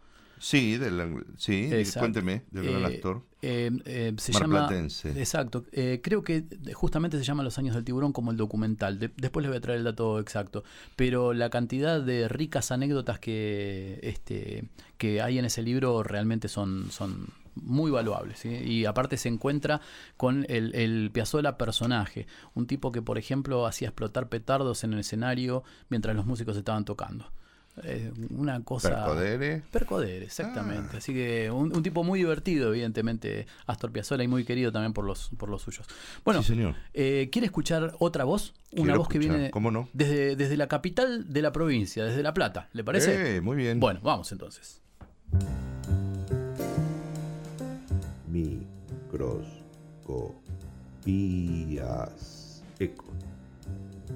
Sí, 0.44 0.76
del, 0.78 1.24
sí 1.38 1.70
Exacto. 1.72 2.00
cuénteme, 2.00 2.46
del 2.50 2.64
gran 2.66 2.82
Eh, 2.82 2.86
actor. 2.96 3.22
eh, 3.44 3.70
eh, 3.86 4.14
se 4.18 4.34
llama. 4.34 4.68
Exacto. 5.16 5.66
eh, 5.72 6.00
creo 6.04 6.24
que 6.24 6.46
justamente 6.74 7.20
se 7.20 7.24
llama 7.24 7.44
Los 7.44 7.60
años 7.60 7.76
del 7.76 7.84
tiburón 7.84 8.12
como 8.12 8.32
el 8.32 8.38
documental. 8.38 8.98
De- 8.98 9.12
después 9.18 9.44
les 9.44 9.52
voy 9.52 9.58
a 9.60 9.62
traer 9.62 9.78
el 9.78 9.84
dato 9.84 10.20
exacto. 10.20 10.64
Pero 10.96 11.34
la 11.34 11.52
cantidad 11.52 12.02
de 12.02 12.28
ricas 12.28 12.72
anécdotas 12.72 13.20
que, 13.20 14.00
este, 14.02 14.64
que 14.98 15.22
hay 15.22 15.38
en 15.38 15.46
ese 15.46 15.62
libro 15.62 16.02
realmente 16.02 16.48
son, 16.48 16.90
son 16.90 17.28
muy 17.54 17.92
valuables. 17.92 18.40
¿sí? 18.40 18.50
Y 18.50 18.86
aparte 18.86 19.18
se 19.18 19.30
encuentra 19.30 19.80
con 20.18 20.48
el, 20.50 20.74
el 20.74 21.12
Piazzolla 21.14 21.56
personaje. 21.56 22.26
Un 22.56 22.66
tipo 22.66 22.92
que, 22.92 23.04
por 23.04 23.20
ejemplo, 23.20 23.68
hacía 23.68 23.90
explotar 23.90 24.28
petardos 24.28 24.84
en 24.84 24.94
el 24.94 25.00
escenario 25.02 25.64
mientras 25.90 26.16
los 26.16 26.26
músicos 26.26 26.58
estaban 26.58 26.84
tocando. 26.84 27.32
Eh, 27.84 28.12
una 28.38 28.62
cosa. 28.64 28.90
Percodere. 28.90 29.64
Percodere, 29.72 30.26
exactamente. 30.26 30.90
Ah. 30.94 30.98
Así 30.98 31.14
que 31.14 31.50
un, 31.50 31.76
un 31.76 31.82
tipo 31.84 32.04
muy 32.04 32.20
divertido, 32.20 32.70
evidentemente, 32.74 33.48
Astor 33.66 33.92
Piazzolla, 33.92 34.24
y 34.24 34.28
muy 34.28 34.44
querido 34.44 34.72
también 34.72 34.94
por 34.94 35.06
los, 35.06 35.30
por 35.38 35.50
los 35.50 35.62
suyos. 35.62 35.88
Bueno, 36.26 36.42
sí, 36.44 36.50
señor. 36.50 36.76
eh, 36.94 37.30
¿quiere 37.32 37.46
escuchar 37.46 37.96
otra 38.00 38.26
voz? 38.26 38.54
Una 38.74 38.84
Quiero 38.84 38.98
voz 39.00 39.08
que 39.08 39.18
escuchar, 39.18 39.36
viene 39.38 39.52
¿Cómo 39.52 39.72
no? 39.72 39.90
desde, 39.94 40.36
desde 40.36 40.58
la 40.58 40.68
capital 40.68 41.32
de 41.32 41.42
la 41.42 41.52
provincia, 41.52 42.04
desde 42.04 42.24
La 42.24 42.34
Plata. 42.34 42.70
¿Le 42.74 42.84
parece? 42.84 43.38
Eh, 43.38 43.42
muy 43.42 43.56
bien. 43.58 43.80
Bueno, 43.80 44.00
vamos 44.04 44.32
entonces. 44.32 44.82
Microscopías. 51.42 52.64
Ecos. 52.80 53.06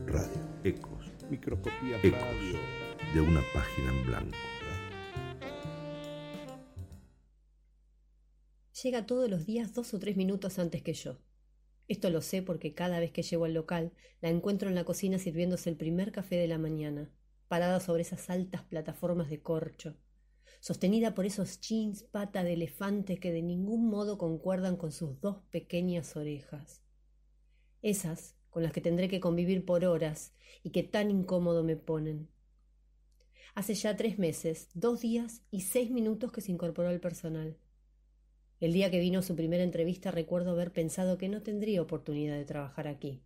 Radio. 0.07 0.29
Ecos. 0.63 1.05
Microscopías. 1.29 2.01
Radio. 2.01 2.84
De 3.13 3.21
una 3.21 3.41
página 3.53 3.89
en 3.91 4.05
blanco. 4.05 4.37
Llega 8.83 9.05
todos 9.05 9.29
los 9.29 9.45
días 9.45 9.73
dos 9.73 9.93
o 9.93 9.99
tres 9.99 10.17
minutos 10.17 10.59
antes 10.59 10.83
que 10.83 10.93
yo. 10.93 11.17
Esto 11.87 12.09
lo 12.09 12.21
sé 12.21 12.41
porque 12.41 12.73
cada 12.73 12.99
vez 12.99 13.11
que 13.11 13.23
llego 13.23 13.45
al 13.45 13.53
local 13.53 13.93
la 14.21 14.29
encuentro 14.29 14.69
en 14.69 14.75
la 14.75 14.83
cocina 14.83 15.17
sirviéndose 15.17 15.69
el 15.69 15.77
primer 15.77 16.11
café 16.11 16.35
de 16.35 16.47
la 16.47 16.57
mañana, 16.57 17.11
parada 17.47 17.79
sobre 17.79 18.01
esas 18.01 18.29
altas 18.29 18.63
plataformas 18.63 19.29
de 19.29 19.41
corcho, 19.41 19.95
sostenida 20.59 21.13
por 21.15 21.25
esos 21.25 21.61
jeans 21.61 22.03
pata 22.03 22.43
de 22.43 22.53
elefante 22.53 23.19
que 23.19 23.31
de 23.31 23.41
ningún 23.41 23.87
modo 23.87 24.17
concuerdan 24.17 24.77
con 24.77 24.91
sus 24.91 25.21
dos 25.21 25.37
pequeñas 25.51 26.15
orejas. 26.15 26.81
Esas 27.81 28.35
con 28.49 28.63
las 28.63 28.71
que 28.71 28.81
tendré 28.81 29.07
que 29.09 29.19
convivir 29.19 29.65
por 29.65 29.85
horas 29.85 30.33
y 30.63 30.71
que 30.71 30.81
tan 30.81 31.11
incómodo 31.11 31.63
me 31.63 31.75
ponen. 31.75 32.29
Hace 33.55 33.73
ya 33.73 33.95
tres 33.95 34.19
meses, 34.19 34.67
dos 34.73 34.99
días 34.99 35.41
y 35.49 35.61
seis 35.61 35.89
minutos 35.89 36.29
que 36.33 36.41
se 36.41 36.51
incorporó 36.51 36.89
al 36.89 36.99
personal. 36.99 37.57
El 38.59 38.73
día 38.73 38.91
que 38.91 38.99
vino 38.99 39.21
su 39.21 39.33
primera 39.33 39.63
entrevista 39.63 40.11
recuerdo 40.11 40.51
haber 40.51 40.73
pensado 40.73 41.17
que 41.17 41.29
no 41.29 41.41
tendría 41.41 41.81
oportunidad 41.81 42.35
de 42.35 42.43
trabajar 42.43 42.89
aquí. 42.89 43.23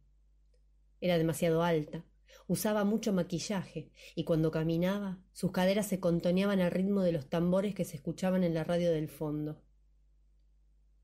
Era 1.02 1.18
demasiado 1.18 1.64
alta, 1.64 2.06
usaba 2.46 2.84
mucho 2.84 3.12
maquillaje 3.12 3.92
y 4.14 4.24
cuando 4.24 4.52
caminaba 4.52 5.18
sus 5.34 5.52
caderas 5.52 5.88
se 5.88 6.00
contoneaban 6.00 6.60
al 6.60 6.70
ritmo 6.70 7.02
de 7.02 7.12
los 7.12 7.28
tambores 7.28 7.74
que 7.74 7.84
se 7.84 7.96
escuchaban 7.96 8.44
en 8.44 8.54
la 8.54 8.64
radio 8.64 8.92
del 8.92 9.10
fondo. 9.10 9.64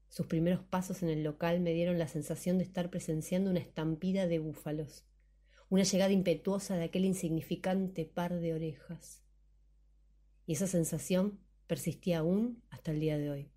Sus 0.07 0.27
primeros 0.27 0.61
pasos 0.61 1.01
en 1.01 1.09
el 1.09 1.23
local 1.23 1.61
me 1.61 1.73
dieron 1.73 1.97
la 1.97 2.07
sensación 2.07 2.59
de 2.59 2.63
estar 2.63 2.91
presenciando 2.91 3.49
una 3.49 3.59
estampida 3.59 4.27
de 4.27 4.37
búfalos, 4.37 5.03
una 5.69 5.83
llegada 5.83 6.11
impetuosa 6.11 6.77
de 6.77 6.85
aquel 6.85 7.05
insignificante 7.05 8.05
par 8.05 8.39
de 8.39 8.53
orejas. 8.53 9.23
Y 10.45 10.53
esa 10.53 10.67
sensación 10.67 11.39
persistía 11.67 12.19
aún 12.19 12.63
hasta 12.69 12.91
el 12.91 12.99
día 12.99 13.17
de 13.17 13.31
hoy 13.31 13.51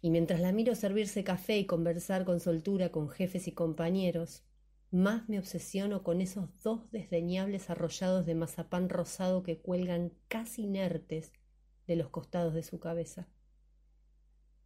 y 0.00 0.10
mientras 0.10 0.40
la 0.40 0.52
miro 0.52 0.74
servirse 0.74 1.24
café 1.24 1.58
y 1.58 1.66
conversar 1.66 2.24
con 2.24 2.40
soltura 2.40 2.90
con 2.90 3.08
jefes 3.08 3.48
y 3.48 3.52
compañeros, 3.52 4.44
más 4.90 5.28
me 5.28 5.38
obsesiono 5.38 6.02
con 6.02 6.20
esos 6.20 6.48
dos 6.62 6.90
desdeñables 6.90 7.70
arrollados 7.70 8.26
de 8.26 8.34
mazapán 8.34 8.88
rosado 8.88 9.42
que 9.42 9.58
cuelgan 9.58 10.12
casi 10.28 10.62
inertes 10.62 11.32
de 11.86 11.96
los 11.96 12.10
costados 12.10 12.54
de 12.54 12.62
su 12.62 12.80
cabeza. 12.80 13.28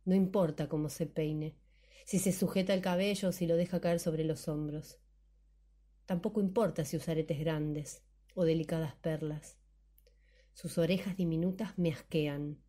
No 0.05 0.15
importa 0.15 0.69
cómo 0.69 0.89
se 0.89 1.07
peine, 1.07 1.57
si 2.05 2.19
se 2.19 2.33
sujeta 2.33 2.75
el 2.75 2.81
cabello 2.81 3.29
o 3.29 3.33
si 3.33 3.47
lo 3.47 3.57
deja 3.57 3.81
caer 3.81 4.01
sobre 4.01 4.25
los 4.25 4.49
hombros. 4.49 4.99
Tampoco 6.07 6.41
importa 6.41 6.85
si 6.85 6.97
usa 6.97 7.13
aretes 7.13 7.39
grandes 7.39 8.03
o 8.35 8.45
delicadas 8.45 8.95
perlas. 8.97 9.57
Sus 10.53 10.79
orejas 10.79 11.17
diminutas 11.17 11.79
me 11.79 11.93
asquean 11.93 12.65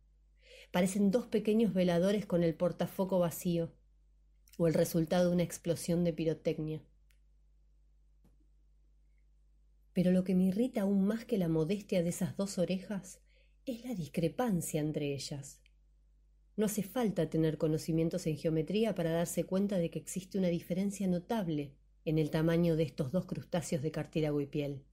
parecen 0.70 1.10
dos 1.10 1.26
pequeños 1.26 1.72
veladores 1.72 2.26
con 2.26 2.42
el 2.42 2.54
portafoco 2.54 3.18
vacío, 3.18 3.72
o 4.58 4.66
el 4.66 4.74
resultado 4.74 5.28
de 5.28 5.34
una 5.34 5.42
explosión 5.42 6.04
de 6.04 6.12
pirotecnia. 6.12 6.82
Pero 9.92 10.10
lo 10.12 10.24
que 10.24 10.34
me 10.34 10.44
irrita 10.44 10.82
aún 10.82 11.06
más 11.06 11.24
que 11.24 11.38
la 11.38 11.48
modestia 11.48 12.02
de 12.02 12.10
esas 12.10 12.36
dos 12.36 12.58
orejas 12.58 13.20
es 13.64 13.84
la 13.84 13.94
discrepancia 13.94 14.80
entre 14.80 15.14
ellas. 15.14 15.60
No 16.56 16.66
hace 16.66 16.82
falta 16.82 17.28
tener 17.28 17.58
conocimientos 17.58 18.26
en 18.26 18.36
geometría 18.36 18.94
para 18.94 19.12
darse 19.12 19.44
cuenta 19.44 19.78
de 19.78 19.90
que 19.90 19.98
existe 19.98 20.38
una 20.38 20.48
diferencia 20.48 21.06
notable 21.06 21.74
en 22.06 22.18
el 22.18 22.30
tamaño 22.30 22.76
de 22.76 22.84
estos 22.84 23.12
dos 23.12 23.26
crustáceos 23.26 23.82
de 23.82 23.90
cartílago 23.90 24.40
y 24.40 24.46
piel. 24.46 24.84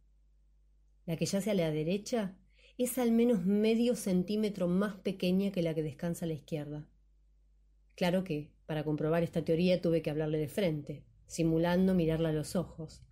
La 1.05 1.16
que 1.16 1.26
yace 1.26 1.51
a 1.51 1.53
la 1.53 1.70
derecha 1.72 2.36
es 2.80 2.97
al 2.97 3.11
menos 3.11 3.45
medio 3.45 3.95
centímetro 3.95 4.68
más 4.68 4.95
pequeña 4.95 5.51
que 5.51 5.61
la 5.61 5.76
que 5.76 5.84
descansa 5.84 6.26
a 6.26 6.28
la 6.28 6.34
izquierda. 6.34 6.88
Claro 7.95 8.24
que, 8.24 8.51
para 8.66 8.84
comprobar 8.84 9.22
esta 9.22 9.45
teoría, 9.45 9.80
tuve 9.80 10.01
que 10.01 10.09
hablarle 10.09 10.39
de 10.39 10.47
frente, 10.47 11.03
simulando 11.28 11.93
mirarla 11.93 12.30
a 12.30 12.34
los 12.34 12.55
ojos, 12.55 13.03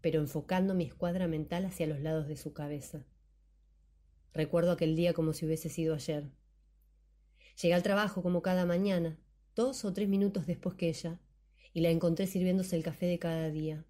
pero 0.00 0.20
enfocando 0.20 0.74
mi 0.74 0.84
escuadra 0.84 1.28
mental 1.28 1.66
hacia 1.66 1.86
los 1.86 2.00
lados 2.00 2.28
de 2.28 2.36
su 2.36 2.54
cabeza. 2.54 3.04
Recuerdo 4.32 4.72
aquel 4.72 4.96
día 4.96 5.12
como 5.12 5.34
si 5.34 5.44
hubiese 5.44 5.68
sido 5.68 5.94
ayer. 5.94 6.30
Llegué 7.60 7.74
al 7.74 7.82
trabajo 7.82 8.22
como 8.22 8.40
cada 8.40 8.64
mañana, 8.64 9.18
dos 9.54 9.84
o 9.84 9.92
tres 9.92 10.08
minutos 10.08 10.46
después 10.46 10.76
que 10.76 10.88
ella, 10.88 11.20
y 11.72 11.80
la 11.80 11.90
encontré 11.90 12.26
sirviéndose 12.26 12.76
el 12.76 12.82
café 12.82 13.06
de 13.06 13.18
cada 13.18 13.50
día. 13.50 13.84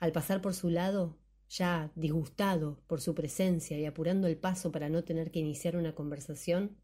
Al 0.00 0.12
pasar 0.12 0.42
por 0.42 0.54
su 0.54 0.70
lado, 0.70 1.18
ya 1.48 1.92
disgustado 1.94 2.82
por 2.86 3.00
su 3.00 3.14
presencia 3.14 3.78
y 3.78 3.84
apurando 3.84 4.26
el 4.26 4.36
paso 4.36 4.72
para 4.72 4.88
no 4.88 5.04
tener 5.04 5.30
que 5.30 5.38
iniciar 5.38 5.76
una 5.76 5.94
conversación, 5.94 6.76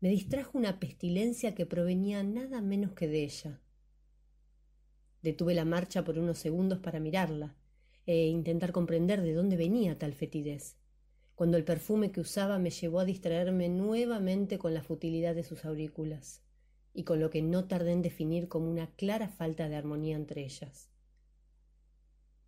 me 0.00 0.08
distrajo 0.08 0.58
una 0.58 0.80
pestilencia 0.80 1.54
que 1.54 1.66
provenía 1.66 2.22
nada 2.22 2.60
menos 2.60 2.92
que 2.92 3.06
de 3.06 3.24
ella. 3.24 3.60
Detuve 5.22 5.54
la 5.54 5.64
marcha 5.64 6.04
por 6.04 6.18
unos 6.18 6.38
segundos 6.38 6.80
para 6.80 6.98
mirarla 6.98 7.54
e 8.06 8.26
intentar 8.26 8.72
comprender 8.72 9.22
de 9.22 9.34
dónde 9.34 9.56
venía 9.56 9.98
tal 9.98 10.14
fetidez, 10.14 10.76
cuando 11.36 11.56
el 11.56 11.64
perfume 11.64 12.10
que 12.10 12.20
usaba 12.20 12.58
me 12.58 12.70
llevó 12.70 12.98
a 12.98 13.04
distraerme 13.04 13.68
nuevamente 13.68 14.58
con 14.58 14.74
la 14.74 14.82
futilidad 14.82 15.36
de 15.36 15.44
sus 15.44 15.64
aurículas 15.64 16.42
y 16.94 17.04
con 17.04 17.20
lo 17.20 17.30
que 17.30 17.42
no 17.42 17.66
tardé 17.66 17.92
en 17.92 18.02
definir 18.02 18.48
como 18.48 18.70
una 18.70 18.90
clara 18.94 19.28
falta 19.28 19.68
de 19.68 19.76
armonía 19.76 20.16
entre 20.16 20.44
ellas. 20.44 20.90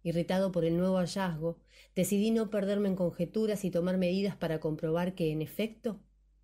Irritado 0.02 0.52
por 0.52 0.66
el 0.66 0.76
nuevo 0.76 0.98
hallazgo, 0.98 1.58
decidí 1.94 2.30
no 2.30 2.50
perderme 2.50 2.88
en 2.88 2.96
conjeturas 2.96 3.64
y 3.64 3.70
tomar 3.70 3.96
medidas 3.96 4.36
para 4.36 4.60
comprobar 4.60 5.14
que, 5.14 5.32
en 5.32 5.40
efecto, 5.40 5.98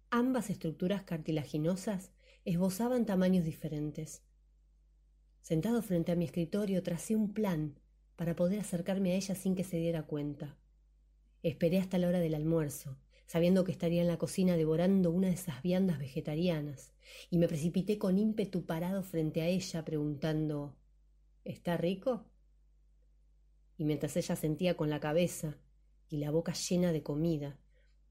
ambas 0.08 0.48
estructuras 0.48 1.02
cartilaginosas 1.02 2.10
esbozaban 2.46 3.04
tamaños 3.04 3.44
diferentes. 3.44 4.22
Sentado 5.42 5.82
frente 5.82 6.12
a 6.12 6.16
mi 6.16 6.24
escritorio, 6.24 6.82
tracé 6.82 7.16
un 7.16 7.34
plan 7.34 7.78
para 8.16 8.34
poder 8.34 8.60
acercarme 8.60 9.12
a 9.12 9.16
ella 9.16 9.34
sin 9.34 9.54
que 9.54 9.64
se 9.64 9.76
diera 9.76 10.04
cuenta. 10.04 10.56
Esperé 11.42 11.78
hasta 11.78 11.98
la 11.98 12.08
hora 12.08 12.20
del 12.20 12.34
almuerzo, 12.34 12.98
sabiendo 13.30 13.62
que 13.62 13.70
estaría 13.70 14.02
en 14.02 14.08
la 14.08 14.18
cocina 14.18 14.56
devorando 14.56 15.12
una 15.12 15.28
de 15.28 15.34
esas 15.34 15.62
viandas 15.62 16.00
vegetarianas, 16.00 16.92
y 17.30 17.38
me 17.38 17.46
precipité 17.46 17.96
con 17.96 18.18
ímpetu 18.18 18.66
parado 18.66 19.04
frente 19.04 19.40
a 19.40 19.46
ella, 19.46 19.84
preguntando 19.84 20.74
¿Está 21.44 21.76
rico? 21.76 22.26
y 23.76 23.84
mientras 23.84 24.16
ella 24.16 24.34
sentía 24.34 24.76
con 24.76 24.90
la 24.90 24.98
cabeza 24.98 25.58
y 26.08 26.16
la 26.16 26.32
boca 26.32 26.54
llena 26.54 26.90
de 26.90 27.04
comida, 27.04 27.56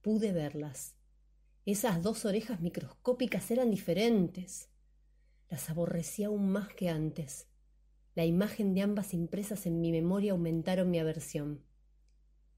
pude 0.02 0.32
verlas. 0.32 0.96
Esas 1.66 2.02
dos 2.02 2.24
orejas 2.24 2.62
microscópicas 2.62 3.52
eran 3.52 3.72
diferentes. 3.72 4.70
Las 5.50 5.70
aborrecí 5.70 6.24
aún 6.24 6.50
más 6.50 6.70
que 6.70 6.88
antes. 6.88 7.50
La 8.16 8.24
imagen 8.24 8.74
de 8.74 8.84
ambas 8.84 9.14
impresas 9.14 9.66
en 9.66 9.82
mi 9.82 9.92
memoria 9.92 10.32
aumentaron 10.32 10.90
mi 10.90 10.98
aversión. 10.98 11.66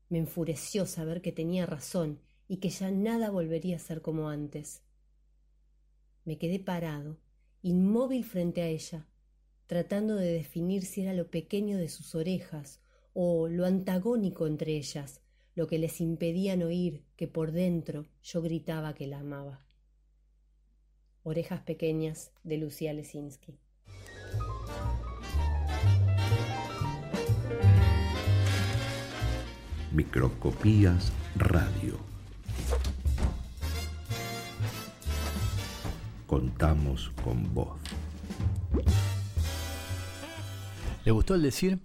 Me 0.09 0.19
enfureció 0.19 0.85
saber 0.85 1.23
que 1.23 1.31
tenía 1.31 1.65
razón 1.65 2.21
y 2.51 2.57
que 2.57 2.69
ya 2.69 2.91
nada 2.91 3.29
volvería 3.29 3.77
a 3.77 3.79
ser 3.79 4.01
como 4.01 4.27
antes. 4.27 4.81
Me 6.25 6.37
quedé 6.37 6.59
parado, 6.59 7.17
inmóvil 7.61 8.25
frente 8.25 8.61
a 8.61 8.67
ella, 8.67 9.07
tratando 9.67 10.17
de 10.17 10.33
definir 10.33 10.83
si 10.83 11.01
era 11.01 11.13
lo 11.13 11.31
pequeño 11.31 11.77
de 11.77 11.87
sus 11.87 12.13
orejas 12.13 12.81
o 13.13 13.47
lo 13.47 13.65
antagónico 13.65 14.47
entre 14.47 14.75
ellas, 14.75 15.21
lo 15.55 15.65
que 15.65 15.79
les 15.79 16.01
impedían 16.01 16.61
oír 16.61 17.05
que 17.15 17.29
por 17.29 17.53
dentro 17.53 18.05
yo 18.21 18.41
gritaba 18.41 18.95
que 18.95 19.07
la 19.07 19.19
amaba. 19.19 19.65
Orejas 21.23 21.61
pequeñas 21.61 22.33
de 22.43 22.57
Lucía 22.57 22.91
Lesinski. 22.91 23.57
Microscopías 29.93 31.13
Radio. 31.37 32.10
Contamos 36.31 37.11
con 37.25 37.53
vos. 37.53 37.77
¿Le 41.03 41.11
gustó 41.11 41.35
el 41.35 41.41
decir? 41.41 41.79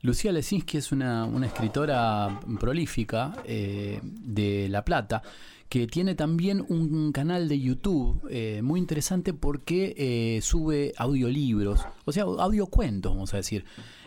Lucía 0.00 0.32
Lesinski 0.32 0.78
es 0.78 0.90
una, 0.90 1.28
escritora 1.44 2.40
prolífica 2.58 3.34
eh, 3.44 4.00
de 4.02 4.70
La 4.70 4.86
Plata 4.86 5.20
que 5.68 5.86
tiene 5.86 6.14
también 6.14 6.64
un 6.66 7.12
canal 7.12 7.46
de 7.46 7.60
YouTube 7.60 8.26
eh, 8.30 8.62
muy 8.62 8.80
interesante 8.80 9.34
porque 9.34 9.94
eh, 9.98 10.40
sube 10.40 10.94
audiolibros, 10.96 11.86
o 12.06 12.12
sea, 12.12 12.22
audiocuentos, 12.22 13.12
vamos 13.12 13.34
a 13.34 13.36
decir 13.36 13.66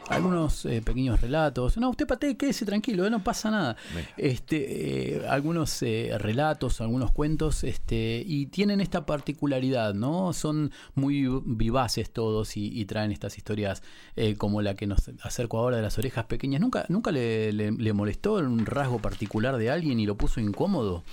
algunos 0.10 0.66
eh, 0.66 0.82
pequeños 0.82 1.22
relatos. 1.22 1.78
No, 1.78 1.90
usted 1.90 2.08
patee, 2.08 2.36
quédese 2.38 2.66
tranquilo, 2.66 3.06
eh, 3.06 3.10
no 3.10 3.24
pasa 3.24 3.52
nada. 3.52 3.78
Este, 4.18 5.18
eh, 5.18 5.28
algunos 5.28 5.82
relatos, 5.82 6.82
algunos 6.82 7.12
cuentos, 7.12 7.64
este, 7.64 8.24
y 8.26 8.48
tienen 8.48 8.82
esta 8.82 9.06
particularidad, 9.06 9.94
¿no? 9.94 10.34
Son 10.34 10.72
muy 10.96 11.28
vivaces 11.46 12.12
todos 12.12 12.58
y, 12.58 12.84
traen 12.84 13.14
estas 13.14 13.38
historias 13.38 13.82
como 14.38 14.62
la 14.62 14.76
que 14.76 14.88
nos 14.88 15.10
acerco 15.22 15.58
ahora 15.58 15.78
de 15.78 15.84
las 15.84 15.98
orejas 15.98 16.26
pequeñas. 16.26 16.60
¿Nunca, 16.60 16.86
nunca 16.90 17.12
le, 17.12 17.54
le 17.54 17.94
molestó 17.94 18.34
un 18.36 18.66
rasgo 18.66 19.00
particular 19.00 19.58
de 19.58 19.72
alguien 19.72 20.00
y 20.02 20.06
lo 20.06 20.16
puso 20.16 20.42
incómodo? 20.42 21.04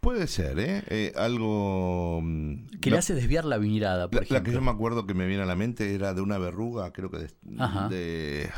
Puede 0.00 0.26
ser, 0.28 0.58
¿eh? 0.58 0.82
Eh, 0.88 1.12
algo... 1.16 2.20
mm, 2.22 2.66
Que 2.80 2.90
la- 2.90 2.94
le 2.94 2.98
hace 3.00 3.14
desviar 3.14 3.44
la 3.44 3.58
mirada, 3.58 4.08
por 4.08 4.14
La, 4.16 4.20
la 4.22 4.26
que 4.28 4.34
ejemplo. 4.34 4.52
yo 4.54 4.60
me 4.62 4.70
acuerdo 4.70 5.06
que 5.06 5.14
me 5.14 5.26
viene 5.26 5.42
a 5.42 5.46
la 5.46 5.56
mente 5.56 5.94
era 5.94 6.14
de 6.14 6.22
una 6.22 6.38
verruga, 6.38 6.92
creo 6.92 7.10
que 7.10 7.18
de, 7.18 7.28
de 7.90 8.50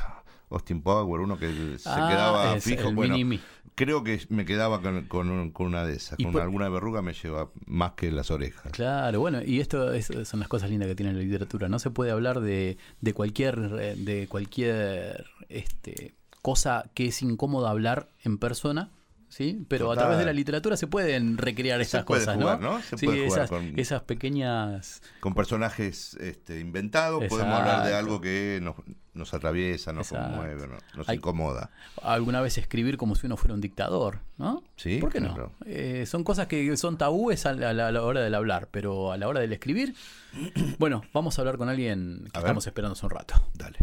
Austin 0.51 0.83
Power, 0.83 1.21
uno 1.21 1.39
que 1.39 1.79
se 1.79 1.89
Ah, 1.89 2.09
quedaba 2.11 2.57
es 2.57 2.63
fijo. 2.65 2.93
Bueno, 2.93 3.15
mini-me. 3.17 3.41
creo 3.75 4.05
que 4.05 4.21
me 4.29 4.45
quedaba 4.45 4.81
con, 4.83 5.03
con- 5.09 5.51
con 5.51 5.67
una 5.67 5.85
de 5.85 5.95
esas. 5.95 6.21
Y 6.21 6.25
Con 6.25 6.33
por- 6.35 6.43
alguna 6.43 6.69
verruga 6.69 7.03
me 7.03 7.13
lleva 7.13 7.51
más 7.67 7.93
que 7.93 8.13
las 8.13 8.31
orejas. 8.31 8.71
Claro, 8.71 9.19
bueno, 9.19 9.41
y 9.45 9.59
esto 9.61 9.93
es- 9.93 10.13
son 10.25 10.39
las 10.41 10.49
cosas 10.49 10.71
lindas 10.71 10.87
que 10.89 10.95
tiene 10.95 11.13
la 11.13 11.19
literatura. 11.21 11.69
No 11.69 11.81
se 11.81 11.91
puede 11.91 12.13
hablar 12.13 12.41
de, 12.41 12.77
de 13.01 13.15
cualquier, 13.15 13.59
eh, 13.81 13.95
de 13.97 14.29
cualquier 14.29 15.25
este, 15.49 16.15
cosa 16.41 16.89
que 16.95 17.07
es 17.07 17.21
incómoda 17.23 17.71
hablar 17.71 18.11
en 18.23 18.39
persona, 18.39 18.91
¿sí? 19.33 19.65
Pero 19.69 19.87
Total. 19.87 19.99
a 19.99 20.01
través 20.03 20.19
de 20.19 20.25
la 20.27 20.33
literatura 20.35 20.77
se 20.77 20.87
pueden 20.87 21.39
recrear 21.39 21.83
Se 21.87 22.03
puede 22.05 22.21
cosas, 22.21 22.37
jugar, 22.37 22.61
¿no? 22.61 22.75
¿no? 22.75 22.83
Se 22.83 22.99
sí, 22.99 23.07
puede 23.07 23.25
jugar 23.27 23.39
esas, 23.45 23.51
con- 23.51 23.79
esas 23.79 24.03
pequeñas... 24.03 25.01
Con 25.21 25.33
personajes 25.35 26.15
este, 26.21 26.61
inventados 26.61 27.25
podemos 27.29 27.55
hablar 27.59 27.87
de 27.87 27.95
algo 27.95 28.21
que 28.21 28.61
nos, 28.63 28.77
nos 29.15 29.33
atraviesa, 29.33 29.93
nos 29.95 30.13
Exacto. 30.13 30.37
conmueve, 30.37 30.67
no- 30.69 30.77
nos 30.97 31.09
Hay- 31.09 31.17
incomoda. 31.17 31.71
Alguna 32.03 32.43
vez 32.43 32.59
escribir 32.59 32.97
como 32.99 33.15
si 33.15 33.25
uno 33.27 33.37
fuera 33.39 33.55
un 33.55 33.61
dictador, 33.63 34.19
¿no? 34.37 34.63
Sí, 34.77 34.99
¿Por 34.99 35.11
qué 35.11 35.21
no? 35.21 35.53
Eh, 35.65 36.05
son 36.07 36.25
cosas 36.25 36.47
que 36.47 36.77
son 36.77 36.99
tabúes 36.99 37.47
a 37.47 37.55
la, 37.55 37.71
a 37.71 37.91
la- 37.91 38.03
hora 38.03 38.21
del 38.21 38.35
hablar, 38.35 38.69
pero 38.71 39.13
a 39.13 39.17
la 39.17 39.29
hora 39.29 39.41
del 39.41 39.53
escribir, 39.55 39.95
bueno, 40.79 41.03
vamos 41.15 41.39
a 41.39 41.43
hablar 41.43 41.57
con 41.57 41.69
alguien 41.71 42.25
que 42.25 42.39
A 42.39 42.41
ver. 42.41 42.49
estamos 42.49 42.67
esperando 42.67 42.93
hace 42.93 43.07
un 43.07 43.11
rato. 43.11 43.35
Dale. 43.55 43.79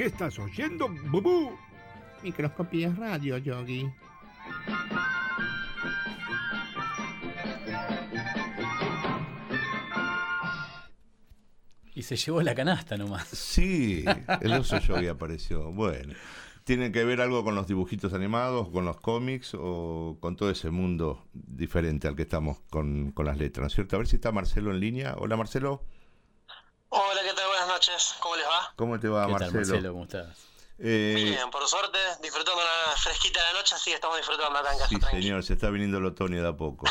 ¿Qué 0.00 0.06
estás 0.06 0.38
oyendo, 0.38 0.88
Bubú? 0.88 1.58
Microscopías 2.22 2.96
radio, 2.96 3.36
Yogi. 3.36 3.86
Y 11.94 12.02
se 12.02 12.16
llevó 12.16 12.40
la 12.40 12.54
canasta 12.54 12.96
nomás. 12.96 13.28
Sí, 13.28 14.02
el 14.40 14.52
oso 14.54 14.78
yogi 14.78 15.08
apareció. 15.08 15.70
Bueno, 15.70 16.14
¿tiene 16.64 16.92
que 16.92 17.04
ver 17.04 17.20
algo 17.20 17.44
con 17.44 17.54
los 17.54 17.66
dibujitos 17.66 18.14
animados, 18.14 18.70
con 18.70 18.86
los 18.86 18.98
cómics 19.02 19.52
o 19.52 20.16
con 20.18 20.34
todo 20.34 20.48
ese 20.48 20.70
mundo 20.70 21.26
diferente 21.34 22.08
al 22.08 22.16
que 22.16 22.22
estamos 22.22 22.60
con, 22.70 23.12
con 23.12 23.26
las 23.26 23.36
letras, 23.36 23.64
¿no 23.64 23.66
es 23.66 23.74
cierto? 23.74 23.96
A 23.96 23.98
ver 23.98 24.08
si 24.08 24.16
está 24.16 24.32
Marcelo 24.32 24.70
en 24.70 24.80
línea. 24.80 25.14
Hola 25.18 25.36
Marcelo, 25.36 25.84
Hola, 26.88 27.20
¿qué 27.22 27.34
tal? 27.34 27.49
Buenas 27.80 27.88
noches. 27.88 28.14
¿Cómo 28.20 28.36
les 28.36 28.44
va? 28.46 28.72
¿cómo 28.76 29.00
te 29.00 29.08
va 29.08 29.24
¿Qué 29.26 29.32
Marcelo? 29.32 29.52
tal, 29.52 29.60
Marcelo? 29.62 29.92
¿Cómo 29.92 30.04
estás? 30.04 30.36
Eh, 30.78 31.12
Bien, 31.16 31.50
por 31.50 31.66
suerte, 31.66 31.98
disfrutando 32.22 32.60
una 32.60 32.96
fresquita 32.96 33.40
de 33.40 33.52
la 33.54 33.58
noche, 33.58 33.74
así 33.74 33.90
que 33.90 33.94
estamos 33.94 34.16
disfrutando 34.18 34.58
acá 34.58 34.72
en 34.72 34.78
casa, 34.78 34.88
sí, 34.88 34.98
tranquilo. 34.98 35.22
señor, 35.22 35.42
se 35.44 35.52
está 35.54 35.70
viniendo 35.70 35.96
el 35.98 36.04
otoño 36.04 36.42
de 36.42 36.48
a 36.48 36.52
poco. 36.56 36.86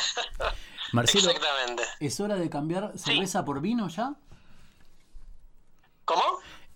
Marcelo, 0.93 1.29
Exactamente. 1.29 1.83
¿es 1.99 2.19
hora 2.19 2.35
de 2.35 2.49
cambiar 2.49 2.93
cerveza 2.97 3.45
por 3.45 3.61
vino 3.61 3.87
ya? 3.87 4.15
¿Cómo? 6.05 6.23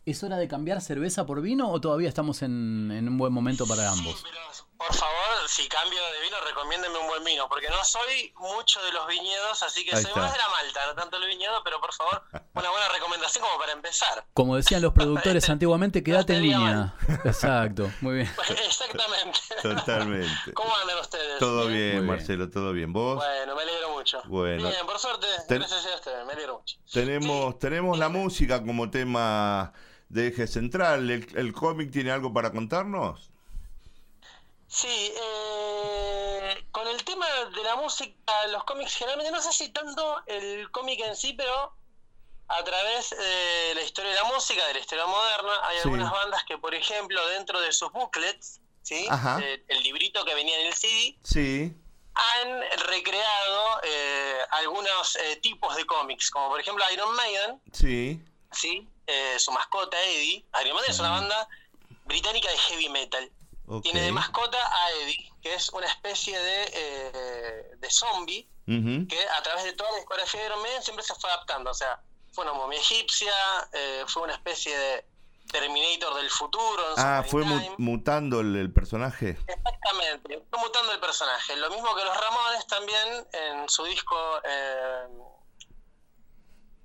¿Es 0.06 0.24
hora 0.24 0.38
de 0.38 0.48
cambiar 0.48 0.80
cerveza 0.82 1.26
por 1.26 1.42
vino 1.42 1.70
o 1.72 1.82
todavía 1.82 2.10
estamos 2.10 2.44
en, 2.44 2.92
en 2.92 3.08
un 3.08 3.18
buen 3.18 3.34
momento 3.34 3.66
para 3.66 3.90
ambos? 3.90 4.24
Por 4.88 4.96
favor, 4.96 5.48
si 5.48 5.68
cambio 5.70 6.00
de 6.14 6.22
vino, 6.22 6.36
recomiéndenme 6.48 6.98
un 7.00 7.08
buen 7.08 7.24
vino, 7.24 7.48
porque 7.48 7.70
no 7.70 7.84
soy 7.86 8.34
mucho 8.38 8.82
de 8.84 8.92
los 8.92 9.08
viñedos, 9.08 9.64
así 9.64 9.86
que 9.86 9.96
Ahí 9.96 10.02
soy 10.02 10.10
está. 10.10 10.22
más 10.22 10.32
de 10.34 10.38
la 10.40 10.50
malta, 10.50 10.86
no 10.88 10.96
tanto 10.96 11.18
el 11.18 11.28
viñedo, 11.28 11.62
pero 11.64 11.80
por 11.80 11.94
favor, 11.94 12.22
una 12.54 12.70
buena 12.70 12.90
recomendación 12.90 13.44
como 13.46 13.58
para 13.60 13.72
empezar. 13.72 14.26
Como 14.34 14.56
decían 14.58 14.82
los 14.82 14.94
productores 14.94 15.50
antiguamente, 15.50 16.04
quédate 16.04 16.34
en 16.36 16.42
línea. 16.42 16.96
Exacto, 17.24 17.92
muy 18.02 18.16
bien. 18.16 18.36
Exactamente. 18.50 19.40
Totalmente. 19.62 20.54
¿Cómo 20.54 20.76
andan 20.76 21.00
ustedes? 21.00 21.40
Todo 21.40 21.68
bien. 21.68 22.06
Marcelo, 22.06 22.50
todo 22.50 22.74
bien. 22.74 22.92
¿Vos? 22.94 23.16
Bueno, 23.18 23.56
me 23.56 23.62
alegro 23.64 23.90
mucho. 23.92 24.22
Bueno. 24.26 24.68
Bien, 24.70 24.86
por 24.86 25.00
suerte, 25.00 25.28
Ten- 25.48 25.60
gracias 25.60 25.86
a 25.86 25.96
ustedes, 25.96 26.26
me 26.26 26.34
alegro 26.34 26.60
mucho. 26.60 26.78
Tenemos, 26.92 27.58
tenemos 27.60 27.98
la 27.98 28.10
música 28.10 28.62
como 28.64 28.90
tema 28.90 29.72
de 30.10 30.28
eje 30.28 30.48
central. 30.48 31.10
¿El, 31.10 31.28
el 31.38 31.54
cómic 31.54 31.92
tiene 31.92 32.12
algo 32.12 32.34
para 32.34 32.52
contarnos? 32.52 33.30
Sí, 34.74 35.14
eh, 35.16 36.66
con 36.72 36.88
el 36.88 37.04
tema 37.04 37.28
de 37.56 37.64
la 37.64 37.76
música, 37.76 38.48
los 38.48 38.64
cómics 38.64 38.96
generalmente, 38.96 39.32
no 39.32 39.40
sé 39.40 39.54
si 39.54 39.70
tanto 39.70 40.24
el 40.26 40.72
cómic 40.72 41.00
en 41.02 41.16
sí, 41.16 41.34
pero 41.34 41.76
a 42.48 42.64
través 42.64 43.12
de 43.12 43.74
la 43.76 43.82
historia 43.84 44.10
de 44.10 44.16
la 44.18 44.24
música, 44.24 44.66
de 44.66 44.74
la 44.74 44.80
historia 44.80 45.06
moderna, 45.06 45.52
hay 45.68 45.76
Sí. 45.78 45.82
algunas 45.84 46.12
bandas 46.12 46.44
que, 46.46 46.58
por 46.58 46.74
ejemplo, 46.74 47.24
dentro 47.28 47.62
de 47.62 47.72
sus 47.72 47.92
booklets, 47.92 48.62
¿sí? 48.82 49.06
Ajá. 49.12 49.40
Eh, 49.44 49.64
el 49.68 49.84
librito 49.84 50.26
que 50.26 50.34
venía 50.34 50.60
en 50.60 50.66
el 50.66 50.74
CD, 50.74 51.20
Sí. 51.24 51.72
han 52.16 52.62
recreado 52.88 53.80
eh, 53.84 54.40
algunos 54.52 55.16
eh, 55.18 55.36
tipos 55.36 55.76
de 55.76 55.86
cómics, 55.86 56.32
como 56.32 56.50
por 56.50 56.60
ejemplo 56.60 56.84
Iron 56.92 57.14
Maiden, 57.16 57.62
Sí. 57.72 58.20
¿sí? 58.52 58.88
Eh, 59.06 59.36
su 59.38 59.52
mascota 59.52 60.02
Eddie. 60.02 60.44
Iron 60.64 60.74
Maiden 60.76 60.92
es 60.92 61.00
una 61.00 61.12
banda 61.12 61.48
británica 62.06 62.50
de 62.50 62.58
heavy 62.58 62.90
metal. 62.90 63.32
Tiene 63.82 64.02
de 64.02 64.12
mascota 64.12 64.58
a 64.58 64.92
Eddie, 65.02 65.32
que 65.42 65.54
es 65.56 65.70
una 65.70 65.88
especie 65.88 66.38
de, 66.40 66.72
eh, 66.74 67.72
de 67.78 67.90
zombie 67.92 68.48
que 68.66 69.28
a 69.38 69.44
través 69.44 69.64
de 69.66 69.74
toda 69.74 69.92
la 69.92 69.98
discografía 69.98 70.40
de 70.42 70.46
Iron 70.48 70.62
Maiden 70.62 70.82
siempre 70.84 71.04
se 71.04 71.14
fue 71.16 71.30
adaptando. 71.30 71.70
O 71.72 71.74
sea, 71.74 72.02
fue 72.32 72.44
una 72.46 72.54
momia 72.54 72.80
egipcia, 72.80 73.34
eh, 73.74 74.04
fue 74.08 74.24
una 74.24 74.34
especie 74.34 74.78
de 74.78 75.06
Terminator 75.52 76.16
del 76.16 76.30
futuro. 76.30 76.82
Ah, 76.98 77.24
fue 77.28 77.44
mu- 77.44 77.76
mutando 77.78 78.40
el, 78.40 78.56
el 78.56 78.72
personaje. 78.74 79.38
Exactamente, 79.48 80.42
fue 80.50 80.60
mutando 80.60 80.94
el 80.94 81.00
personaje. 81.02 81.56
Lo 81.58 81.70
mismo 81.72 81.94
que 81.96 82.06
los 82.06 82.16
Ramones 82.18 82.66
también 82.68 83.28
en 83.34 83.68
su 83.70 83.84
disco 83.84 84.16
eh, 84.46 85.08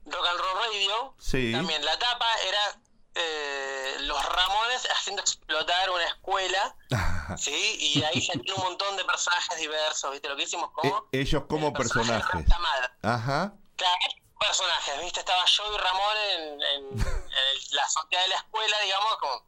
Rock 0.06 0.26
and 0.26 0.40
Roll 0.40 0.58
Radio. 0.66 1.14
Sí. 1.18 1.52
También 1.52 1.84
la 1.84 1.98
tapa 1.98 2.26
era 2.46 2.80
eh, 3.18 3.96
los 4.00 4.24
Ramones 4.24 4.86
haciendo 4.90 5.22
explotar 5.22 5.90
una 5.90 6.04
escuela. 6.06 6.76
¿sí? 7.36 7.76
Y 7.78 8.02
ahí 8.04 8.22
salieron 8.22 8.58
un 8.58 8.64
montón 8.64 8.96
de 8.96 9.04
personajes 9.04 9.58
diversos, 9.58 10.10
¿viste? 10.12 10.28
Lo 10.28 10.36
que 10.36 10.44
hicimos 10.44 10.70
como 10.72 11.08
ellos 11.12 11.42
como 11.48 11.72
personajes. 11.72 12.46
Madre. 12.58 12.88
Ajá. 13.02 13.52
Claro, 13.76 13.96
personajes, 14.40 15.00
¿viste? 15.02 15.20
Estaba 15.20 15.44
yo 15.44 15.74
y 15.74 15.78
Ramón 15.78 16.16
en, 16.30 16.42
en- 16.62 17.00
en 17.00 17.76
la 17.76 17.82
azotea 17.84 18.22
de 18.22 18.28
la 18.28 18.36
escuela, 18.36 18.80
digamos, 18.80 19.16
como 19.18 19.46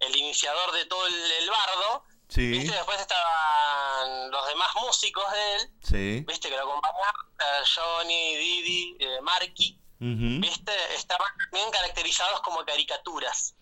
el 0.00 0.16
iniciador 0.16 0.72
de 0.72 0.86
todo 0.86 1.06
el, 1.06 1.14
el 1.32 1.50
bardo. 1.50 2.04
Sí. 2.28 2.48
¿Viste? 2.48 2.74
Después 2.74 3.00
estaban 3.00 4.30
los 4.30 4.46
demás 4.48 4.68
músicos 4.76 5.24
de 5.32 5.54
él, 5.56 5.70
Sí. 5.82 6.24
¿viste? 6.28 6.48
Que 6.48 6.56
lo 6.56 6.62
acompañaban, 6.62 7.14
eh, 7.40 7.64
Johnny, 7.74 8.36
Didi, 8.36 8.96
eh, 9.00 9.20
Marky, 9.22 9.78
Ujú. 10.00 10.40
¿viste? 10.40 10.72
Estaban 10.96 11.28
también 11.38 11.70
caracterizados 11.70 12.40
como 12.40 12.64
caricaturas. 12.64 13.54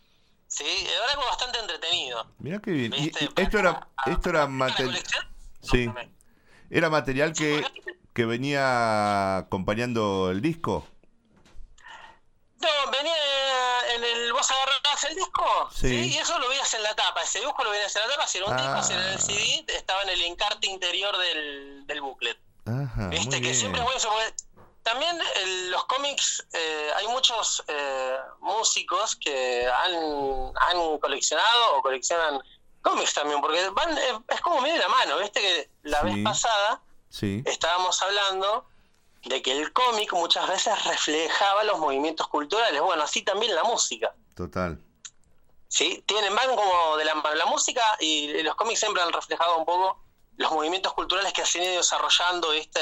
¿Sí? 0.47 0.65
Era 0.65 1.11
algo 1.11 1.25
bastante 1.27 1.59
entretenido. 1.59 2.27
Mira 2.39 2.59
qué 2.61 2.71
bien. 2.71 2.95
Y- 2.95 3.01
¿Viste? 3.11 3.25
y 3.37 3.43
esto 3.43 3.59
era, 3.59 3.89
esto 4.07 4.31
era 4.31 4.41
¿La 4.41 4.47
material. 4.49 5.03
Sí. 5.63 5.91
Era 6.71 6.89
material 6.91 7.33
que, 7.35 7.67
que 8.15 8.25
venía 8.25 9.39
acompañando 9.39 10.31
el 10.31 10.41
disco. 10.41 10.87
No, 12.61 12.69
venía 12.91 13.15
en 13.95 14.05
el. 14.05 14.33
¿Vos 14.33 14.51
agarrabas 14.51 15.05
el 15.05 15.15
disco? 15.17 15.71
Sí. 15.75 16.13
Y 16.15 16.19
eso 16.19 16.39
lo 16.39 16.49
veías 16.49 16.73
en 16.75 16.83
la 16.83 16.95
tapa. 16.95 17.23
Ese 17.23 17.41
dibujo 17.41 17.63
lo 17.65 17.71
veías 17.71 17.95
en 17.97 18.03
la 18.03 18.09
tapa. 18.09 18.27
Si 18.27 18.39
era 18.39 18.47
un 18.49 18.57
disco, 18.57 18.83
si 18.83 18.93
era 18.95 19.03
en 19.03 19.09
el 19.11 19.17
Ah. 19.17 19.21
CD, 19.21 19.65
estaba 19.69 20.03
en 20.03 20.09
el 20.11 20.23
encarte 20.23 20.67
interior 20.67 21.17
del, 21.19 21.87
del 21.87 22.01
booklet. 22.01 22.39
Ajá, 22.67 23.09
Viste 23.09 23.27
muy 23.27 23.35
que 23.37 23.41
bien. 23.41 23.55
siempre 23.55 23.81
es 23.81 23.85
bueno 23.85 23.99
eso, 23.99 24.09
porque 24.11 24.35
también 24.89 25.19
el- 25.37 25.71
los 25.71 25.85
cómics, 25.87 26.47
eh, 26.53 26.91
hay 26.97 27.07
muchos 27.09 27.63
eh, 27.69 28.17
músicos 28.41 29.17
que 29.17 29.67
han, 29.67 29.95
han 30.61 30.99
coleccionado 30.99 31.77
o 31.77 31.83
coleccionan 31.83 32.41
cómics 32.83 33.15
también, 33.15 33.41
porque 33.41 33.69
van 33.71 33.97
es, 33.99 34.15
es 34.29 34.41
como 34.41 34.61
medio 34.61 34.75
de 34.75 34.81
la 34.81 34.89
mano, 34.89 35.19
viste 35.19 35.41
que 35.41 35.71
la 35.83 36.01
Sí. 36.01 36.07
vez 36.07 36.25
pasada 36.25 36.81
Sí. 37.11 37.43
estábamos 37.47 38.01
hablando 38.03 38.67
de 39.25 39.43
que 39.43 39.53
el 39.53 39.73
cómic 39.73 40.13
muchas 40.13 40.47
veces 40.49 40.85
reflejaba 40.85 41.65
los 41.65 41.79
movimientos 41.79 42.29
culturales, 42.29 42.81
bueno, 42.81 43.03
así 43.03 43.23
también 43.23 43.55
la 43.55 43.65
música. 43.65 44.15
Total. 44.35 44.79
¿sí? 45.71 46.03
Tienen, 46.07 46.35
van 46.35 46.55
como 46.57 46.97
de 46.97 47.05
la 47.05 47.15
mano. 47.15 47.35
La 47.35 47.45
música 47.47 47.83
y 48.01 48.43
los 48.43 48.55
cómics 48.55 48.81
siempre 48.81 49.03
han 49.03 49.13
reflejado 49.13 49.59
un 49.59 49.67
poco 49.67 50.01
los 50.39 50.51
movimientos 50.53 50.95
culturales 50.95 51.33
que 51.35 51.45
se 51.45 51.59
han 51.59 51.65
ido 51.65 51.77
desarrollando, 51.79 52.51
¿viste? 52.51 52.81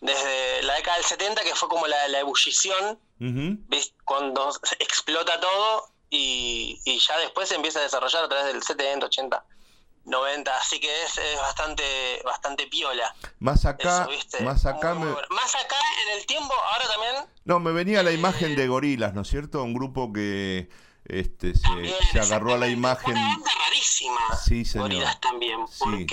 Desde 0.00 0.62
la 0.62 0.74
década 0.74 0.96
del 0.96 1.06
70, 1.06 1.42
que 1.42 1.54
fue 1.54 1.68
como 1.68 1.86
la, 1.86 2.08
la 2.08 2.20
ebullición. 2.20 2.98
¿viste? 3.18 3.94
Cuando 4.04 4.48
explota 4.78 5.40
todo 5.40 5.90
y, 6.08 6.80
y 6.84 6.98
ya 7.00 7.18
después 7.18 7.48
se 7.48 7.56
empieza 7.56 7.80
a 7.80 7.82
desarrollar 7.82 8.24
a 8.24 8.28
través 8.28 8.46
del 8.52 8.62
70, 8.62 9.06
80, 9.06 9.44
90. 10.04 10.56
Así 10.56 10.78
que 10.80 10.88
es, 11.04 11.18
es 11.18 11.36
bastante 11.40 12.22
bastante 12.24 12.66
piola. 12.68 13.14
Más 13.40 13.64
acá, 13.64 14.08
más 14.40 14.66
acá 14.66 14.94
Muy, 14.94 15.08
me. 15.08 15.14
Más 15.30 15.54
acá 15.56 15.76
en 16.06 16.18
el 16.18 16.26
tiempo, 16.26 16.54
ahora 16.54 16.86
también 16.88 17.14
no, 17.44 17.58
me 17.60 17.72
venía 17.72 18.00
Eh, 18.00 18.04
la 18.04 18.12
imagen 18.12 18.54
de 18.56 18.68
gorilas, 18.68 19.14
¿no 19.14 19.22
es 19.22 19.28
cierto? 19.28 19.62
Un 19.62 19.74
grupo 19.74 20.12
que 20.12 20.68
este 21.04 21.54
se, 21.54 21.68
se 22.12 22.20
agarró 22.20 22.54
a 22.54 22.58
la 22.58 22.68
imagen. 22.68 23.16
Una 23.16 23.28
banda 23.28 23.50
rarísima, 23.66 24.20
Sí, 24.44 24.64
señor. 24.64 24.88
Gorillaz 24.88 25.20
también, 25.20 25.66
Sí. 25.68 26.06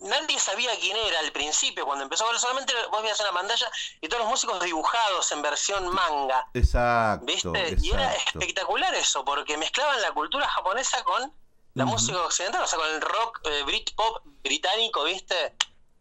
Nadie 0.00 0.38
sabía 0.38 0.70
quién 0.80 0.96
era 0.96 1.20
al 1.20 1.32
principio 1.32 1.84
cuando 1.84 2.04
empezó, 2.04 2.24
bueno, 2.24 2.38
solamente 2.38 2.74
vos 2.90 3.02
veías 3.02 3.20
en 3.20 3.26
la 3.26 3.32
pantalla 3.32 3.70
y 4.00 4.08
todos 4.08 4.22
los 4.22 4.30
músicos 4.30 4.60
dibujados 4.62 5.30
en 5.32 5.42
versión 5.42 5.88
manga, 5.88 6.46
Exacto, 6.54 7.26
¿viste? 7.26 7.76
Y 7.80 7.92
era 7.92 8.14
espectacular 8.14 8.94
eso, 8.94 9.24
porque 9.24 9.56
mezclaban 9.56 10.00
la 10.00 10.12
cultura 10.12 10.48
japonesa 10.48 11.02
con 11.04 11.32
la 11.74 11.84
música 11.84 12.18
occidental, 12.22 12.62
o 12.62 12.66
sea, 12.66 12.78
con 12.78 12.88
el 12.88 13.00
rock 13.00 13.40
eh, 13.44 13.62
Britpop 13.64 14.22
británico, 14.42 15.04
¿viste? 15.04 15.54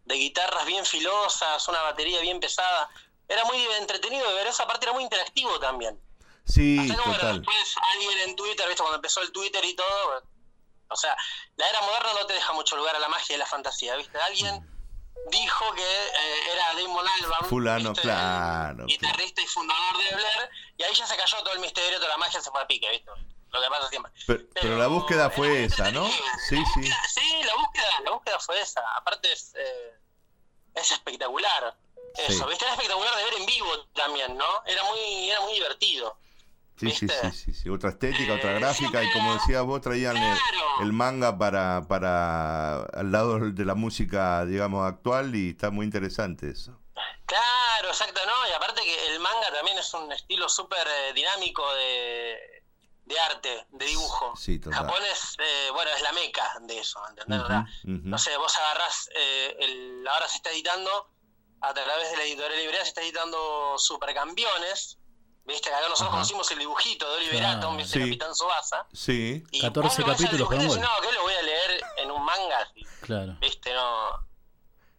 De 0.06 0.16
guitarras 0.16 0.66
bien 0.66 0.86
filosas, 0.86 1.68
una 1.68 1.82
batería 1.84 2.22
bien 2.22 2.40
pesada. 2.40 2.90
Era 3.28 3.46
muy 3.46 3.62
entretenido 3.80 4.28
de 4.28 4.34
ver 4.34 4.48
esa 4.48 4.66
parte, 4.66 4.86
era 4.86 4.94
muy 4.94 5.04
interactivo 5.04 5.60
también. 5.60 6.00
Sí, 6.46 6.80
Hasta 6.80 6.96
bueno, 6.96 7.14
total. 7.14 7.38
después 7.38 7.76
alguien 7.94 8.30
en 8.30 8.36
Twitter, 8.36 8.68
¿viste? 8.68 8.82
Cuando 8.82 8.96
empezó 8.96 9.22
el 9.22 9.32
Twitter 9.32 9.64
y 9.64 9.76
todo, 9.76 10.24
o 10.90 10.96
sea, 10.96 11.16
la 11.56 11.70
era 11.70 11.82
moderna 11.82 12.14
no 12.20 12.26
te 12.26 12.34
deja 12.34 12.54
mucho 12.54 12.76
lugar 12.76 12.96
a 12.96 13.00
la 13.00 13.08
magia 13.10 13.36
y 13.36 13.40
la 13.40 13.46
fantasía, 13.46 13.96
¿viste? 13.96 14.18
Alguien 14.20 14.66
dijo 15.32 15.74
que 15.74 15.82
eh, 15.84 16.52
era 16.54 16.74
Damon 16.74 17.08
Albarn, 17.08 17.46
Fulano, 17.48 17.90
¿viste? 17.90 18.02
claro. 18.04 18.86
guitarrista 18.86 19.42
y 19.42 19.48
fundador 19.48 19.98
de 19.98 20.16
Blair, 20.16 20.50
y 20.78 20.84
ahí 20.84 20.94
ya 20.94 21.06
se 21.06 21.16
cayó 21.18 21.38
todo 21.44 21.54
el 21.54 21.60
misterio, 21.60 21.98
toda 21.98 22.10
la 22.10 22.18
magia 22.18 22.42
se 22.42 22.50
fue 22.50 22.62
a 22.62 22.68
pique, 22.68 22.90
¿viste? 22.90 23.12
Lo 23.52 23.62
que 23.62 23.68
pasa 23.70 23.90
siempre. 23.90 24.12
Pero, 24.28 24.44
pero 24.54 24.78
la 24.78 24.88
búsqueda 24.88 25.30
fue 25.32 25.66
esa, 25.66 25.92
¿no? 25.92 26.08
Sí, 26.48 26.64
sí. 26.74 26.84
Sí, 27.14 27.42
la 27.44 27.56
búsqueda, 27.56 28.00
la 28.04 28.12
búsqueda 28.12 28.40
fue 28.40 28.62
esa. 28.62 28.82
Aparte 28.96 29.32
es, 29.34 29.54
eh, 29.56 29.94
es 30.76 30.92
espectacular. 30.92 31.76
Eso, 32.16 32.44
Sí. 32.44 32.50
¿viste? 32.50 32.66
Era 32.66 32.74
espectacular 32.76 33.16
de 33.16 33.24
ver 33.24 33.34
en 33.36 33.46
vivo 33.48 33.86
también, 33.96 34.38
¿no? 34.38 34.46
Era 34.66 34.84
muy, 34.84 35.30
era 35.32 35.42
muy 35.42 35.54
divertido. 35.54 36.20
Sí, 36.80 36.92
sí, 36.92 37.08
sí, 37.10 37.32
sí, 37.34 37.54
sí. 37.54 37.70
Otra 37.70 37.90
estética, 37.90 38.36
otra 38.36 38.56
Eh, 38.56 38.60
gráfica 38.60 39.04
y 39.04 39.12
como 39.12 39.34
decías 39.34 39.64
vos, 39.64 39.82
traían 39.82 40.16
el, 40.82 40.94
manga 40.94 41.38
para, 41.38 41.86
para 41.88 42.84
al 42.84 43.12
lado 43.12 43.40
de 43.52 43.66
la 43.66 43.76
música, 43.76 44.46
digamos, 44.46 44.88
actual 44.88 45.36
y 45.36 45.50
está 45.50 45.72
muy 45.72 45.86
interesante 45.86 46.50
eso. 46.50 46.80
Claro, 47.26 47.90
exacto, 47.90 48.22
¿no? 48.26 48.50
Y 48.50 48.54
aparte 48.54 48.82
que 48.82 49.08
el 49.14 49.20
manga 49.20 49.52
también 49.54 49.78
es 49.78 49.94
un 49.94 50.12
estilo 50.12 50.48
súper 50.48 50.88
eh, 50.88 51.14
dinámico 51.14 51.64
de, 51.76 52.64
de 53.06 53.20
arte, 53.20 53.68
de 53.72 53.86
dibujo. 53.86 54.36
Sí, 54.38 54.60
total. 54.60 54.86
Japón 54.86 55.04
es, 55.12 55.36
eh, 55.40 55.70
bueno, 55.74 55.92
es 55.96 56.02
la 56.02 56.14
meca 56.14 56.56
de 56.62 56.80
eso, 56.80 57.02
¿entendés? 57.10 57.42
No 57.84 58.18
sé, 58.18 58.38
vos 58.38 58.56
agarrás, 58.58 59.10
eh, 59.16 59.58
el, 59.60 60.08
ahora 60.08 60.28
se 60.28 60.38
está 60.38 60.52
editando, 60.52 61.10
a 61.62 61.74
través 61.74 62.12
de 62.12 62.18
la 62.18 62.24
editorial 62.24 62.58
Librea 62.58 62.82
se 62.84 62.90
está 62.90 63.02
editando 63.02 63.76
Supercampeones, 63.78 64.99
viste, 65.50 65.70
acá 65.70 65.80
nosotros 65.82 66.02
Ajá. 66.08 66.12
conocimos 66.12 66.50
el 66.52 66.60
dibujito 66.60 67.10
de 67.10 67.18
Oliver. 67.18 67.46
Atom, 67.46 67.80
Sí. 67.84 68.00
Capitán 68.00 68.34
Subasa. 68.36 68.86
Sí. 68.94 69.44
Y 69.52 69.62
14 69.62 69.88
vos 69.88 70.00
lo 70.00 70.06
ves 70.14 70.20
al 70.22 70.26
capítulos, 70.26 70.68
Ball. 70.68 70.82
no, 70.82 70.90
que 71.02 71.12
lo 71.12 71.22
voy 71.24 71.34
a 71.34 71.42
leer 71.42 71.82
en 71.98 72.12
un 72.12 72.24
manga, 72.24 72.72
Claro. 73.02 73.36
viste, 73.42 73.74
no... 73.74 74.28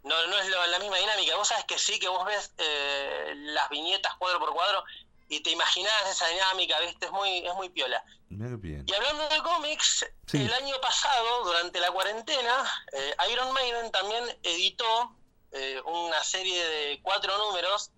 No, 0.02 0.26
no 0.28 0.38
es 0.38 0.48
lo- 0.48 0.66
la 0.68 0.78
misma 0.78 0.96
dinámica. 0.96 1.36
Vos 1.36 1.48
sabés 1.48 1.64
que 1.66 1.78
sí, 1.78 1.98
que 1.98 2.08
vos 2.08 2.24
ves 2.24 2.54
eh, 2.56 3.34
las 3.36 3.68
viñetas 3.68 4.14
cuadro 4.16 4.38
por 4.38 4.54
cuadro 4.54 4.82
y 5.28 5.40
te 5.40 5.50
imaginás 5.50 5.92
esa 6.10 6.26
dinámica, 6.28 6.80
¿viste? 6.80 7.04
Es 7.06 7.12
muy, 7.12 7.46
es 7.46 7.54
muy 7.54 7.68
piola. 7.68 8.02
Qué 8.30 8.56
bien. 8.56 8.84
Y 8.88 8.94
hablando 8.94 9.28
de 9.28 9.42
cómics, 9.42 10.06
Sí. 10.26 10.38
el 10.42 10.52
año 10.54 10.74
pasado, 10.80 11.44
durante 11.44 11.80
la 11.80 11.90
cuarentena, 11.90 12.64
eh, 12.92 13.14
Iron 13.30 13.52
Maiden 13.52 13.90
también 13.92 14.24
editó 14.42 15.14
eh, 15.52 15.82
una 15.84 16.22
serie 16.24 16.64
de 16.64 17.00
cuatro 17.02 17.36
números 17.36 17.90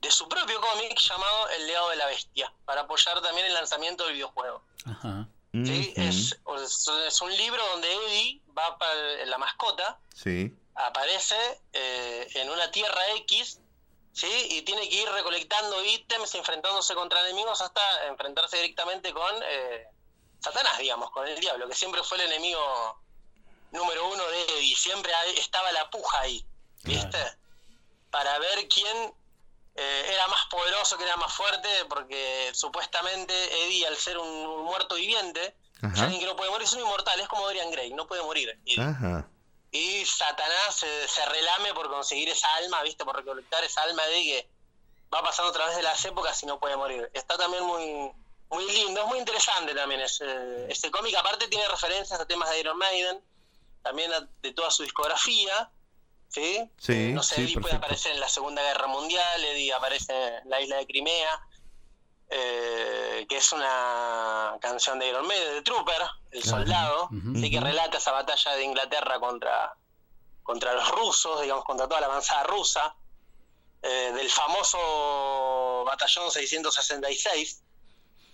de 0.00 0.10
su 0.10 0.28
propio 0.28 0.60
cómic 0.60 0.98
llamado 0.98 1.48
El 1.50 1.66
legado 1.66 1.90
de 1.90 1.96
la 1.96 2.06
bestia, 2.06 2.52
para 2.64 2.82
apoyar 2.82 3.20
también 3.20 3.46
el 3.46 3.54
lanzamiento 3.54 4.04
del 4.04 4.14
videojuego. 4.14 4.62
Ajá. 4.86 5.26
¿sí? 5.52 5.92
Ujú. 5.96 6.00
es, 6.08 6.38
es- 6.62 6.88
es 7.08 7.20
un 7.20 7.36
libro 7.36 7.64
donde 7.72 7.92
Eddie 7.92 8.40
va 8.56 8.78
para 8.78 8.94
la 9.26 9.36
mascota, 9.38 9.98
Sí. 10.14 10.54
aparece 10.74 11.36
eh, 11.72 12.28
en 12.34 12.50
una 12.50 12.70
tierra 12.70 13.00
X, 13.16 13.58
¿sí? 14.12 14.28
Y 14.50 14.62
tiene 14.62 14.88
que 14.88 14.94
ir 15.02 15.08
recolectando 15.10 15.84
ítems, 15.84 16.34
enfrentándose 16.36 16.94
contra 16.94 17.20
enemigos 17.22 17.60
hasta 17.60 18.06
enfrentarse 18.06 18.56
directamente 18.58 19.12
con 19.12 19.34
eh, 19.44 19.86
Satanás, 20.42 20.78
digamos, 20.78 21.10
con 21.10 21.26
el 21.26 21.38
diablo, 21.40 21.68
que 21.68 21.74
siempre 21.74 22.02
fue 22.04 22.18
el 22.18 22.30
enemigo 22.32 23.02
número 23.72 24.08
uno 24.08 24.24
de 24.28 24.42
Eddie. 24.58 24.76
Siempre 24.76 25.12
estaba 25.36 25.70
la 25.72 25.90
puja 25.90 26.20
ahí, 26.20 26.44
¿viste? 26.84 27.18
Para 28.10 28.38
ver 28.38 28.68
quién 28.68 29.14
eh, 29.82 30.12
era 30.14 30.28
más 30.28 30.44
poderoso, 30.46 30.96
quién 30.96 31.08
era 31.08 31.16
más 31.16 31.32
fuerte, 31.32 31.68
porque 31.88 32.50
supuestamente 32.54 33.32
Eddie, 33.66 33.86
al 33.86 33.96
ser 33.96 34.18
un, 34.18 34.28
un 34.28 34.64
muerto 34.64 34.94
viviente, 34.96 35.54
alguien 35.82 36.20
que 36.20 36.26
no 36.26 36.36
puede 36.36 36.50
morir, 36.50 36.66
es 36.66 36.72
un 36.74 36.80
inmortal, 36.80 37.18
es 37.20 37.28
como 37.28 37.44
Dorian 37.44 37.70
Gray, 37.70 37.92
no 37.94 38.06
puede 38.06 38.22
morir. 38.22 38.50
Eddie. 38.66 38.80
Ajá. 38.82 39.26
Y 39.72 40.04
Satanás 40.04 40.74
se, 40.74 41.08
se 41.08 41.24
relame 41.26 41.72
por 41.74 41.88
conseguir 41.88 42.28
esa 42.28 42.52
alma, 42.56 42.82
¿viste? 42.82 43.04
Por 43.04 43.16
recolectar 43.16 43.62
esa 43.64 43.82
alma 43.82 44.04
de 44.06 44.22
que 44.22 44.48
va 45.14 45.22
pasando 45.22 45.50
a 45.50 45.54
través 45.54 45.76
de 45.76 45.82
las 45.82 46.04
épocas 46.04 46.42
y 46.42 46.46
no 46.46 46.58
puede 46.58 46.76
morir. 46.76 47.10
Está 47.14 47.36
también 47.38 47.64
muy 47.64 48.10
muy 48.50 48.64
lindo, 48.72 49.00
es 49.02 49.06
muy 49.06 49.18
interesante 49.20 49.72
también 49.76 50.00
ese, 50.00 50.26
ese 50.68 50.90
cómic. 50.90 51.14
Aparte 51.16 51.46
tiene 51.46 51.68
referencias 51.68 52.18
a 52.18 52.26
temas 52.26 52.50
de 52.50 52.58
Iron 52.58 52.76
Maiden, 52.76 53.20
también 53.82 54.12
a- 54.12 54.28
de 54.42 54.52
toda 54.52 54.72
su 54.72 54.82
discografía, 54.82 55.70
¿sí? 56.30 56.70
Sí, 56.78 56.92
Eh, 56.92 57.12
no 57.12 57.22
sé, 57.22 57.34
sí, 57.36 57.42
Eddie 57.42 57.60
puede 57.60 57.74
aparecer 57.76 58.12
en 58.12 58.20
la 58.20 58.28
Segunda 58.28 58.62
Guerra 58.62 58.86
Mundial, 58.86 59.44
Eddie 59.44 59.72
aparece 59.74 60.12
en 60.38 60.48
la 60.48 60.60
isla 60.60 60.76
de 60.76 60.86
Crimea, 60.86 61.28
eh, 62.30 63.26
que 63.28 63.36
es 63.36 63.52
una 63.52 64.56
canción 64.60 64.98
de 64.98 65.08
Iron 65.08 65.26
Maiden, 65.26 65.54
de 65.54 65.62
Trooper, 65.62 66.00
el 66.30 66.42
Claro. 66.42 66.58
soldado, 66.58 67.04
Ujú. 67.10 67.34
sí, 67.40 67.50
que 67.50 67.60
relata 67.60 67.98
esa 67.98 68.12
batalla 68.12 68.52
de 68.54 68.64
Inglaterra 68.64 69.18
contra, 69.18 69.74
contra 70.42 70.72
los 70.74 70.88
rusos, 70.92 71.42
digamos, 71.42 71.64
contra 71.64 71.88
toda 71.88 72.00
la 72.00 72.06
avanzada 72.06 72.44
rusa, 72.44 72.94
eh, 73.82 74.12
del 74.14 74.30
famoso 74.30 75.84
batallón 75.86 76.30
666. 76.30 77.62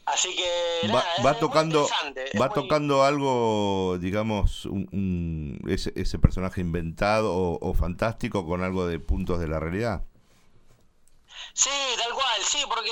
Así 0.05 0.37
que 0.37 0.83
Va, 0.85 0.89
nada, 1.01 1.15
es 1.19 1.27
va 1.27 1.31
muy 1.33 1.41
tocando 1.41 1.85
es 1.87 2.41
va 2.41 2.47
muy- 2.47 2.55
tocando 2.55 3.03
algo, 3.03 3.97
digamos, 3.99 4.65
un, 4.67 4.89
un- 4.93 5.26
ese, 5.69 5.93
ese 5.97 6.19
personaje 6.19 6.61
inventado 6.61 7.33
o, 7.35 7.59
o 7.61 7.75
fantástico 7.75 8.47
con 8.47 8.63
algo 8.63 8.87
de 8.87 8.99
puntos 8.99 9.39
de 9.41 9.49
la 9.49 9.59
realidad. 9.61 10.03
Sí, 11.55 11.71
tal 11.99 12.13
cual, 12.13 12.43
sí, 12.43 12.63
porque 12.69 12.91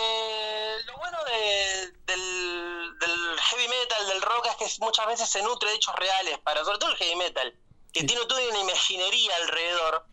lo 0.87 0.97
bueno 0.99 1.19
de- 1.25 1.93
del, 2.07 2.99
del 2.99 3.41
heavy 3.41 3.69
metal, 3.69 4.07
del 4.09 4.23
rock, 4.23 4.47
es 4.51 4.57
que 4.77 4.85
muchas 4.85 5.07
veces 5.07 5.29
se 5.29 5.43
nutre 5.43 5.71
de 5.71 5.77
hechos 5.77 5.95
reales, 5.97 6.39
para 6.39 6.65
sobre 6.65 6.79
todo 6.79 6.91
el 6.91 6.97
heavy 6.97 7.17
metal, 7.17 7.55
que 7.93 8.05
tiene 8.05 8.25
toda 8.27 8.41
una 8.49 8.61
imaginería 8.61 9.33
alrededor. 9.43 10.07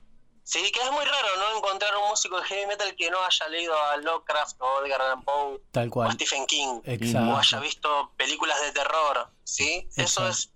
Sí, 0.43 0.71
que 0.71 0.81
es 0.81 0.91
muy 0.91 1.05
raro 1.05 1.27
no 1.37 1.57
encontrar 1.57 1.95
un 1.95 2.09
músico 2.09 2.37
de 2.37 2.43
heavy 2.45 2.65
metal 2.65 2.93
que 2.95 3.09
no 3.11 3.19
haya 3.23 3.47
leído 3.47 3.73
a 3.81 3.95
Lovecraft 3.97 4.57
o 4.59 4.83
Edgar 4.85 5.01
Allan 5.01 5.23
Poe 5.23 5.61
Tal 5.71 5.89
o 5.93 6.01
a. 6.01 6.11
Stephen 6.11 6.45
King 6.47 6.81
Exacto. 6.83 7.31
o 7.31 7.37
haya 7.37 7.59
visto 7.59 8.11
películas 8.17 8.59
de 8.61 8.71
terror, 8.71 9.29
¿sí? 9.43 9.87
Eso 9.95 10.27
es 10.27 10.51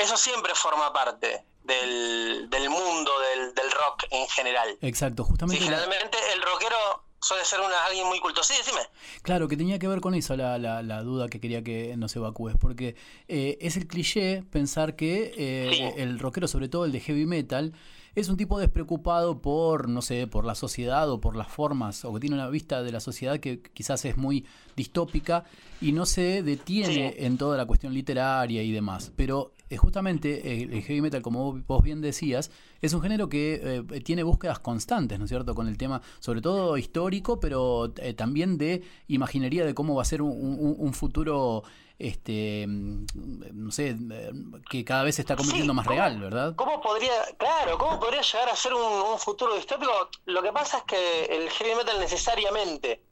eso 0.00 0.16
siempre 0.16 0.54
forma 0.54 0.92
parte 0.92 1.44
del, 1.64 2.48
del 2.50 2.68
mundo 2.70 3.10
del, 3.34 3.54
del 3.54 3.70
rock 3.70 4.04
en 4.10 4.26
general. 4.28 4.76
Exacto, 4.80 5.24
Sí, 5.24 5.30
justamente. 5.30 5.60
la- 5.64 5.66
generalmente 5.78 6.16
el 6.34 6.42
rockero 6.42 6.76
suele 7.20 7.44
ser 7.44 7.60
una, 7.60 7.84
alguien 7.86 8.06
muy 8.06 8.18
culto. 8.18 8.42
Sí, 8.42 8.54
decime. 8.56 8.80
Claro, 9.22 9.46
que 9.46 9.56
tenía 9.56 9.78
que 9.78 9.86
ver 9.88 10.00
con 10.00 10.14
eso 10.14 10.36
la, 10.36 10.58
la, 10.58 10.82
la 10.82 11.02
duda 11.02 11.28
que 11.28 11.38
quería 11.40 11.62
que 11.62 11.94
nos 11.96 12.16
evacúes, 12.16 12.56
porque 12.58 12.96
eh, 13.28 13.58
es 13.60 13.76
el 13.76 13.86
cliché 13.86 14.42
pensar 14.50 14.96
que 14.96 15.32
eh, 15.36 15.94
el 15.98 16.18
rockero, 16.18 16.48
sobre 16.48 16.68
todo 16.68 16.86
el 16.86 16.92
de 16.92 17.00
heavy 17.00 17.26
metal, 17.26 17.74
es 18.16 18.28
un 18.28 18.36
tipo 18.36 18.58
despreocupado 18.58 19.40
por, 19.40 19.88
no 19.88 20.02
sé, 20.02 20.26
por 20.26 20.44
la 20.44 20.54
sociedad 20.56 21.08
o 21.10 21.20
por 21.20 21.36
las 21.36 21.46
formas, 21.52 22.04
o 22.04 22.12
que 22.14 22.20
tiene 22.20 22.34
una 22.36 22.48
vista 22.48 22.82
de 22.82 22.90
la 22.90 22.98
sociedad 23.00 23.38
que 23.38 23.62
quizás 23.62 24.04
es 24.06 24.16
muy 24.16 24.46
distópica 24.74 25.44
y 25.80 25.92
no 25.92 26.06
se 26.06 26.42
detiene 26.42 27.14
en 27.18 27.36
toda 27.38 27.56
la 27.56 27.66
cuestión 27.66 27.92
literaria 27.94 28.62
y 28.62 28.72
demás. 28.72 29.12
Pero 29.14 29.52
justamente 29.78 30.52
eh, 30.52 30.62
el 30.70 30.82
heavy 30.82 31.00
metal, 31.00 31.22
como 31.22 31.60
vos- 31.66 31.82
bien 31.82 32.00
decías, 32.00 32.50
es 32.80 32.92
un 32.92 33.02
género 33.02 33.28
que 33.28 33.60
eh, 33.92 34.00
tiene 34.00 34.22
búsquedas 34.22 34.58
constantes, 34.58 35.18
¿no 35.18 35.24
es 35.26 35.28
cierto? 35.30 35.54
Con 35.54 35.68
el 35.68 35.76
tema, 35.78 36.02
sobre 36.18 36.40
todo 36.40 36.76
histórico, 36.76 37.38
pero 37.40 37.92
eh, 37.98 38.14
también 38.14 38.58
de 38.58 38.82
imaginería 39.08 39.64
de 39.64 39.74
cómo 39.74 39.94
va 39.94 40.02
a 40.02 40.04
ser 40.04 40.22
un, 40.22 40.30
un- 40.32 40.76
un 40.78 40.92
futuro, 40.94 41.62
este, 41.98 42.66
mm, 42.66 43.04
no 43.52 43.70
sé, 43.70 43.96
eh, 44.10 44.32
que 44.68 44.84
cada 44.84 45.02
vez 45.04 45.14
se 45.16 45.22
está 45.22 45.36
convirtiendo 45.36 45.74
más 45.74 45.86
real, 45.86 46.18
¿verdad? 46.20 46.54
¿Cómo 46.56 46.80
podría, 46.80 47.12
claro, 47.38 47.76
cómo 47.78 48.00
podría 48.00 48.22
llegar 48.22 48.48
a 48.48 48.56
ser 48.56 48.72
un, 48.74 48.80
un 48.82 49.18
futuro 49.18 49.54
distópico? 49.54 49.92
Lo 50.26 50.42
que 50.42 50.52
pasa 50.52 50.78
es 50.78 50.84
que 50.84 51.24
el 51.26 51.48
heavy 51.50 51.74
metal 51.76 51.98
necesariamente 52.00 53.02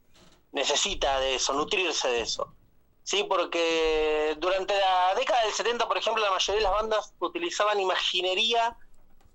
necesita 0.51 1.19
de 1.19 1.35
eso, 1.35 1.53
nutrirse 1.53 2.07
de 2.07 2.21
eso. 2.21 2.53
Sí, 3.09 3.23
porque 3.27 4.35
durante 4.37 4.77
la 4.77 5.15
década 5.15 5.41
del 5.43 5.51
70, 5.51 5.87
por 5.87 5.97
ejemplo, 5.97 6.23
la 6.23 6.29
mayoría 6.29 6.59
de 6.59 6.63
las 6.69 6.71
bandas 6.79 7.13
utilizaban 7.17 7.79
imaginería 7.79 8.77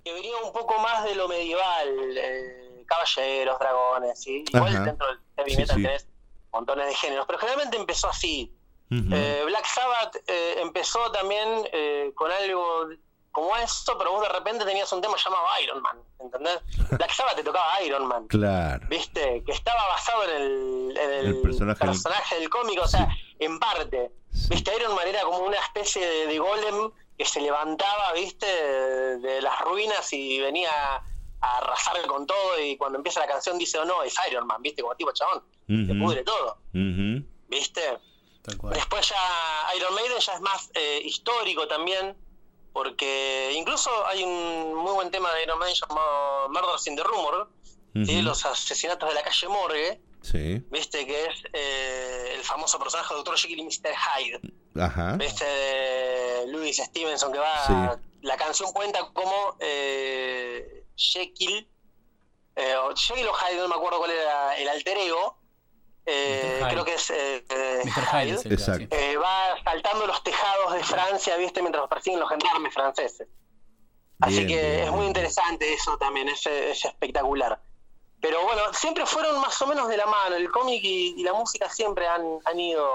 que 0.04 0.12
venía 0.12 0.36
un 0.44 0.52
poco 0.52 0.78
más 0.78 1.02
de 1.02 1.16
lo 1.16 1.26
medieval, 1.26 1.88
eh, 2.16 2.84
caballeros, 2.86 3.58
dragones, 3.58 4.20
¿sí? 4.22 4.44
Igual 4.46 4.76
Ajá. 4.76 4.84
dentro 4.84 5.08
del 5.08 5.18
heavy 5.36 5.56
metal 5.56 5.76
sí. 5.76 5.82
tenés 5.82 6.06
montones 6.52 6.86
de 6.86 6.94
géneros, 6.94 7.26
pero 7.26 7.38
generalmente 7.40 7.76
empezó 7.76 8.08
así. 8.10 8.54
Eh, 8.92 9.42
Black 9.46 9.66
Sabbath 9.66 10.16
eh, 10.28 10.54
empezó 10.60 11.10
también 11.10 11.68
eh, 11.72 12.12
con 12.14 12.30
algo 12.30 12.90
como 13.32 13.56
esto, 13.56 13.98
pero 13.98 14.12
vos 14.12 14.22
de 14.22 14.28
repente 14.28 14.64
tenías 14.64 14.92
un 14.92 15.00
tema 15.02 15.16
llamado 15.16 15.42
Iron 15.64 15.82
Man, 15.82 15.98
¿entendés? 16.20 16.60
Black 16.92 17.10
Sabbath 17.12 17.34
te 17.34 17.42
tocaba 17.42 17.82
Iron 17.82 18.06
Man, 18.06 18.28
Claro. 18.28 18.86
¿viste? 18.88 19.42
Que 19.44 19.50
estaba 19.50 19.88
basado 19.88 20.22
en 20.22 20.30
el, 20.30 20.96
en 20.96 21.10
el 21.10 21.26
El 21.26 21.42
personaje 21.42 21.80
del- 21.80 21.88
personaje 21.90 22.38
del 22.38 22.48
cómic, 22.48 22.78
o 22.80 22.86
sea, 22.86 23.08
en 23.38 23.58
parte. 23.58 24.10
¿Viste? 24.50 24.74
Iron 24.76 24.94
Man 24.94 25.06
era 25.08 25.22
como 25.22 25.38
una 25.38 25.58
especie 25.58 26.06
de, 26.06 26.26
de 26.26 26.38
golem 26.38 26.90
que 27.16 27.24
se 27.24 27.40
levantaba, 27.40 28.12
¿viste? 28.12 28.46
De, 28.46 29.18
de 29.18 29.42
las 29.42 29.60
ruinas 29.60 30.12
y 30.12 30.40
venía 30.40 30.70
a 31.40 31.58
arrasar 31.58 32.00
con 32.06 32.26
todo 32.26 32.58
y 32.60 32.76
cuando 32.76 32.98
empieza 32.98 33.20
la 33.20 33.26
canción 33.26 33.58
dice, 33.58 33.78
o 33.78 33.84
no, 33.84 34.02
es 34.02 34.14
Iron 34.30 34.46
Man, 34.46 34.60
¿viste? 34.62 34.82
Como 34.82 34.94
tipo 34.96 35.12
chabón, 35.12 35.42
se 35.66 35.92
Ujú. 35.92 36.04
pudre 36.04 36.22
todo. 36.24 36.58
¿viste? 37.48 37.98
Después 38.74 39.08
ya 39.08 39.66
Iron 39.76 39.94
Maiden 39.94 40.18
ya 40.18 40.32
es 40.34 40.40
más 40.40 40.70
eh, 40.74 41.00
histórico 41.04 41.66
también, 41.68 42.16
porque 42.72 43.52
incluso 43.54 43.88
hay 44.06 44.22
un 44.24 44.74
muy 44.74 44.92
buen 44.92 45.10
tema 45.10 45.32
de 45.32 45.44
Iron 45.44 45.58
Maiden 45.58 45.76
llamado 45.88 46.48
Murders 46.48 46.86
in 46.88 46.96
the 46.96 47.02
Rumor, 47.04 47.48
¿sí? 48.04 48.16
Ujú. 48.16 48.22
los 48.22 48.44
asesinatos 48.44 49.08
de 49.08 49.14
la 49.14 49.22
calle 49.22 49.48
Morgue, 49.48 50.00
Sí. 50.24 50.64
viste 50.70 51.06
que 51.06 51.26
es 51.26 51.42
eh, 51.52 52.32
el 52.34 52.40
famoso 52.42 52.78
personaje 52.78 53.12
de 53.14 53.20
Dr. 53.20 53.36
Jekyll 53.36 53.58
y 53.60 53.64
Mr. 53.64 53.94
Hyde, 53.94 54.40
Ajá. 54.80 55.16
viste 55.16 55.44
de 55.44 56.46
Louis 56.48 56.76
Stevenson 56.76 57.30
que 57.32 57.38
va, 57.38 57.66
Sí. 57.66 58.00
la 58.22 58.36
canción 58.38 58.72
cuenta 58.72 59.06
como 59.12 59.56
eh, 59.60 60.84
Jekyll, 60.96 61.68
eh, 62.56 62.74
o 62.76 62.94
Jekyll 62.96 63.26
o 63.28 63.34
Hyde, 63.34 63.58
no 63.58 63.68
me 63.68 63.74
acuerdo 63.74 63.98
cuál 63.98 64.12
era 64.12 64.56
el 64.56 64.68
alter 64.68 64.96
ego, 64.96 65.38
eh, 66.06 66.60
creo 66.70 66.84
que 66.84 66.94
es 66.94 67.10
eh, 67.10 67.44
eh, 67.48 67.82
Mr. 67.84 68.04
Hyde 68.44 68.54
Exacto. 68.54 68.96
eh, 68.96 69.16
va 69.16 69.62
saltando 69.62 70.06
los 70.06 70.22
tejados 70.22 70.72
de 70.74 70.84
Francia, 70.84 71.36
¿viste? 71.36 71.60
Mientras 71.60 71.86
persiguen 71.88 72.20
los 72.20 72.28
gendarmes 72.30 72.72
franceses. 72.72 73.28
Así 74.20 74.44
Bien, 74.44 74.48
que 74.48 74.70
bien, 74.70 74.84
es 74.84 74.90
muy 74.92 75.06
interesante 75.06 75.72
eso 75.74 75.98
también, 75.98 76.28
es, 76.28 76.46
es 76.46 76.84
espectacular. 76.84 77.60
Pero 78.24 78.42
bueno, 78.42 78.62
siempre 78.72 79.04
fueron 79.04 79.38
más 79.38 79.60
o 79.60 79.66
menos 79.66 79.86
de 79.86 79.98
la 79.98 80.06
mano, 80.06 80.36
el 80.36 80.50
cómic 80.50 80.82
y, 80.82 81.14
y 81.20 81.22
la 81.22 81.34
música 81.34 81.68
siempre 81.68 82.08
han, 82.08 82.38
han 82.46 82.58
ido... 82.58 82.90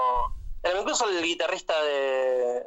Incluso 0.76 1.08
el 1.08 1.22
guitarrista 1.22 1.80
de 1.84 2.64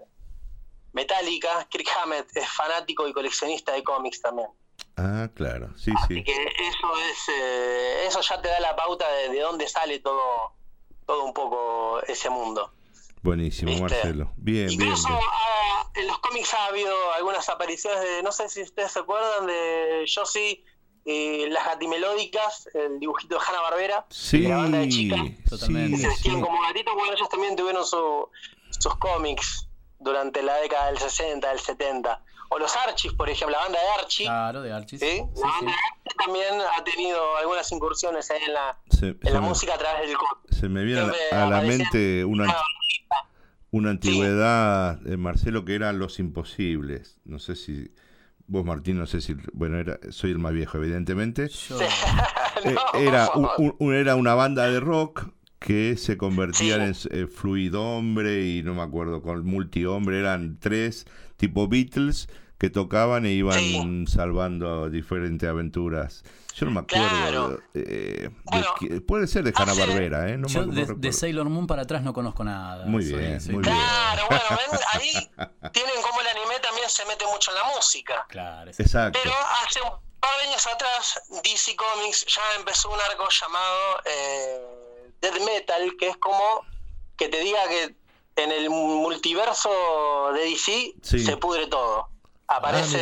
Metallica, 0.94 1.68
Kirk 1.70 1.86
Hammett, 2.02 2.26
es 2.38 2.48
fanático 2.48 3.06
y 3.06 3.12
coleccionista 3.12 3.74
de 3.74 3.84
cómics 3.84 4.22
también. 4.22 4.48
Ah, 4.96 5.28
claro. 5.36 5.78
Sí, 5.78 5.92
Así 5.94 6.16
sí. 6.16 6.24
que 6.24 6.32
eso 6.32 6.98
es 7.12 7.18
eh, 7.38 8.06
eso 8.08 8.22
ya 8.22 8.42
te 8.42 8.48
da 8.48 8.62
la 8.62 8.78
pauta 8.78 9.12
de, 9.12 9.30
de 9.30 9.40
dónde 9.42 9.68
sale 9.68 10.00
todo 10.00 10.54
todo 11.06 11.26
un 11.26 11.34
poco 11.34 12.00
ese 12.08 12.30
mundo. 12.30 12.72
Buenísimo, 13.24 13.72
¿Viste? 13.72 13.82
Marcelo. 13.84 14.32
Bien, 14.38 14.68
bien, 14.68 14.82
Incluso 14.84 15.10
bien. 15.10 15.20
ah, 15.34 15.92
en 15.96 16.08
los 16.08 16.18
cómics 16.20 16.54
ha 16.54 16.68
habido 16.68 16.96
algunas 17.14 17.50
apariciones 17.50 18.00
de, 18.02 18.24
no 18.24 18.32
sé 18.32 18.48
si 18.48 18.62
ustedes 18.62 18.94
se 18.94 19.00
acuerdan 19.00 19.48
de 19.48 20.06
Josie 20.14 20.64
y 21.06 21.48
las 21.50 21.66
gatimelódicas, 21.66 22.70
el 22.74 23.00
dibujito 23.00 23.36
de 23.38 23.42
Hanna 23.48 23.62
Barbera, 23.62 24.06
Sí, 24.10 24.40
la 24.44 24.58
banda 24.58 24.78
de 24.80 24.90
chicas, 24.90 25.20
Totalmente. 25.50 25.98
sí, 25.98 26.08
sí. 26.24 26.30
como 26.32 26.62
gatitos, 26.62 26.94
bueno, 26.96 27.14
ellos 27.14 27.30
también 27.30 27.56
tuvieron 27.56 27.86
su- 27.86 28.30
sus 28.80 28.96
cómics 28.98 29.68
durante 30.00 30.42
la 30.42 30.56
década 30.58 30.88
del 30.88 30.98
60, 30.98 31.50
del 31.50 31.60
70. 31.60 32.24
O 32.50 32.60
los 32.60 32.76
Archies, 32.76 33.14
por 33.14 33.30
ejemplo, 33.30 33.58
la 33.58 33.64
banda 33.64 33.80
de 33.80 34.02
Archie, 34.02 34.26
Claro, 34.26 34.62
de 34.62 34.72
Archie. 34.72 35.00
¿sí? 35.00 35.06
Sí, 35.06 35.18
la 35.42 35.48
banda 35.48 35.60
sí. 35.60 35.66
de 35.66 35.72
Archie 35.72 36.18
también 36.26 36.62
ha 36.78 36.84
tenido 36.84 37.38
algunas 37.38 37.72
incursiones 37.72 38.30
ahí 38.32 38.44
en 38.46 38.54
la, 38.54 38.80
Se, 38.90 39.08
en 39.08 39.20
se 39.24 39.30
la 39.32 39.42
me, 39.42 39.48
música 39.48 39.74
a 39.74 39.78
través 39.78 40.08
del 40.08 40.18
cómic. 40.18 40.52
se 40.52 40.70
me 40.70 40.84
viene 40.84 41.02
a 41.32 41.44
a 41.44 41.50
la 41.50 41.62
mente 41.62 42.24
una, 42.26 42.44
una 42.46 42.56
una 43.72 43.90
antigüedad 43.90 44.98
de 45.00 45.18
Marcelo 45.18 45.66
que 45.66 45.74
eran 45.74 45.98
Los 45.98 46.20
Imposibles. 46.20 47.20
No 47.26 47.40
sé 47.40 47.56
si 47.56 47.92
vos, 48.48 48.66
Martín, 48.66 48.98
no 48.98 49.06
sé 49.06 49.22
si... 49.22 49.36
Bueno, 49.54 49.78
era, 49.78 50.00
soy 50.10 50.32
el 50.32 50.40
más 50.40 50.54
viejo, 50.54 50.78
evidentemente. 50.78 51.48
Yo, 51.50 51.78
Eh, 52.66 52.76
era, 53.00 53.30
un- 53.36 53.50
un- 53.58 53.76
un- 53.80 53.94
era 53.94 54.16
una 54.16 54.36
banda 54.36 54.70
de 54.70 54.80
rock 54.80 55.30
que 55.60 55.98
se 55.98 56.18
convertían 56.18 56.94
Sí. 56.94 57.08
en 57.12 57.24
eh, 57.24 57.28
fluidombre 57.28 58.46
y 58.48 58.64
no 58.64 58.74
me 58.76 58.82
acuerdo, 58.84 59.22
con 59.22 59.44
multihombre. 59.46 60.20
Eran 60.20 60.58
tres 60.60 61.06
tipo 61.36 61.68
Beatles 61.68 62.30
que 62.58 62.70
tocaban 62.70 63.26
e 63.26 63.34
iban 63.34 63.60
Sí. 63.60 64.06
salvando 64.08 64.90
diferentes 64.90 65.50
aventuras. 65.50 66.24
Yo 66.56 66.66
no 66.68 66.72
me 66.72 66.80
acuerdo. 66.82 67.08
Claro. 67.10 67.60
eh, 67.74 68.30
Bueno, 68.44 68.68
puede 69.08 69.28
ser 69.28 69.44
de 69.44 69.54
Hanna 69.56 69.74
Barbera, 69.74 70.30
¿eh? 70.30 70.38
No 70.38 70.48
me 70.48 70.54
yo 70.54 70.66
no 70.66 70.74
de, 70.74 70.94
de 70.96 71.14
Sailor 71.14 71.50
Moon 71.50 71.66
para 71.68 71.82
atrás 71.84 72.04
no 72.04 72.14
conozco 72.14 72.44
nada. 72.44 72.86
Muy 72.86 73.04
bien, 73.06 73.40
muy 73.52 73.64
bien. 73.64 73.76
Claro, 73.76 74.24
bueno, 74.30 74.44
ven, 74.72 74.80
ahí 74.94 75.12
tienen 75.72 76.02
como 76.04 76.22
el 76.22 76.28
anime 76.28 76.60
también 76.62 76.90
se 76.90 77.06
mete 77.06 77.26
mucho 77.32 77.52
en 77.52 77.58
la 77.58 77.64
música. 77.76 78.26
Claro, 78.30 78.70
Exacto. 78.78 79.20
Pero 79.24 79.34
hace 79.66 79.82
un 79.82 79.90
par 80.20 80.30
de 80.42 80.48
años 80.50 80.68
atrás, 80.68 81.22
DC 81.44 81.76
Comics 81.76 82.26
ya 82.28 82.42
empezó 82.60 82.92
un 82.92 83.00
arco 83.02 83.28
llamado 83.30 83.78
eh, 84.06 85.10
Dead 85.22 85.40
Metal, 85.46 85.92
que 86.00 86.10
es 86.10 86.18
como 86.18 86.66
que 87.18 87.30
te 87.30 87.40
diga 87.40 87.60
que 87.68 87.96
en 88.36 88.52
el 88.52 88.70
multiverso 88.70 90.32
de 90.34 90.42
DC 90.50 90.94
Sí. 91.02 91.20
se 91.20 91.38
pudre 91.38 91.68
todo. 91.68 92.10
Aparece 92.48 92.98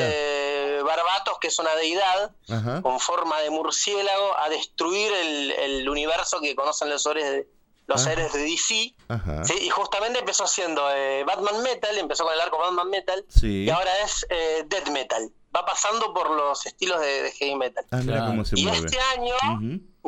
Barbatos, 0.95 1.37
que 1.39 1.47
es 1.47 1.57
una 1.59 1.73
deidad 1.75 2.31
Ajá. 2.49 2.81
con 2.81 2.99
forma 2.99 3.39
de 3.41 3.49
murciélago, 3.49 4.37
a 4.37 4.49
destruir 4.49 5.11
el, 5.11 5.51
el 5.51 5.89
universo 5.89 6.39
que 6.41 6.55
conocen 6.55 6.89
los 6.89 7.05
héroes 7.05 7.29
de, 7.31 7.47
los 7.87 8.05
Ah. 8.07 8.09
de 8.15 8.27
DC. 8.29 8.93
Ajá. 9.09 9.43
¿sí? 9.43 9.53
Y 9.61 9.69
justamente 9.69 10.19
empezó 10.19 10.47
siendo 10.47 10.89
eh, 10.93 11.23
Batman 11.25 11.61
Metal, 11.63 11.97
empezó 11.97 12.23
con 12.25 12.33
el 12.33 12.41
arco 12.41 12.57
Batman 12.57 12.89
Metal, 12.89 13.25
Sí. 13.29 13.63
y 13.65 13.69
ahora 13.69 13.91
es 14.03 14.25
eh, 14.29 14.63
Death 14.67 14.89
Metal. 14.89 15.29
Va 15.55 15.65
pasando 15.65 16.13
por 16.13 16.29
los 16.31 16.65
estilos 16.65 16.99
de, 17.01 17.23
de 17.23 17.31
heavy 17.33 17.55
metal. 17.55 17.85
Ah, 17.91 17.99
Claro. 18.01 18.27
cómo 18.27 18.45
se 18.45 18.57
Y 18.57 18.63
mueve. 18.63 18.77
este 18.85 18.97
año, 19.17 19.35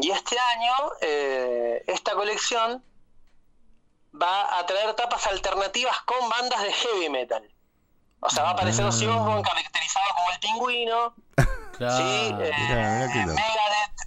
y 0.01 0.11
este 0.11 0.37
año, 0.39 0.73
eh, 1.01 1.83
esta 1.87 2.13
colección 2.13 2.81
va 4.21 4.59
a 4.59 4.65
traer 4.65 4.93
tapas 4.93 5.25
alternativas 5.27 5.97
con 6.03 6.29
bandas 6.29 6.61
de 6.63 6.71
heavy 6.71 7.09
metal. 7.09 7.43
O 8.25 8.29
sea, 8.29 8.43
va 8.43 8.49
a 8.49 8.53
aparecer 8.53 8.85
Ozzy 8.85 9.05
Ah. 9.05 9.15
Osbourne 9.17 9.41
caracterizado 9.43 10.05
como 10.15 10.31
el 10.31 10.39
pingüino, 10.39 11.15
claro. 11.77 11.97
sí, 11.97 12.35
eh, 12.39 13.09
qué 13.13 13.19
loco. 13.19 13.33
Megadeth 13.33 14.01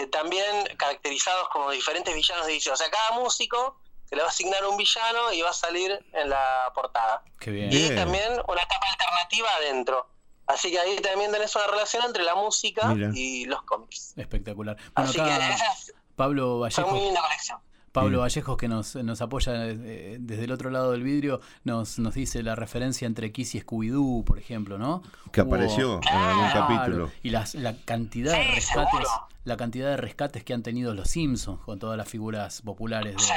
eh, 0.00 0.06
también 0.08 0.76
caracterizados 0.76 1.48
como 1.50 1.70
diferentes 1.70 2.14
villanos 2.14 2.46
de 2.46 2.52
DC. 2.54 2.70
O 2.72 2.76
sea, 2.76 2.90
cada 2.90 3.12
músico 3.12 3.78
se 4.04 4.16
le 4.16 4.22
va 4.22 4.28
a 4.28 4.30
asignar 4.30 4.64
un 4.66 4.76
villano 4.76 5.32
y 5.32 5.40
va 5.42 5.50
a 5.50 5.54
salir 5.54 6.04
en 6.12 6.28
la 6.30 6.72
portada. 6.74 7.22
Qué 7.38 7.50
bien. 7.52 7.70
Bien. 7.70 7.92
Y 7.92 7.96
también 7.96 8.32
una 8.48 8.62
tapa 8.66 8.86
alternativa 8.90 9.48
adentro. 9.56 10.08
Así 10.46 10.72
que 10.72 10.80
ahí 10.80 10.96
también 10.96 11.30
tenés 11.30 11.54
una 11.54 11.68
relación 11.68 12.04
entre 12.04 12.24
la 12.24 12.34
música 12.34 12.88
Mira. 12.88 13.10
y 13.14 13.44
los 13.44 13.62
cómics. 13.62 14.14
Espectacular. 14.16 14.76
Bueno, 14.94 15.10
Así 15.10 15.14
que 15.16 15.22
acá 15.22 15.54
esa 15.54 15.72
es 15.72 15.94
Pablo 16.16 16.56
una 16.56 16.68
muy 16.68 16.70
Vallejo, 16.70 16.96
linda 16.96 17.20
colección. 17.22 17.60
Pablo 17.92 18.18
Sí. 18.18 18.20
Vallejos 18.20 18.56
que 18.56 18.68
nos, 18.68 18.94
nos 18.96 19.20
apoya 19.20 19.52
eh, 19.66 20.16
desde 20.20 20.44
el 20.44 20.52
otro 20.52 20.70
lado 20.70 20.92
del 20.92 21.02
vidrio, 21.02 21.40
nos, 21.64 21.98
nos 21.98 22.14
dice 22.14 22.42
la 22.42 22.54
referencia 22.54 23.06
entre 23.06 23.32
Kiss 23.32 23.54
y 23.56 23.60
Scooby-Doo, 23.60 24.24
por 24.24 24.38
ejemplo, 24.38 24.78
¿no? 24.78 25.02
Que 25.32 25.42
Hubo- 25.42 25.54
apareció 25.54 26.00
en 26.08 26.16
algún 26.16 26.50
Claro. 26.50 26.66
capítulo. 26.68 27.10
Y 27.22 27.30
las, 27.30 27.54
la 27.56 27.74
cantidad 27.84 28.32
de 28.32 28.44
rescates, 28.54 29.08
la 29.44 29.56
cantidad 29.56 29.88
de 29.90 29.96
rescates 29.96 30.44
que 30.44 30.52
han 30.54 30.62
tenido 30.62 30.94
los 30.94 31.08
Simpsons 31.10 31.60
con 31.62 31.78
todas 31.78 31.96
las 31.96 32.08
figuras 32.08 32.62
populares 32.62 33.14
de, 33.16 33.20
Sí, 33.22 33.32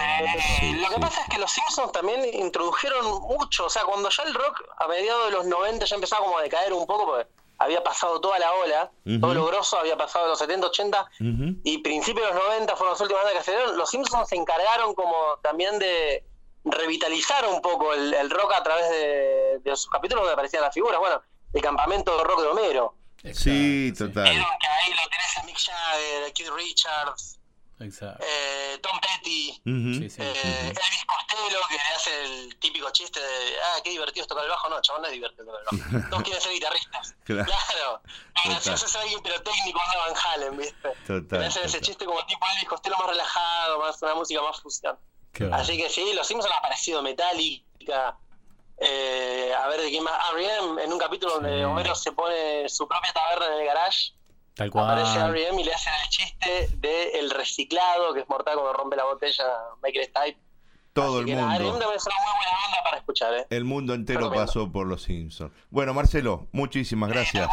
Sí, 0.59 0.73
lo 0.81 0.89
que 0.89 0.95
sí. 0.95 1.01
pasa 1.01 1.21
es 1.21 1.33
que 1.33 1.39
los 1.39 1.49
Simpsons 1.51 1.91
también 1.91 2.19
introdujeron 2.33 3.21
mucho, 3.21 3.65
o 3.65 3.69
sea, 3.69 3.83
cuando 3.85 4.09
ya 4.09 4.23
el 4.23 4.33
rock 4.33 4.61
a 4.77 4.87
mediados 4.87 5.25
de 5.27 5.31
los 5.31 5.45
90 5.47 5.85
ya 5.85 5.95
empezaba 5.95 6.23
como 6.25 6.37
a 6.37 6.43
decaer 6.43 6.73
un 6.73 6.85
poco, 6.85 7.05
porque 7.05 7.27
había 7.59 7.83
pasado 7.83 8.19
toda 8.19 8.39
la 8.39 8.51
ola, 8.53 8.91
todo 9.21 9.33
lo 9.33 9.45
grosso 9.45 9.77
había 9.77 9.95
pasado 9.97 10.25
de 10.25 10.29
los 10.31 10.39
70, 10.39 10.67
80, 10.67 11.01
Ujú. 11.21 11.55
y 11.63 11.77
principios 11.79 12.27
de 12.27 12.33
los 12.33 12.43
90 12.43 12.75
fueron 12.75 12.93
las 12.93 13.01
últimas 13.01 13.23
bandas 13.23 13.43
que 13.45 13.51
se 13.51 13.55
dieron, 13.57 13.77
los 13.77 13.89
Simpsons 13.89 14.27
se 14.29 14.35
encargaron 14.35 14.93
como 14.95 15.15
también 15.41 15.79
de 15.79 16.25
revitalizar 16.65 17.45
un 17.47 17.61
poco 17.61 17.93
el, 17.93 18.13
el 18.13 18.29
rock 18.29 18.53
a 18.53 18.63
través 18.63 18.89
de, 18.89 19.59
de 19.63 19.75
sus 19.75 19.89
capítulos 19.89 20.23
donde 20.23 20.33
aparecían 20.33 20.63
las 20.63 20.73
figuras, 20.73 20.99
bueno, 20.99 21.21
el 21.53 21.61
campamento 21.61 22.17
de 22.17 22.23
rock 22.23 22.41
de 22.41 22.47
Homero, 22.47 22.95
Sí, 23.33 23.93
total. 23.97 24.25
Vieron 24.29 24.45
que 24.59 24.67
ahí 24.67 24.91
lo 24.91 25.09
tenés 25.09 25.37
a 25.37 25.43
Mick 25.43 25.57
Jagger, 25.57 26.23
a 26.25 26.31
Keith 26.33 26.49
Richards, 26.49 27.39
Exacto. 27.83 28.23
eh, 28.25 28.77
Tom 28.81 28.99
Petty, 28.99 29.51
Ujú. 29.65 29.93
Sí, 30.01 30.09
sí. 30.09 30.21
Eh, 30.21 30.67
Elvis 30.67 31.05
Costello, 31.05 31.59
que 31.69 31.75
le 31.75 31.95
hace 31.95 32.23
el 32.23 32.55
típico 32.57 32.89
chiste 32.91 33.19
de, 33.19 33.55
ah, 33.61 33.81
qué 33.83 33.91
divertido 33.91 34.23
es 34.23 34.27
tocar 34.27 34.43
el 34.43 34.49
bajo. 34.49 34.69
No, 34.69 34.81
chabón, 34.81 35.01
no 35.03 35.07
es 35.07 35.13
divertido 35.13 35.45
tocar 35.45 35.61
el 35.61 35.77
bajo. 35.77 36.07
Todos 36.09 36.23
quieren 36.23 36.41
ser 36.41 36.51
guitarristas. 36.53 37.15
Claro. 37.23 37.45
Claro. 37.45 38.01
Gracioso 38.45 38.85
es 38.85 38.95
alguien 38.95 39.21
pirotécnico, 39.21 39.79
anda 39.79 39.97
Van 40.07 40.15
Halen, 40.25 40.57
¿viste? 40.57 40.89
Total, 41.07 41.39
Le 41.39 41.45
hacen 41.47 41.63
ese 41.63 41.79
chiste 41.81 42.05
como 42.05 42.25
tipo 42.25 42.45
Elvis 42.53 42.67
Costello 42.69 42.95
más 42.97 43.07
relajado, 43.07 43.79
más 43.79 44.01
una 44.01 44.15
música 44.15 44.41
más 44.41 44.59
fusión. 44.61 44.97
Qué 45.31 45.43
bueno. 45.45 45.57
Así 45.57 45.77
que 45.77 45.89
sí, 45.89 46.13
los 46.13 46.27
Simpsons 46.27 46.51
han 46.53 46.59
aparecido 46.59 47.01
Metallica. 47.01 48.17
Eh, 48.79 49.53
a 49.57 49.67
ver 49.67 49.81
de 49.81 49.89
quién 49.89 50.03
más. 50.03 50.13
R.E.M. 50.33 50.83
en 50.83 50.91
un 50.91 50.99
capítulo 50.99 51.35
donde. 51.35 51.63
Homero 51.65 51.95
se 51.95 52.11
pone 52.11 52.67
su 52.67 52.87
propia 52.87 53.13
taberna 53.13 53.47
en 53.47 53.59
el 53.61 53.65
garage. 53.65 54.13
Tal 54.55 54.69
cual. 54.71 54.85
Aparece 54.91 55.19
R.E.M. 55.19 55.61
y 55.61 55.63
le 55.65 55.73
hacen 55.73 55.93
el 56.03 56.09
chiste 56.09 56.69
del 56.77 57.29
reciclado, 57.31 58.13
que 58.13 58.21
es 58.21 58.29
mortal 58.29 58.53
cuando 58.55 58.73
rompe 58.73 58.95
la 58.95 59.05
botella 59.05 59.43
Michael 59.81 60.05
Stipe. 60.05 60.39
Todo 60.93 61.21
Así 61.21 61.31
el 61.31 61.35
nada, 61.37 61.47
mundo. 61.59 61.71
RM 61.71 61.79
también 61.79 61.97
es 61.97 62.05
una 62.05 62.15
muy 62.15 62.33
buena 62.35 62.51
banda 62.61 62.83
para 62.83 62.97
escuchar, 62.97 63.33
¿eh? 63.33 63.47
El 63.49 63.63
mundo 63.65 63.93
entero 63.95 64.31
pasó 64.31 64.71
por 64.71 64.85
los 64.85 65.01
Simpsons. 65.01 65.51
Bueno, 65.71 65.93
Marcelo, 65.95 66.47
muchísimas 66.51 67.09
gracias. 67.09 67.49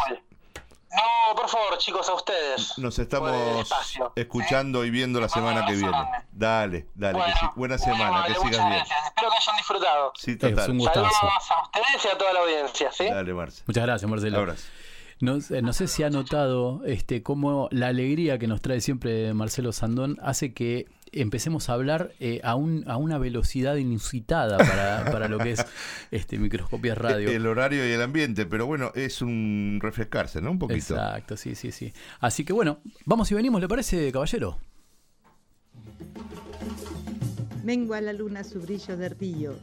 No, 0.93 1.35
por 1.35 1.47
favor, 1.47 1.77
chicos, 1.77 2.07
a 2.09 2.13
ustedes. 2.13 2.77
Nos 2.77 2.99
estamos 2.99 3.31
espacio. 3.61 4.11
escuchando 4.15 4.83
y 4.85 4.89
viendo 4.91 5.19
la 5.21 5.29
semana 5.29 5.65
que 5.65 5.73
viene. 5.73 5.91
Dale, 6.33 6.85
dale, 6.93 7.17
que 7.23 7.47
buena 7.55 7.77
semana, 7.77 8.09
Bueno, 8.09 8.25
que 8.25 8.33
muchas 8.33 8.43
sigas 8.51 8.65
bien. 8.67 8.77
gracias. 8.77 9.05
Espero 9.05 9.29
que 9.31 9.37
hayan 9.37 9.55
disfrutado. 9.57 10.11
Sí, 10.17 10.31
Es 10.31 10.37
total. 10.37 10.71
un 10.71 10.77
gustazo. 10.79 11.09
Saludos 11.09 11.51
a 11.51 11.61
ustedes 11.63 12.05
y 12.05 12.07
a 12.09 12.17
toda 12.17 12.33
la 12.33 12.39
audiencia, 12.41 12.91
¿sí? 12.91 13.05
Dale, 13.05 13.33
Marce. 13.33 13.63
Muchas 13.65 13.85
gracias, 13.85 14.11
Marcelo. 14.11 14.37
Abrazo. 14.37 14.63
No, 15.21 15.39
sé- 15.39 15.61
no 15.61 15.71
sé 15.73 15.87
si 15.87 16.03
ha 16.03 16.09
notado 16.09 16.81
este, 16.85 17.21
cómo 17.23 17.67
la 17.71 17.87
alegría 17.87 18.39
que 18.39 18.47
nos 18.47 18.61
trae 18.61 18.81
siempre 18.81 19.33
Marcelo 19.33 19.71
Sandón 19.71 20.17
hace 20.21 20.53
que 20.53 20.87
empecemos 21.13 21.69
a 21.69 21.73
hablar 21.73 22.13
eh, 22.19 22.39
a, 22.43 22.55
un, 22.55 22.83
a 22.87 22.95
una 22.97 23.17
velocidad 23.17 23.75
inusitada 23.75 24.57
para, 24.57 25.11
para 25.11 25.27
lo 25.27 25.37
que 25.39 25.51
es 25.51 25.65
este 26.11 26.39
microscopía 26.39 26.95
radio. 26.95 27.29
El 27.29 27.45
horario 27.45 27.87
y 27.87 27.91
el 27.91 28.01
ambiente, 28.01 28.45
pero 28.45 28.65
bueno, 28.65 28.91
es 28.95 29.21
un 29.21 29.79
refrescarse, 29.81 30.41
¿no? 30.41 30.51
Un 30.51 30.59
poquito. 30.59 30.77
Exacto, 30.95 31.37
sí, 31.37 31.53
sí, 31.55 31.71
sí. 31.71 31.93
Así 32.19 32.43
que 32.45 32.53
bueno, 32.53 32.79
vamos 33.05 33.29
y 33.31 33.35
venimos, 33.35 33.61
¿le 33.61 33.67
parece, 33.67 34.11
caballero? 34.11 34.57
Mengua 37.63 38.01
la 38.01 38.13
luna 38.13 38.43
su 38.43 38.59
brillo 38.61 38.97
de 38.97 39.09
río. 39.09 39.53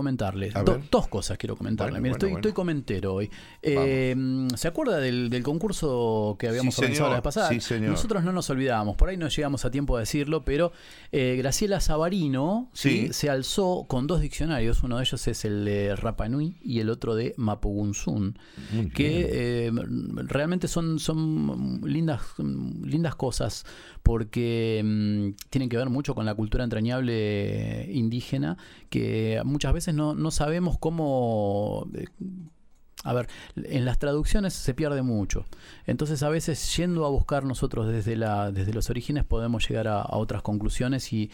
A 0.56 0.62
do- 0.62 0.72
ver. 0.72 0.82
dos 0.90 1.06
cosas 1.08 1.36
quiero 1.36 1.54
comentarles. 1.54 1.92
Bueno, 1.92 2.02
Mira, 2.02 2.12
bueno, 2.12 2.16
estoy, 2.16 2.30
bueno. 2.30 2.38
estoy 2.40 2.52
comentero 2.52 3.14
hoy. 3.14 3.30
Eh, 3.60 4.16
¿Se 4.56 4.68
acuerda 4.68 4.96
del, 4.98 5.28
del 5.28 5.42
concurso 5.42 6.36
que 6.38 6.48
habíamos 6.48 6.74
Sí, 6.74 6.80
organizado 6.80 7.10
la 7.10 7.16
señor. 7.16 7.22
vez 7.22 7.24
pasada? 7.34 7.48
Sí, 7.50 7.60
señor. 7.60 7.90
Nosotros 7.90 8.24
no 8.24 8.32
nos 8.32 8.48
olvidábamos, 8.48 8.96
por 8.96 9.10
ahí 9.10 9.18
no 9.18 9.28
llegamos 9.28 9.64
a 9.66 9.70
tiempo 9.70 9.96
de 9.96 10.02
decirlo, 10.02 10.44
pero 10.44 10.72
eh, 11.12 11.34
Graciela 11.36 11.80
Sabarino 11.80 12.70
¿sí? 12.72 13.08
Sí. 13.08 13.12
se 13.12 13.28
alzó 13.30 13.84
con 13.86 14.06
dos 14.06 14.22
diccionarios, 14.22 14.82
uno 14.82 14.96
de 14.96 15.02
ellos 15.04 15.28
es 15.28 15.44
el 15.44 15.64
de 15.66 15.94
Rapanui 15.94 16.56
y 16.62 16.80
el 16.80 16.88
otro 16.88 17.14
de 17.14 17.34
Mapugunzun 17.36 18.38
Muy 18.72 18.88
que 18.88 19.66
eh, 19.66 19.72
realmente 20.26 20.68
son, 20.68 20.98
son 20.98 21.82
lindas, 21.84 22.22
lindas 22.38 23.14
cosas 23.14 23.66
porque 24.22 24.80
mm, 24.84 25.48
tienen 25.50 25.68
que 25.68 25.76
ver 25.76 25.90
mucho 25.90 26.14
con 26.14 26.24
la 26.24 26.34
cultura 26.34 26.62
entrañable 26.62 27.88
indígena 27.90 28.56
que 28.88 29.42
muchas 29.44 29.72
veces 29.72 29.94
no, 29.94 30.14
no 30.14 30.30
sabemos 30.30 30.78
cómo... 30.78 31.88
eh, 31.94 32.06
a 33.04 33.14
ver, 33.14 33.26
en 33.56 33.84
las 33.84 33.98
traducciones 33.98 34.52
se 34.52 34.74
pierde 34.74 35.02
mucho. 35.02 35.44
Entonces 35.86 36.22
a 36.22 36.28
veces 36.28 36.76
yendo 36.76 37.04
a 37.04 37.08
buscar 37.08 37.42
nosotros 37.42 37.88
desde, 37.88 38.14
la, 38.14 38.52
desde 38.52 38.72
los 38.72 38.90
orígenes 38.90 39.24
podemos 39.24 39.68
llegar 39.68 39.88
a, 39.88 40.02
a 40.02 40.16
otras 40.18 40.42
conclusiones 40.42 41.12
y, 41.12 41.28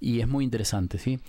y 0.00 0.20
es 0.20 0.28
muy 0.28 0.42
interesante, 0.42 0.96
¿sí? 0.96 1.20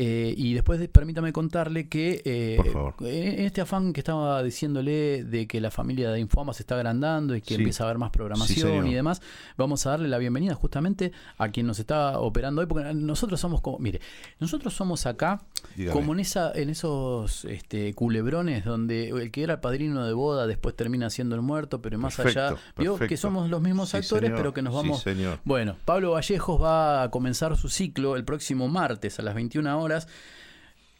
Eh, 0.00 0.32
y 0.36 0.54
después 0.54 0.78
de- 0.78 0.86
permítame 0.88 1.32
contarle 1.32 1.88
que 1.88 2.22
eh, 2.24 2.54
Por 2.56 2.70
favor. 2.72 2.94
en 3.00 3.44
este 3.44 3.60
afán 3.62 3.92
que 3.92 3.98
estaba 3.98 4.40
diciéndole 4.44 5.24
de 5.24 5.48
que 5.48 5.60
la 5.60 5.72
familia 5.72 6.12
de 6.12 6.20
Infoama 6.20 6.52
se 6.52 6.62
está 6.62 6.76
agrandando 6.76 7.34
y 7.34 7.40
que 7.40 7.48
Sí. 7.48 7.54
empieza 7.56 7.82
a 7.82 7.86
haber 7.88 7.98
más 7.98 8.10
programación 8.10 8.86
y 8.86 8.94
demás, 8.94 9.20
vamos 9.56 9.84
a 9.86 9.90
darle 9.90 10.06
la 10.06 10.18
bienvenida 10.18 10.54
justamente 10.54 11.10
a 11.36 11.48
quien 11.48 11.66
nos 11.66 11.80
está 11.80 12.20
operando 12.20 12.60
hoy, 12.60 12.68
porque 12.68 12.94
nosotros 12.94 13.40
somos 13.40 13.60
como, 13.60 13.80
mire, 13.80 14.00
nosotros 14.38 14.72
somos 14.72 15.04
acá 15.06 15.42
Dígame. 15.74 15.92
como 15.98 16.12
en 16.12 16.20
esa, 16.20 16.52
en 16.54 16.70
esos 16.70 17.44
este, 17.46 17.92
culebrones 17.94 18.64
donde 18.64 19.08
el 19.08 19.32
que 19.32 19.42
era 19.42 19.54
el 19.54 19.60
padrino 19.60 20.06
de 20.06 20.12
boda 20.12 20.46
después 20.46 20.76
termina 20.76 21.10
siendo 21.10 21.34
el 21.34 21.42
muerto, 21.42 21.82
pero 21.82 21.98
más 21.98 22.14
Perfecto, 22.14 22.40
allá, 22.40 22.56
vio 22.76 22.96
que 22.98 23.16
somos 23.16 23.50
los 23.50 23.60
mismos 23.60 23.88
Sí, 23.88 23.96
actores, 23.96 24.28
señor. 24.28 24.36
pero 24.38 24.54
que 24.54 24.62
nos 24.62 24.74
Sí, 24.74 24.76
vamos 24.76 25.02
señor. 25.02 25.40
bueno, 25.44 25.74
Pablo 25.84 26.12
Vallejos 26.12 26.62
va 26.62 27.02
a 27.02 27.10
comenzar 27.10 27.56
su 27.56 27.68
ciclo 27.68 28.14
el 28.14 28.22
próximo 28.24 28.68
martes 28.68 29.18
a 29.18 29.22
las 29.22 29.34
21 29.34 29.76
horas. 29.80 29.87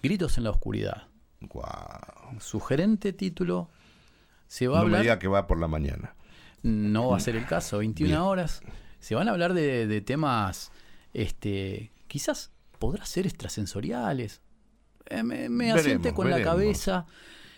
Gritos 0.02 0.38
en 0.38 0.44
la 0.44 0.50
oscuridad. 0.50 1.08
Guau. 1.40 2.40
Sugerente 2.40 3.12
título. 3.12 3.68
Se 4.46 4.66
va 4.68 4.78
a 4.78 4.82
No 4.82 4.84
me 4.86 4.88
hablar. 4.90 5.02
diga 5.02 5.18
que 5.18 5.28
va 5.28 5.46
por 5.46 5.58
la 5.58 5.68
mañana. 5.68 6.14
No 6.62 7.10
va 7.10 7.16
a 7.16 7.20
ser 7.20 7.36
el 7.36 7.46
caso. 7.46 7.78
21 7.78 8.08
Bien. 8.08 8.20
horas. 8.20 8.60
Se 9.00 9.14
van 9.14 9.28
a 9.28 9.32
hablar 9.32 9.54
de, 9.54 9.86
de 9.86 10.00
temas. 10.00 10.72
Este. 11.12 11.92
Quizás 12.08 12.50
podrá 12.78 13.04
ser 13.06 13.26
extrasensoriales. 13.26 14.40
Eh, 15.06 15.22
me 15.22 15.48
me 15.48 15.64
Veremos, 15.66 15.80
asiente 15.80 16.12
con 16.14 16.30
la 16.30 16.42
cabeza. 16.42 17.06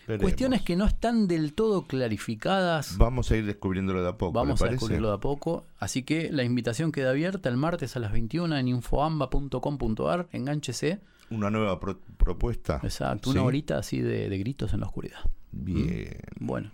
Veremos. 0.07 0.23
Cuestiones 0.23 0.61
que 0.63 0.75
no 0.75 0.85
están 0.85 1.27
del 1.27 1.53
todo 1.53 1.87
clarificadas. 1.87 2.97
Vamos 2.97 3.31
a 3.31 3.37
ir 3.37 3.45
descubriéndolo 3.45 4.03
de 4.03 4.09
a 4.09 4.17
poco. 4.17 4.33
Vamos 4.33 4.59
¿le 4.59 4.65
a 4.65 4.67
parece? 4.67 4.73
descubrirlo 4.75 5.07
de 5.09 5.15
a 5.15 5.19
poco. 5.19 5.65
Así 5.79 6.03
que 6.03 6.31
la 6.31 6.43
invitación 6.43 6.91
queda 6.91 7.11
abierta 7.11 7.49
el 7.49 7.57
martes 7.57 7.95
a 7.95 7.99
las 7.99 8.11
21 8.11 8.57
en 8.57 8.67
infoamba.com.ar. 8.67 10.27
Engánchese. 10.31 10.99
Una 11.31 11.49
nueva 11.49 11.79
pro- 11.79 11.99
propuesta. 12.17 12.79
Exacto, 12.83 13.31
Sí. 13.31 13.37
una 13.37 13.45
horita 13.47 13.77
así 13.79 13.99
de, 14.01 14.29
de 14.29 14.37
gritos 14.37 14.73
en 14.73 14.81
la 14.81 14.85
oscuridad. 14.85 15.19
Bien. 15.51 16.19
Bueno, 16.39 16.71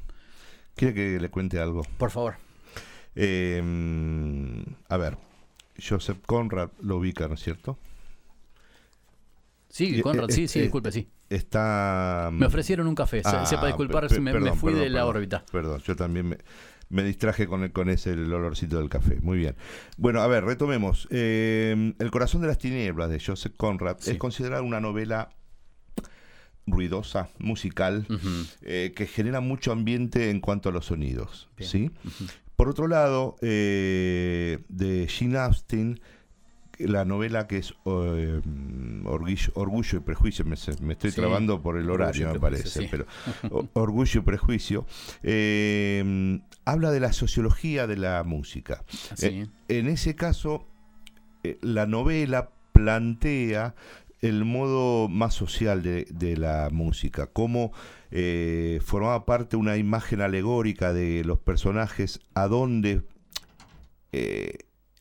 ¿Quiere 0.76 0.94
que 0.94 1.20
le 1.20 1.30
cuente 1.30 1.60
algo? 1.60 1.84
por 1.98 2.12
favor. 2.12 2.36
Eh, 3.16 4.64
a 4.90 4.98
ver, 4.98 5.18
Joseph 5.82 6.20
Conrad 6.26 6.70
lo 6.82 6.98
ubica, 6.98 7.28
¿no 7.28 7.34
es 7.36 7.40
cierto? 7.42 7.78
Sí, 9.70 10.02
Conrad, 10.02 10.30
eh, 10.30 10.34
sí, 10.34 10.48
sí, 10.48 10.60
eh, 10.60 10.64
disculpe, 10.64 10.92
sí. 10.92 11.08
Está. 11.30 12.30
Me 12.32 12.46
ofrecieron 12.46 12.88
un 12.88 12.96
café. 12.96 13.22
Se- 13.22 13.30
Ah, 13.30 13.46
sepa 13.46 13.68
disculpar 13.68 14.10
si 14.10 14.20
me, 14.22 14.32
fui 14.54 14.72
perdón, 14.72 14.80
de 14.84 14.90
la 14.90 15.06
órbita. 15.06 15.44
Perdón, 15.52 15.82
yo 15.82 15.96
también 15.96 16.30
me, 16.30 16.38
me 16.90 17.04
distraje 17.04 17.48
con, 17.48 17.64
el- 17.64 17.72
con 17.72 17.90
ese 17.90 18.12
el 18.12 18.32
olorcito 18.34 18.78
del 18.80 18.90
café. 18.90 19.20
Muy 19.22 19.38
bien. 19.38 19.56
Bueno, 19.98 20.22
a 20.22 20.28
ver, 20.28 20.46
retomemos. 20.46 21.08
Eh, 21.12 21.94
el 22.00 22.12
corazón 22.12 22.42
de 22.42 22.48
las 22.48 22.58
tinieblas 22.58 23.10
de 23.10 23.20
Joseph 23.20 23.54
Conrad 23.58 23.98
Sí. 24.00 24.12
es 24.12 24.18
considerada 24.18 24.62
una 24.62 24.80
novela 24.80 25.30
ruidosa, 26.66 27.30
musical, 27.40 28.06
eh, 28.62 28.92
que 28.96 29.08
genera 29.08 29.40
mucho 29.40 29.72
ambiente 29.72 30.30
en 30.30 30.42
cuanto 30.42 30.70
a 30.70 30.72
los 30.74 30.86
sonidos. 30.88 31.50
Bien. 31.58 31.70
¿sí? 31.70 31.92
Por 32.58 32.68
otro 32.70 32.88
lado, 32.88 33.38
eh, 33.42 34.60
de 34.68 35.08
Gene 35.08 35.38
Austen, 35.38 36.02
la 36.80 37.06
novela 37.06 37.48
que 37.48 37.58
es 37.60 37.74
eh, 37.86 38.42
Orgullo, 39.06 39.52
Orgullo 39.56 39.98
y 39.98 40.02
Prejuicio, 40.02 40.44
me, 40.46 40.56
estoy 40.56 40.76
Sí, 41.12 41.16
trabando 41.16 41.62
por 41.62 41.78
el 41.78 41.90
Orgullo 41.90 41.94
horario, 42.06 42.34
me 42.34 42.40
parece, 42.40 42.82
sí. 42.82 42.88
pero 42.92 43.06
Orgullo 43.74 44.20
y 44.20 44.24
Prejuicio, 44.24 44.86
eh, 45.24 46.40
habla 46.68 46.92
de 46.92 47.00
la 47.00 47.14
sociología 47.14 47.88
de 47.88 47.98
la 47.98 48.24
música. 48.24 48.84
Eh, 49.22 49.48
en 49.70 49.88
ese 49.88 50.16
caso, 50.16 50.68
eh, 51.44 51.58
la 51.62 51.86
novela 51.86 52.50
plantea 52.74 53.74
el 54.22 54.46
modo 54.46 55.08
más 55.10 55.34
social 55.34 55.82
de, 55.84 56.06
de 56.10 56.36
la 56.38 56.70
música, 56.72 57.28
cómo 57.28 57.72
eh, 58.12 58.80
formaba 58.84 59.26
parte 59.26 59.56
una 59.58 59.78
imagen 59.78 60.22
alegórica 60.22 60.92
de 60.92 61.24
los 61.24 61.40
personajes, 61.40 62.20
a 62.34 62.48
dónde 62.48 63.04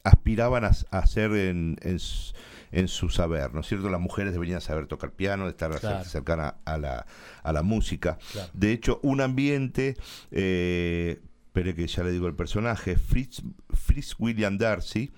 aspiraban 0.05 0.65
a, 0.65 0.71
a 0.91 0.99
hacer 0.99 1.33
en, 1.33 1.77
en 1.83 1.99
su- 1.99 2.33
en 2.73 2.89
su 2.89 3.09
saber, 3.09 3.55
¿no 3.55 3.61
es 3.61 3.69
cierto? 3.69 3.89
Las 3.89 4.01
mujeres 4.01 4.33
deberían 4.33 4.61
saber 4.61 4.87
tocar 4.87 5.13
piano, 5.13 5.49
estar 5.49 5.71
Claro. 5.81 6.05
cercanas 6.05 6.55
a 6.65 6.77
la, 6.77 7.07
a 7.43 7.53
la 7.53 7.63
música. 7.63 8.19
Claro. 8.33 8.51
De 8.53 8.73
hecho, 8.73 8.99
un 9.03 9.21
ambiente, 9.21 9.97
eh, 10.33 11.21
espere 11.57 11.75
que 11.75 11.87
ya 11.87 12.03
le 12.05 12.11
digo 12.13 12.27
el 12.27 12.35
personaje, 12.35 12.97
Fritz, 12.97 13.43
Fritz 13.71 14.15
William 14.19 14.59
Darcy, 14.59 15.11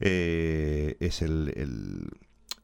eh, 0.00 0.96
es 1.00 1.22
el, 1.22 1.52
el 1.56 2.10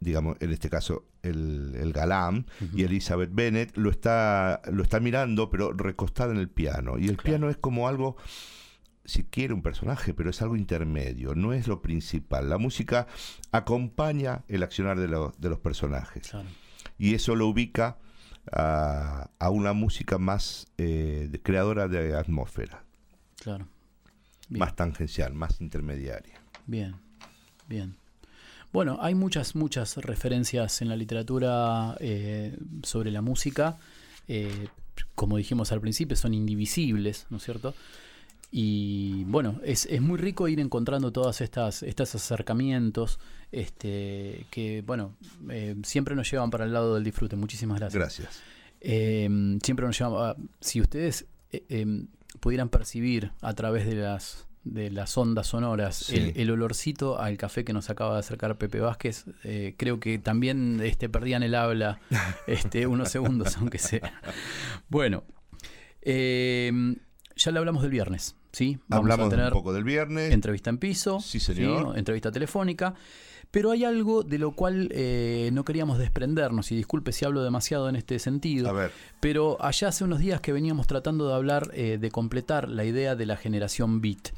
digamos, 0.01 0.37
en 0.41 0.53
este 0.53 0.69
caso 0.69 1.07
el, 1.23 1.75
el 1.77 1.93
galán, 1.93 2.47
y 2.75 2.83
Elizabeth 2.83 3.31
Bennet 3.33 3.77
lo 3.77 3.91
está, 3.91 4.61
lo 4.71 4.83
está 4.83 4.99
mirando, 5.01 5.49
pero 5.49 5.73
recostada 5.73 6.33
en 6.33 6.39
el 6.41 6.49
piano. 6.49 6.99
Y 6.99 7.09
el 7.09 7.17
piano 7.17 7.49
es 7.49 7.57
como 7.57 7.87
algo, 7.89 8.17
si 9.05 9.23
quiere, 9.25 9.55
un 9.55 9.63
personaje, 9.63 10.13
pero 10.13 10.31
es 10.31 10.43
algo 10.43 10.57
intermedio, 10.57 11.35
no 11.37 11.53
es 11.53 11.69
lo 11.69 11.81
principal. 11.83 12.51
La 12.51 12.59
música 12.59 13.07
acompaña 13.53 14.43
el 14.49 14.63
accionar 14.63 14.99
de, 14.99 15.09
lo- 15.09 15.33
de 15.39 15.49
los 15.49 15.61
personajes. 15.61 16.27
Y 16.99 17.15
eso 17.15 17.35
lo 17.37 17.47
ubica 17.47 17.97
a, 18.53 19.31
a 19.39 19.51
una 19.51 19.73
música 19.73 20.19
más 20.19 20.67
eh, 20.79 21.31
creadora 21.43 21.89
de 21.89 22.15
atmósfera, 22.17 22.85
Claro. 23.45 23.69
Bien. 24.49 24.59
más 24.61 24.75
tangencial, 24.75 25.33
más 25.35 25.61
intermediaria. 25.61 26.41
Bien, 26.67 26.97
bien. 27.69 27.95
Bueno, 28.73 28.99
hay 29.01 29.15
muchas, 29.15 29.55
muchas 29.55 29.97
referencias 29.99 30.83
en 30.83 30.89
la 30.89 30.97
literatura 30.97 31.97
eh, 32.01 32.57
sobre 32.83 33.11
la 33.13 33.23
música. 33.23 33.77
eh, 34.27 34.67
como 35.15 35.37
dijimos 35.37 35.71
al 35.73 35.81
principio, 35.81 36.17
son 36.17 36.35
indivisibles, 36.35 37.27
¿no 37.31 37.37
es 37.37 37.43
cierto? 37.45 37.75
Y 38.51 39.25
bueno, 39.25 39.61
es, 39.65 39.87
es 39.87 40.01
muy 40.01 40.19
rico 40.19 40.47
ir 40.49 40.61
encontrando 40.61 41.11
todos 41.13 41.41
estas, 41.41 41.83
estos 41.83 42.15
acercamientos 42.15 43.19
este, 43.51 44.47
que, 44.51 44.83
bueno, 44.87 45.15
eh, 45.51 45.75
siempre 45.85 46.15
nos 46.15 46.31
llevan 46.31 46.51
para 46.51 46.65
el 46.65 46.73
lado 46.73 46.95
del 46.95 47.03
disfrute. 47.05 47.35
Muchísimas 47.37 47.79
gracias. 47.81 48.01
Gracias. 48.01 48.43
Siempre 49.63 49.87
nos 49.87 49.99
llevan. 49.99 50.15
a- 50.31 50.37
si 50.61 50.81
ustedes 50.81 51.27
eh, 51.53 52.05
pudieran 52.41 52.69
percibir 52.69 53.33
a 53.41 53.53
través 53.55 53.87
de 53.87 53.95
las 53.97 54.47
de 54.65 54.91
las 54.91 55.17
ondas 55.19 55.49
sonoras 55.49 55.95
Sí. 55.97 56.17
el, 56.17 56.33
el 56.41 56.51
olorcito 56.51 57.21
al 57.21 57.37
café 57.37 57.67
que 57.67 57.75
nos 57.75 57.91
acaba 57.91 58.15
de 58.15 58.21
acercar 58.21 58.57
Pepe 58.57 58.81
Vázquez, 58.81 59.27
eh, 59.43 59.75
creo 59.77 60.01
que 60.01 60.19
también 60.19 60.81
este, 60.83 61.11
perdían 61.11 61.43
el 61.43 61.55
habla 61.55 62.01
este, 62.47 62.87
unos 62.87 63.11
segundos, 63.11 63.59
aunque 63.59 63.77
sea. 63.79 64.23
Bueno, 64.89 65.23
eh, 66.01 66.73
ya 67.37 67.51
le 67.51 67.59
hablamos 67.59 67.83
del 67.83 67.91
viernes, 67.91 68.37
¿sí? 68.53 68.79
Hablamos 68.89 69.33
un 69.33 69.51
poco 69.51 69.73
del 69.73 69.85
viernes. 69.85 70.33
Entrevista 70.33 70.71
en 70.71 70.79
piso. 70.79 71.21
Sí, 71.21 71.41
señor. 71.41 71.99
Entrevista 71.99 72.31
telefónica. 72.33 72.95
Pero 73.55 73.71
hay 73.71 73.85
algo 73.85 74.25
de 74.25 74.39
lo 74.39 74.51
cual 74.51 74.89
eh, 74.91 75.49
no 75.53 75.65
queríamos 75.65 75.97
desprendernos, 75.97 76.73
y 76.73 76.75
disculpe 76.75 77.13
si 77.13 77.25
hablo 77.25 77.41
demasiado 77.45 77.89
en 77.89 77.95
este 77.95 78.19
sentido. 78.19 78.69
A 78.69 78.73
ver. 78.73 78.91
Pero 79.21 79.59
allá 79.61 79.87
hace 79.87 80.03
unos 80.03 80.19
días 80.19 80.41
que 80.41 80.53
veníamos 80.53 80.89
tratando 80.89 81.29
de 81.29 81.35
hablar, 81.35 81.71
eh, 81.73 81.99
de 82.01 82.11
completar 82.11 82.69
la 82.69 82.85
idea 82.85 83.15
de 83.15 83.27
la 83.27 83.37
generación 83.37 84.01
beat. 84.01 84.31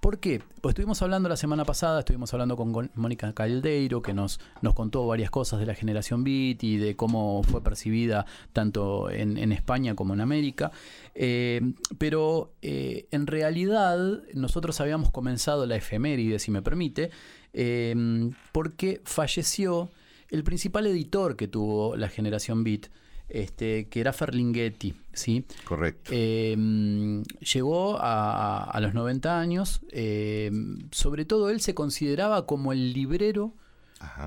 ¿Por 0.00 0.18
qué? 0.18 0.42
Pues 0.60 0.72
estuvimos 0.72 1.00
hablando 1.00 1.28
la 1.28 1.36
semana 1.36 1.64
pasada, 1.64 2.00
estuvimos 2.00 2.32
hablando 2.32 2.56
con 2.56 2.90
Mónica 2.96 3.32
Caldeiro, 3.32 4.02
que 4.02 4.12
nos, 4.12 4.40
nos 4.62 4.74
contó 4.74 5.06
varias 5.06 5.30
cosas 5.30 5.60
de 5.60 5.66
la 5.66 5.74
generación 5.74 6.24
beat 6.24 6.64
y 6.64 6.76
de 6.76 6.96
cómo 6.96 7.44
fue 7.44 7.62
percibida 7.62 8.26
tanto 8.52 9.10
en, 9.10 9.38
en 9.38 9.52
España 9.52 9.94
como 9.94 10.12
en 10.14 10.20
América. 10.20 10.72
Eh, 11.14 11.60
pero 11.98 12.52
eh, 12.62 13.06
en 13.10 13.26
realidad 13.26 13.98
nosotros 14.34 14.80
habíamos 14.80 15.10
comenzado 15.10 15.66
la 15.66 15.76
efeméride, 15.76 16.38
si 16.38 16.50
me 16.50 16.62
permite, 16.62 17.10
eh, 17.58 18.30
porque 18.52 19.00
falleció 19.04 19.90
el 20.28 20.44
principal 20.44 20.86
editor 20.86 21.36
que 21.36 21.48
tuvo 21.48 21.96
la 21.96 22.08
generación 22.08 22.62
beat, 22.62 22.88
este, 23.28 23.88
que 23.88 24.00
era 24.00 24.12
Ferlinghetti, 24.12 24.94
¿sí? 25.12 25.44
Correcto. 25.64 26.10
Eh, 26.14 26.54
llegó 27.40 27.98
a, 27.98 28.62
a 28.62 28.80
los 28.80 28.92
90 28.92 29.40
años, 29.40 29.80
eh, 29.90 30.50
sobre 30.90 31.24
todo 31.24 31.48
él 31.48 31.60
se 31.60 31.74
consideraba 31.74 32.46
como 32.46 32.72
el 32.72 32.92
librero 32.92 33.54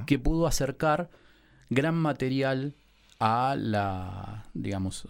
que 0.08 0.18
pudo 0.18 0.48
acercar 0.48 1.12
gran 1.70 1.96
material 1.96 2.74
a 3.22 3.56
la, 3.60 4.46
digamos, 4.54 5.06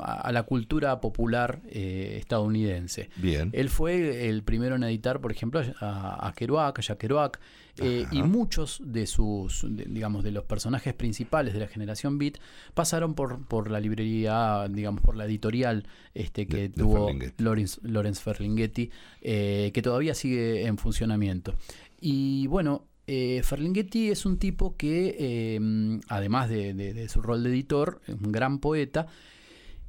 a, 0.00 0.12
a 0.20 0.32
la 0.32 0.42
cultura 0.42 1.00
popular 1.00 1.62
eh, 1.70 2.16
estadounidense. 2.18 3.08
Bien. 3.16 3.48
Él 3.54 3.70
fue 3.70 4.28
el 4.28 4.42
primero 4.42 4.76
en 4.76 4.82
editar, 4.82 5.20
por 5.20 5.32
ejemplo, 5.32 5.62
a, 5.80 6.28
a 6.28 6.32
Kerouac, 6.34 6.78
a 6.78 6.82
Jack 6.82 6.98
Kerouac, 6.98 7.40
eh, 7.80 8.04
y 8.10 8.22
muchos 8.22 8.82
de 8.84 9.06
sus, 9.06 9.64
de- 9.66 9.84
digamos, 9.86 10.24
de 10.24 10.32
los 10.32 10.44
personajes 10.44 10.92
principales 10.94 11.54
de 11.54 11.60
la 11.60 11.68
generación 11.68 12.18
Beat 12.18 12.34
pasaron 12.74 13.14
por, 13.14 13.46
por 13.46 13.70
la 13.70 13.80
librería, 13.80 14.66
digamos, 14.68 15.00
por 15.00 15.16
la 15.16 15.24
editorial 15.24 15.86
este, 16.12 16.46
que 16.46 16.62
de 16.62 16.68
tuvo 16.70 17.06
Ferlinghetti. 17.06 17.42
Lawrence, 17.44 17.80
Lawrence 17.82 18.20
Ferlinghetti, 18.22 18.90
eh, 19.22 19.70
que 19.72 19.80
todavía 19.80 20.14
sigue 20.14 20.66
en 20.66 20.76
funcionamiento. 20.76 21.54
Y 22.00 22.46
bueno, 22.48 22.84
eh, 23.08 23.40
Ferlinghetti 23.42 24.10
es 24.10 24.24
un 24.26 24.38
tipo 24.38 24.76
que, 24.76 25.16
eh, 25.18 25.98
además 26.08 26.48
de, 26.48 26.74
de- 26.74 26.92
de 26.94 27.08
su 27.08 27.20
rol 27.22 27.42
de 27.42 27.50
editor, 27.50 28.00
es 28.06 28.14
un 28.14 28.30
gran 28.30 28.58
poeta, 28.60 29.06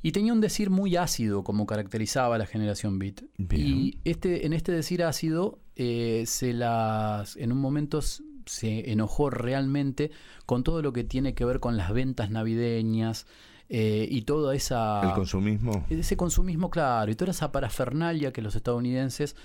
y 0.02 0.14
tenía 0.14 0.32
un 0.32 0.40
decir 0.42 0.70
muy 0.70 0.96
ácido, 0.96 1.44
como 1.44 1.66
caracterizaba 1.66 2.36
a 2.36 2.38
la 2.38 2.46
generación 2.46 2.98
beat. 3.00 3.22
Y 3.60 3.98
este, 4.06 4.46
en 4.46 4.54
este 4.54 4.72
decir 4.72 5.04
ácido, 5.04 5.60
eh, 5.76 6.24
se 6.26 6.54
las, 6.54 7.36
en 7.36 7.52
un 7.52 7.60
momento 7.60 8.00
se 8.46 8.90
enojó 8.92 9.30
realmente 9.30 10.10
con 10.46 10.64
todo 10.64 10.82
lo 10.82 10.94
que 10.94 11.04
tiene 11.04 11.34
que 11.34 11.44
ver 11.46 11.60
con 11.60 11.76
las 11.78 11.92
ventas 11.94 12.32
navideñas 12.32 13.28
eh, 13.68 14.08
y 14.10 14.22
toda 14.24 14.56
esa... 14.56 15.02
El 15.04 15.14
consumismo. 15.14 15.86
Ese 15.90 16.16
consumismo, 16.18 16.70
claro, 16.70 17.12
y 17.12 17.16
toda 17.16 17.32
esa 17.32 17.52
parafernalia 17.52 18.32
que 18.32 18.42
los 18.42 18.56
estadounidenses 18.56 19.36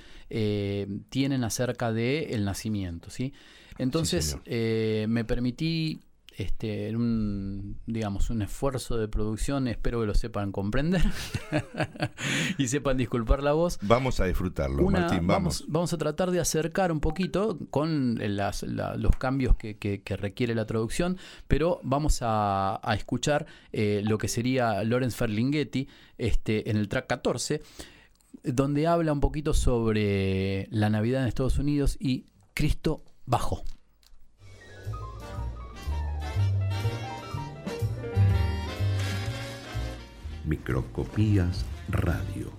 tienen 1.11 1.45
acerca 1.45 1.93
del 1.93 2.33
el 2.33 2.45
nacimiento, 2.45 3.11
¿sí? 3.11 3.33
Entonces, 3.79 4.37
eh, 4.45 5.07
me 5.09 5.25
permití, 5.25 6.01
este, 6.37 6.89
en 6.89 6.97
un, 6.97 7.77
digamos, 7.87 8.29
un 8.31 8.43
esfuerzo 8.43 8.97
de 8.97 9.07
producción, 9.09 9.69
espero 9.69 10.01
que 10.01 10.07
lo 10.07 10.15
sepan 10.15 10.51
comprender 10.53 11.03
y 12.59 12.69
sepan 12.69 12.97
disculpar 12.97 13.43
la 13.43 13.53
voz. 13.53 13.79
Vamos 13.83 14.21
a 14.21 14.25
disfrutarlo, 14.27 14.85
Una- 14.85 15.01
Martín, 15.01 15.27
vamos. 15.27 15.65
vamos 15.69 15.93
a 15.93 15.99
tratar 15.99 16.31
de 16.31 16.41
acercar 16.41 16.91
un 16.93 17.01
poquito 17.01 17.59
con 17.71 18.19
las- 18.37 18.63
la- 18.65 18.97
los 18.97 19.15
cambios 19.17 19.57
que, 19.57 19.77
que- 19.79 20.03
que 20.03 20.17
requiere 20.17 20.55
la 20.55 20.67
traducción, 20.67 21.19
pero 21.49 21.81
vamos 21.83 22.19
a, 22.23 22.81
a 22.83 22.95
escuchar 22.95 23.47
eh, 23.73 24.03
lo 24.05 24.19
que 24.19 24.29
sería 24.29 24.83
Lawrence 24.85 25.17
Ferlinghetti 25.17 25.89
este, 26.19 26.71
en 26.71 26.77
el 26.77 26.89
track 26.89 27.07
14, 27.07 27.63
donde 28.43 28.87
habla 28.87 29.13
un 29.13 29.21
poquito 29.21 29.55
sobre 29.55 30.67
la 30.71 30.91
Navidad 30.91 31.23
en 31.23 31.29
Estados 31.29 31.59
Unidos 31.59 31.97
y 32.01 32.27
Cristo 32.55 33.05
bajó. 33.27 33.63
Microscopías 40.45 41.65
Radio. 41.89 42.51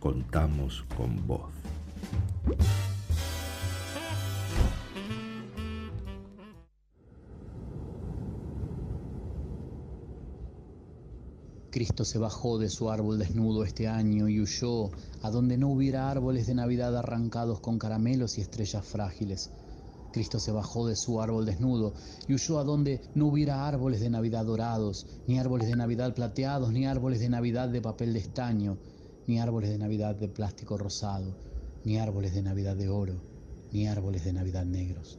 Contamos 0.00 0.84
con 0.96 1.26
vos. 1.26 1.50
Cristo 11.74 12.04
se 12.04 12.18
bajó 12.18 12.56
de 12.56 12.70
su 12.70 12.88
árbol 12.88 13.18
desnudo 13.18 13.64
este 13.64 13.88
año 13.88 14.28
y 14.28 14.40
huyó 14.40 14.90
a 15.22 15.30
donde 15.32 15.58
no 15.58 15.70
hubiera 15.70 16.08
árboles 16.08 16.46
de 16.46 16.54
Navidad 16.54 16.96
arrancados 16.96 17.58
con 17.58 17.80
caramelos 17.80 18.38
y 18.38 18.42
estrellas 18.42 18.86
frágiles. 18.86 19.50
Cristo 20.12 20.38
se 20.38 20.52
bajó 20.52 20.86
de 20.86 20.94
su 20.94 21.20
árbol 21.20 21.46
desnudo 21.46 21.92
y 22.28 22.34
huyó 22.34 22.60
a 22.60 22.62
donde 22.62 23.00
no 23.16 23.26
hubiera 23.26 23.66
árboles 23.66 23.98
de 23.98 24.08
Navidad 24.08 24.44
dorados, 24.44 25.04
ni 25.26 25.40
árboles 25.40 25.66
de 25.66 25.74
Navidad 25.74 26.14
plateados, 26.14 26.70
ni 26.70 26.86
árboles 26.86 27.18
de 27.18 27.28
Navidad 27.28 27.68
de 27.68 27.82
papel 27.82 28.12
de 28.12 28.20
estaño, 28.20 28.78
ni 29.26 29.40
árboles 29.40 29.70
de 29.70 29.78
Navidad 29.78 30.14
de 30.14 30.28
plástico 30.28 30.78
rosado, 30.78 31.34
ni 31.82 31.98
árboles 31.98 32.34
de 32.34 32.42
Navidad 32.42 32.76
de 32.76 32.88
oro, 32.88 33.20
ni 33.72 33.88
árboles 33.88 34.24
de 34.24 34.32
Navidad 34.32 34.64
negros, 34.64 35.18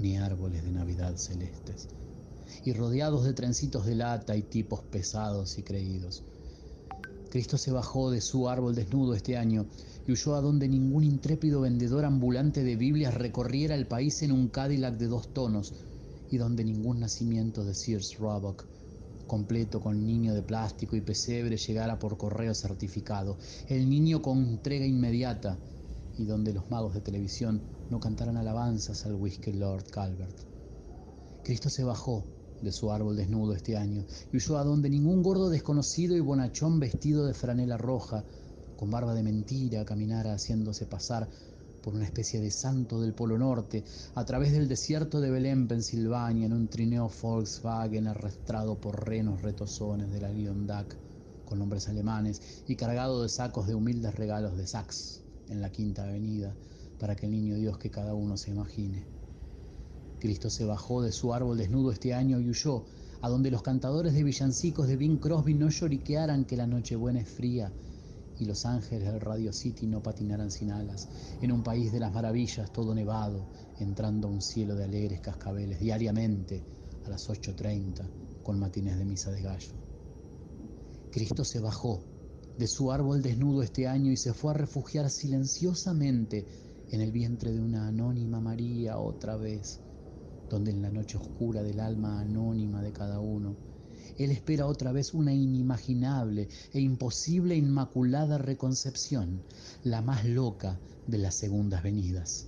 ni 0.00 0.16
árboles 0.16 0.64
de 0.64 0.72
Navidad 0.72 1.16
celestes 1.16 1.86
y 2.64 2.72
rodeados 2.72 3.24
de 3.24 3.32
trencitos 3.32 3.86
de 3.86 3.94
lata 3.94 4.36
y 4.36 4.42
tipos 4.42 4.82
pesados 4.82 5.58
y 5.58 5.62
creídos. 5.62 6.22
Cristo 7.30 7.56
se 7.56 7.72
bajó 7.72 8.10
de 8.10 8.20
su 8.20 8.48
árbol 8.48 8.74
desnudo 8.74 9.14
este 9.14 9.36
año 9.36 9.66
y 10.06 10.12
huyó 10.12 10.34
a 10.34 10.40
donde 10.40 10.68
ningún 10.68 11.04
intrépido 11.04 11.62
vendedor 11.62 12.04
ambulante 12.04 12.62
de 12.62 12.76
Biblias 12.76 13.14
recorriera 13.14 13.74
el 13.74 13.86
país 13.86 14.22
en 14.22 14.32
un 14.32 14.48
Cadillac 14.48 14.96
de 14.96 15.06
dos 15.06 15.32
tonos 15.32 15.72
y 16.30 16.36
donde 16.36 16.64
ningún 16.64 17.00
nacimiento 17.00 17.64
de 17.64 17.74
Sears 17.74 18.18
Roebuck 18.18 18.66
completo 19.26 19.80
con 19.80 20.04
niño 20.04 20.34
de 20.34 20.42
plástico 20.42 20.94
y 20.94 21.00
pesebre 21.00 21.56
llegara 21.56 21.98
por 21.98 22.18
correo 22.18 22.54
certificado, 22.54 23.38
el 23.66 23.88
niño 23.88 24.20
con 24.20 24.44
entrega 24.46 24.84
inmediata 24.84 25.56
y 26.18 26.24
donde 26.24 26.52
los 26.52 26.70
magos 26.70 26.92
de 26.92 27.00
televisión 27.00 27.62
no 27.88 27.98
cantaran 27.98 28.36
alabanzas 28.36 29.06
al 29.06 29.14
whisky 29.14 29.52
Lord 29.52 29.84
Calvert. 29.90 30.36
Cristo 31.44 31.70
se 31.70 31.82
bajó 31.82 32.24
de 32.62 32.72
su 32.72 32.90
árbol 32.90 33.16
desnudo 33.16 33.54
este 33.54 33.76
año 33.76 34.04
y 34.32 34.36
huyó 34.36 34.58
a 34.58 34.64
donde 34.64 34.88
ningún 34.88 35.22
gordo 35.22 35.50
desconocido 35.50 36.16
y 36.16 36.20
bonachón 36.20 36.80
vestido 36.80 37.26
de 37.26 37.34
franela 37.34 37.76
roja, 37.76 38.24
con 38.76 38.90
barba 38.90 39.14
de 39.14 39.22
mentira, 39.22 39.84
caminara 39.84 40.34
haciéndose 40.34 40.86
pasar 40.86 41.28
por 41.82 41.94
una 41.94 42.04
especie 42.04 42.40
de 42.40 42.50
santo 42.50 43.00
del 43.00 43.12
Polo 43.12 43.36
Norte, 43.36 43.84
a 44.14 44.24
través 44.24 44.52
del 44.52 44.68
desierto 44.68 45.20
de 45.20 45.30
Belén, 45.30 45.66
Pensilvania, 45.66 46.46
en 46.46 46.52
un 46.52 46.68
trineo 46.68 47.10
Volkswagen 47.20 48.06
arrastrado 48.06 48.80
por 48.80 49.04
renos 49.04 49.42
retozones 49.42 50.10
de 50.12 50.20
la 50.20 50.30
Dac 50.64 50.96
con 51.44 51.58
nombres 51.58 51.88
alemanes 51.88 52.40
y 52.66 52.76
cargado 52.76 53.22
de 53.22 53.28
sacos 53.28 53.66
de 53.66 53.74
humildes 53.74 54.14
regalos 54.14 54.56
de 54.56 54.66
Saks 54.66 55.20
en 55.50 55.60
la 55.60 55.70
Quinta 55.70 56.04
Avenida, 56.04 56.54
para 56.98 57.14
que 57.14 57.26
el 57.26 57.32
niño 57.32 57.56
Dios 57.56 57.76
que 57.76 57.90
cada 57.90 58.14
uno 58.14 58.38
se 58.38 58.52
imagine. 58.52 59.11
Cristo 60.22 60.50
se 60.50 60.64
bajó 60.64 61.02
de 61.02 61.10
su 61.10 61.34
árbol 61.34 61.58
desnudo 61.58 61.90
este 61.90 62.14
año 62.14 62.38
y 62.38 62.48
huyó, 62.48 62.84
a 63.22 63.28
donde 63.28 63.50
los 63.50 63.60
cantadores 63.60 64.14
de 64.14 64.22
villancicos 64.22 64.86
de 64.86 64.96
Bing 64.96 65.18
Crosby 65.18 65.52
no 65.52 65.68
lloriquearan 65.68 66.44
que 66.44 66.56
la 66.56 66.68
Nochebuena 66.68 67.18
es 67.18 67.28
fría 67.28 67.72
y 68.38 68.44
los 68.44 68.64
ángeles 68.64 69.10
del 69.10 69.20
Radio 69.20 69.52
City 69.52 69.88
no 69.88 70.00
patinaran 70.00 70.52
sin 70.52 70.70
alas, 70.70 71.08
en 71.40 71.50
un 71.50 71.64
país 71.64 71.90
de 71.90 71.98
las 71.98 72.12
maravillas 72.12 72.72
todo 72.72 72.94
nevado, 72.94 73.48
entrando 73.80 74.28
a 74.28 74.30
un 74.30 74.40
cielo 74.40 74.76
de 74.76 74.84
alegres 74.84 75.20
cascabeles 75.20 75.80
diariamente 75.80 76.62
a 77.04 77.10
las 77.10 77.28
8.30 77.28 78.08
con 78.44 78.60
matines 78.60 78.96
de 78.98 79.04
misa 79.04 79.32
de 79.32 79.42
gallo. 79.42 79.72
Cristo 81.10 81.44
se 81.44 81.58
bajó 81.58 82.04
de 82.56 82.68
su 82.68 82.92
árbol 82.92 83.22
desnudo 83.22 83.64
este 83.64 83.88
año 83.88 84.12
y 84.12 84.16
se 84.16 84.32
fue 84.34 84.52
a 84.52 84.54
refugiar 84.54 85.10
silenciosamente 85.10 86.46
en 86.92 87.00
el 87.00 87.10
vientre 87.10 87.50
de 87.50 87.60
una 87.60 87.88
anónima 87.88 88.38
María 88.38 88.98
otra 88.98 89.36
vez, 89.36 89.80
donde 90.52 90.70
en 90.70 90.82
la 90.82 90.90
noche 90.90 91.16
oscura 91.16 91.62
del 91.62 91.80
alma 91.80 92.20
anónima 92.20 92.82
de 92.82 92.92
cada 92.92 93.18
uno, 93.20 93.56
él 94.18 94.30
espera 94.30 94.66
otra 94.66 94.92
vez 94.92 95.14
una 95.14 95.32
inimaginable 95.32 96.46
e 96.74 96.80
imposible 96.80 97.56
inmaculada 97.56 98.36
reconcepción, 98.36 99.40
la 99.82 100.02
más 100.02 100.26
loca 100.26 100.78
de 101.06 101.16
las 101.16 101.36
segundas 101.36 101.82
venidas. 101.82 102.46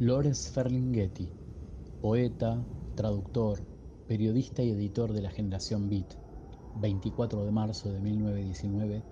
Lores 0.00 0.48
Ferlinghetti, 0.48 1.28
poeta, 2.00 2.66
traductor, 2.96 3.60
periodista 4.08 4.64
y 4.64 4.70
editor 4.70 5.12
de 5.12 5.22
la 5.22 5.30
generación 5.30 5.88
Beat, 5.88 6.14
24 6.80 7.44
de 7.44 7.52
marzo 7.52 7.92
de 7.92 8.00
1919, 8.00 9.02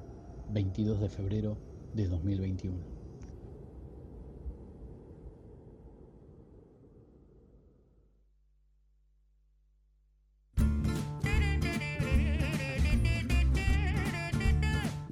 22 0.52 1.00
de 1.00 1.08
febrero 1.08 1.56
de 1.94 2.08
2021. 2.08 2.93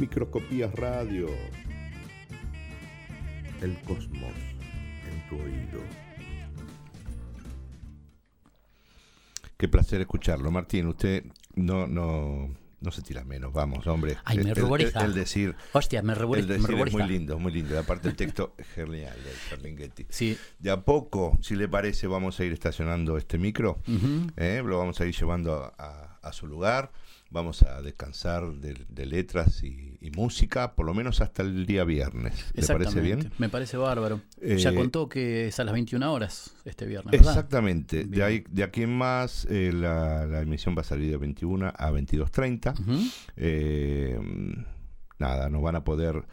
Microscopías 0.06 0.74
Radio. 0.74 1.28
El 3.60 3.80
cosmos 3.82 4.32
en 5.08 5.28
tu 5.28 5.36
oído. 5.40 5.80
Qué 9.56 9.68
placer 9.68 10.00
escucharlo, 10.00 10.50
Martín. 10.50 10.88
Usted 10.88 11.24
no, 11.54 11.86
no, 11.86 12.52
no 12.80 12.90
se 12.90 13.02
tira 13.02 13.22
menos, 13.22 13.52
vamos, 13.52 13.86
hombre. 13.86 14.16
Ay, 14.24 14.38
me 14.38 14.52
ruboriza. 14.54 14.98
el, 15.04 15.10
el 15.10 15.14
decir, 15.14 15.54
Hostia, 15.72 16.02
me, 16.02 16.16
rubori- 16.16 16.38
el 16.40 16.46
me 16.48 16.54
decir 16.54 16.70
es 16.70 16.74
ruboriza. 16.74 16.98
muy 16.98 17.06
lindo, 17.08 17.38
muy 17.38 17.52
lindo. 17.52 17.76
Y 17.76 17.78
aparte 17.78 18.08
el 18.08 18.16
texto 18.16 18.54
es 18.58 18.66
genial 18.66 19.14
de 19.22 19.30
Ferlinghetti. 19.30 20.06
Sí. 20.08 20.36
De 20.58 20.72
a 20.72 20.80
poco, 20.84 21.38
si 21.40 21.54
le 21.54 21.68
parece, 21.68 22.08
vamos 22.08 22.40
a 22.40 22.44
ir 22.44 22.52
estacionando 22.52 23.16
este 23.18 23.38
micro. 23.38 23.78
¿eh? 24.36 24.62
Lo 24.66 24.78
vamos 24.78 25.00
a 25.00 25.06
ir 25.06 25.14
llevando 25.14 25.72
a, 25.78 26.18
a 26.20 26.32
su 26.32 26.48
lugar. 26.48 26.90
Vamos 27.32 27.62
a 27.62 27.80
descansar 27.80 28.52
de, 28.54 28.76
de 28.88 29.06
letras 29.06 29.62
y, 29.62 29.96
y 30.00 30.10
música, 30.10 30.74
por 30.74 30.84
lo 30.84 30.92
menos 30.92 31.20
hasta 31.20 31.42
el 31.42 31.64
día 31.64 31.84
viernes. 31.84 32.52
¿Le 32.54 32.66
parece 32.66 33.00
bien? 33.00 33.32
Me 33.38 33.48
parece 33.48 33.76
bárbaro. 33.78 34.20
Eh, 34.40 34.58
ya 34.58 34.74
contó 34.74 35.08
que 35.08 35.48
es 35.48 35.58
a 35.58 35.64
las 35.64 35.72
21 35.72 36.12
horas 36.12 36.54
este 36.64 36.86
viernes, 36.86 37.12
¿verdad? 37.12 37.30
Exactamente. 37.30 38.04
De, 38.04 38.22
ahí, 38.22 38.44
de 38.50 38.64
aquí 38.64 38.82
en 38.82 38.96
más, 38.96 39.46
eh, 39.48 39.72
la, 39.72 40.26
la 40.26 40.42
emisión 40.42 40.76
va 40.76 40.82
a 40.82 40.84
salir 40.84 41.10
de 41.10 41.16
21 41.16 41.68
a 41.68 41.90
22.30. 41.90 42.80
Ujú. 42.80 43.10
Eh, 43.36 44.18
nada, 45.18 45.48
nos 45.48 45.62
van 45.62 45.76
a 45.76 45.84
poder 45.84 46.26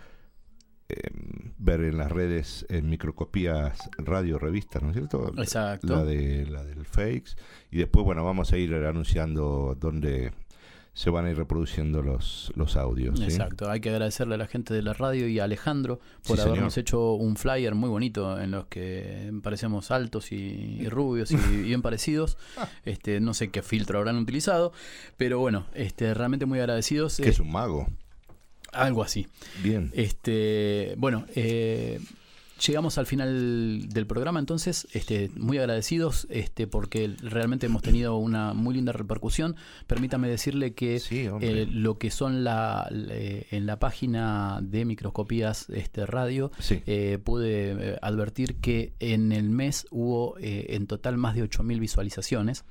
eh, 0.90 1.12
ver 1.60 1.82
en 1.82 1.98
las 1.98 2.12
redes 2.12 2.66
en 2.68 2.90
microcopías 2.90 3.78
radio 4.00 4.40
revistas, 4.40 4.82
¿no 4.82 4.90
es 4.90 4.96
cierto? 4.96 5.32
Exacto. 5.38 5.96
La, 5.96 6.04
de, 6.04 6.48
la 6.48 6.64
del 6.64 6.84
Fakes. 6.86 7.36
Y 7.70 7.78
después, 7.78 8.04
bueno, 8.04 8.26
vamos 8.26 8.52
a 8.52 8.58
ir 8.58 8.74
anunciando 8.74 9.78
dónde 9.80 10.34
se 10.94 11.10
van 11.10 11.26
a 11.26 11.32
ir 11.32 11.38
reproduciendo 11.38 12.02
los, 12.02 12.52
los 12.56 12.76
audios. 12.76 13.20
¿sí? 13.20 13.26
Exacto, 13.26 13.70
hay 13.70 13.80
que 13.80 13.90
agradecerle 13.90 14.36
a 14.36 14.38
la 14.38 14.48
gente 14.48 14.74
de 14.74 14.82
la 14.82 14.94
radio 14.94 15.28
y 15.28 15.40
a 15.40 15.46
Alejandro 15.46 16.00
por 16.28 16.38
Sí, 16.38 16.42
habernos 16.44 16.74
señor. 16.74 16.82
hecho 16.84 17.14
un 17.14 17.36
flyer 17.38 17.74
muy 17.76 17.90
bonito 17.90 18.40
en 18.40 18.52
los 18.52 18.66
que 18.68 19.32
parecemos 19.42 19.92
altos 19.92 20.32
y, 20.32 20.36
y 20.36 20.90
rubios 20.90 21.32
y 21.32 21.36
bien 21.64 21.82
parecidos. 21.82 22.38
Este, 22.86 23.20
no 23.22 23.34
sé 23.34 23.50
qué 23.50 23.62
filtro 23.62 24.00
habrán 24.00 24.18
utilizado, 24.18 24.74
pero 25.16 25.40
bueno, 25.40 25.66
este, 25.74 26.14
realmente 26.14 26.46
muy 26.46 26.60
agradecidos. 26.60 27.18
Que 27.18 27.28
Eh, 27.28 27.30
es 27.30 27.40
un 27.40 27.52
mago. 27.52 27.88
Algo 28.72 29.02
así. 29.04 29.28
Bien. 29.64 29.92
Este, 29.94 30.94
bueno, 30.98 31.26
eh, 31.36 32.00
llegamos 32.66 32.98
al 32.98 33.06
final 33.06 33.88
del 33.90 34.06
programa, 34.08 34.40
entonces, 34.40 34.88
este, 34.94 35.30
muy 35.36 35.58
agradecidos, 35.58 36.28
este, 36.30 36.68
porque 36.68 37.16
realmente 37.22 37.66
hemos 37.66 37.82
tenido 37.82 38.18
una 38.18 38.54
muy 38.54 38.76
linda 38.76 38.92
repercusión. 38.92 39.56
Permítame 39.88 40.28
decirle 40.30 40.74
que 40.74 41.02
eh, 41.10 41.68
lo 41.72 41.98
que 41.98 42.12
son 42.12 42.44
la, 42.44 42.88
en 42.92 43.66
la 43.66 43.80
página 43.80 44.60
de 44.62 44.86
microscopías 44.86 45.70
este, 45.70 46.06
radio, 46.06 46.52
Sí. 46.60 46.82
eh, 46.86 47.18
pude 47.24 47.72
eh, 47.94 48.00
advertir 48.02 48.56
que 48.58 48.94
en 49.00 49.32
el 49.32 49.50
mes 49.50 49.88
hubo 49.92 50.38
eh, 50.40 50.68
en 50.76 50.88
total 50.88 51.18
más 51.18 51.36
de 51.36 51.44
8.000 51.44 51.80
visualizaciones. 51.80 52.66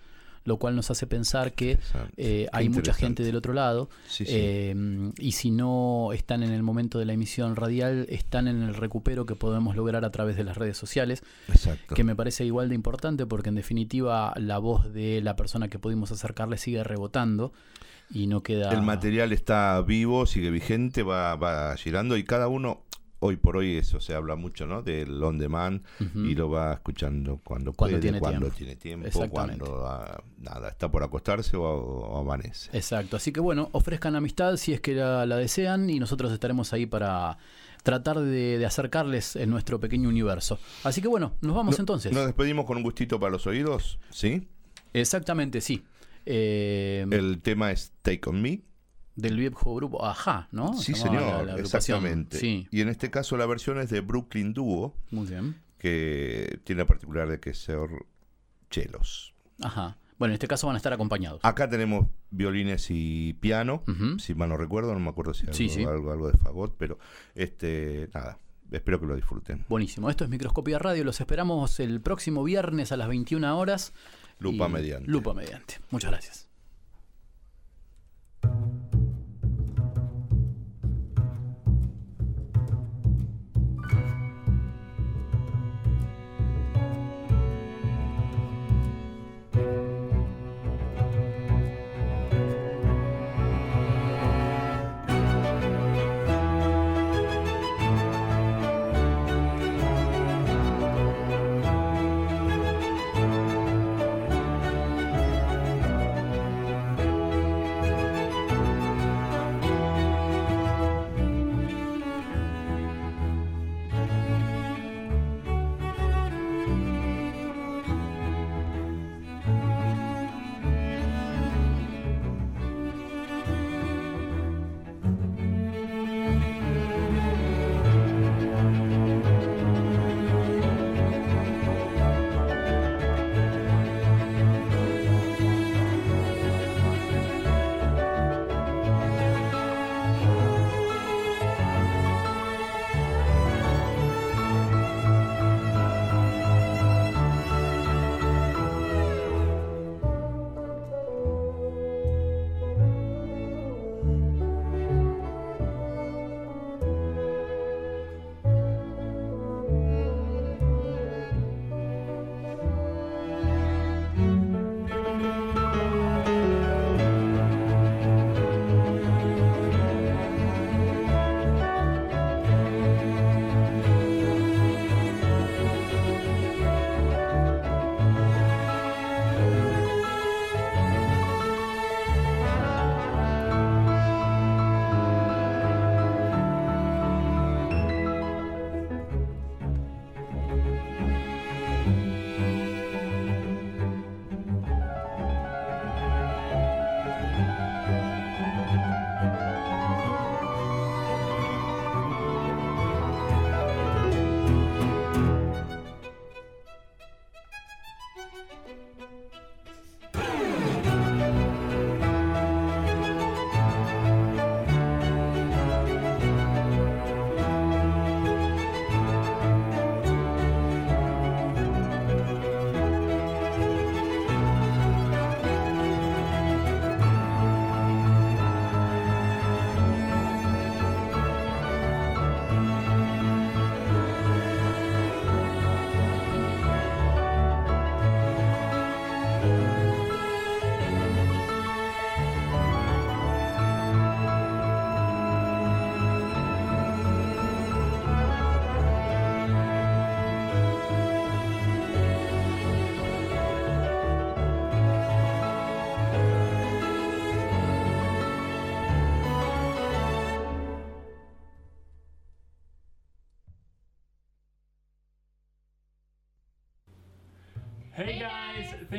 Lo 0.44 0.56
cual 0.59 0.77
nos 0.77 0.90
hace 0.90 1.06
pensar 1.06 1.52
que 1.52 1.78
eh, 2.16 2.48
hay 2.52 2.69
mucha 2.69 2.94
gente 2.94 3.23
del 3.23 3.36
otro 3.36 3.52
lado 3.52 3.89
Sí, 4.06 4.24
sí. 4.24 4.32
eh, 4.35 5.12
y 5.19 5.32
si 5.32 5.51
no 5.51 6.10
están 6.12 6.43
en 6.43 6.51
el 6.52 6.62
momento 6.62 6.98
de 6.98 7.05
la 7.05 7.12
emisión 7.12 7.56
radial, 7.56 8.06
están 8.09 8.48
en 8.48 8.62
el 8.62 8.74
recupero 8.74 9.27
que 9.27 9.35
podemos 9.35 9.77
lograr 9.77 10.05
a 10.05 10.10
través 10.10 10.36
de 10.36 10.44
las 10.44 10.56
redes 10.56 10.77
sociales, 10.77 11.23
Exacto. 11.48 11.94
que 11.94 12.05
me 12.05 12.15
parece 12.16 12.44
igual 12.44 12.69
de 12.69 12.74
importante 12.74 13.27
porque 13.27 13.48
en 13.51 13.55
definitiva 13.56 14.32
la 14.36 14.59
voz 14.59 14.93
de 14.93 15.20
la 15.23 15.36
persona 15.36 15.69
que 15.69 15.78
pudimos 15.78 16.10
acercarle 16.12 16.56
sigue 16.59 16.82
rebotando 16.85 17.52
y 18.10 18.27
no 18.27 18.43
queda... 18.43 18.70
El 18.73 18.82
material 18.82 19.32
está 19.32 19.81
vivo, 19.82 20.24
sigue 20.27 20.51
vigente, 20.51 21.02
va, 21.02 21.36
va 21.36 21.77
girando 21.77 22.16
y 22.16 22.24
cada 22.24 22.48
uno, 22.48 22.82
hoy 23.20 23.36
por 23.36 23.56
hoy 23.56 23.76
eso 23.76 24.00
se 24.00 24.14
habla 24.14 24.36
mucho, 24.36 24.66
¿no? 24.66 24.82
Del 24.82 25.22
on 25.22 25.38
demand 25.38 25.82
y 26.14 26.34
lo 26.34 26.50
va 26.50 26.72
escuchando 26.74 27.40
cuando, 27.42 27.72
Cuando 27.72 27.92
puede, 27.96 28.00
tiene 28.00 28.18
cuando 28.20 28.40
tiempo. 28.50 28.56
tiene 28.56 28.76
tiempo, 28.76 29.28
cuando 29.28 29.86
ah, 29.86 30.22
nada, 30.38 30.68
está 30.68 30.90
por 30.90 31.02
acostarse 31.02 31.56
o, 31.56 31.62
o 31.62 32.18
amanece. 32.20 32.70
Exacto, 32.76 33.16
así 33.16 33.32
que 33.32 33.40
bueno, 33.40 33.68
ofrezcan 33.72 34.14
amistad 34.16 34.56
si 34.56 34.72
es 34.72 34.80
que 34.80 34.94
la, 34.94 35.26
la 35.26 35.36
desean 35.36 35.90
y 35.90 35.98
nosotros 35.98 36.32
estaremos 36.32 36.72
ahí 36.72 36.86
para 36.86 37.38
tratar 37.82 38.18
de, 38.20 38.58
de 38.58 38.66
acercarles 38.66 39.34
en 39.36 39.50
nuestro 39.50 39.80
pequeño 39.80 40.08
universo. 40.08 40.58
Así 40.84 41.00
que 41.00 41.08
bueno, 41.08 41.32
nos 41.40 41.54
vamos 41.54 41.76
No- 41.78 41.82
entonces. 41.82 42.12
Nos 42.12 42.26
despedimos 42.26 42.66
con 42.66 42.76
un 42.76 42.82
gustito 42.82 43.18
para 43.18 43.30
los 43.32 43.46
oídos, 43.46 43.98
¿sí? 44.10 44.46
Exactamente, 44.92 45.60
sí. 45.60 45.84
Eh, 46.26 47.06
El 47.10 47.40
tema 47.40 47.70
es 47.72 47.92
Take 48.02 48.28
On 48.28 48.40
Me. 48.42 48.60
Del 49.20 49.36
viejo 49.36 49.74
grupo 49.74 50.04
Ajá, 50.04 50.48
¿no? 50.52 50.72
Sí, 50.74 50.92
llamaba 50.94 51.08
señor, 51.10 51.22
la- 51.22 51.42
la 51.44 51.52
agrupación. 51.54 51.96
exactamente. 51.98 52.38
Sí, 52.38 52.68
Y 52.70 52.80
en 52.80 52.88
este 52.88 53.10
caso 53.10 53.36
la 53.36 53.46
versión 53.46 53.78
es 53.80 53.90
de 53.90 54.00
Brooklyn 54.00 54.52
Duo, 54.54 54.94
muy 55.10 55.26
bien. 55.26 55.56
que 55.78 56.60
tiene 56.64 56.82
la 56.82 56.86
particular 56.86 57.28
de 57.28 57.40
que 57.40 57.52
ser 57.54 57.88
chelos. 58.70 59.34
Ajá. 59.62 59.96
Bueno, 60.18 60.32
en 60.32 60.34
este 60.34 60.48
caso 60.48 60.66
van 60.66 60.74
a 60.74 60.78
estar 60.78 60.92
acompañados. 60.92 61.40
Acá 61.44 61.68
tenemos 61.68 62.06
violines 62.30 62.86
y 62.90 63.34
piano, 63.34 63.82
si 64.18 64.34
mal 64.34 64.48
no 64.48 64.56
recuerdo, 64.56 64.92
no 64.94 65.00
me 65.00 65.10
acuerdo 65.10 65.32
si 65.34 65.42
algo, 65.42 65.54
Sí, 65.54 65.68
sí. 65.68 65.84
algo, 65.84 66.10
algo 66.12 66.30
de 66.30 66.36
fagot, 66.38 66.74
pero 66.76 66.98
este 67.36 68.08
nada, 68.12 68.38
espero 68.72 68.98
que 68.98 69.06
lo 69.06 69.14
disfruten. 69.14 69.64
Buenísimo. 69.68 70.10
Esto 70.10 70.24
es 70.24 70.30
Microscopía 70.30 70.78
Radio. 70.80 71.04
Los 71.04 71.20
esperamos 71.20 71.78
el 71.78 72.00
próximo 72.00 72.42
viernes 72.42 72.90
a 72.92 72.96
las 72.96 73.06
21 73.08 73.56
horas. 73.58 73.92
Lupa 74.40 74.68
mediante. 74.68 75.08
Lupa 75.10 75.34
mediante. 75.34 75.76
Muchas 75.90 76.10
gracias. 76.10 76.48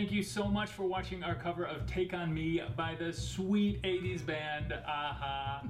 Thank 0.09 0.17
you 0.17 0.23
so 0.23 0.47
much 0.47 0.71
for 0.71 0.85
watching 0.85 1.23
our 1.23 1.35
cover 1.35 1.65
of 1.65 1.85
Take 1.85 2.15
On 2.15 2.33
Me 2.33 2.59
by 2.75 2.95
the 2.97 3.13
sweet 3.13 3.79
80s 3.83 4.25
band 4.25 4.73
Aha. 4.87 5.61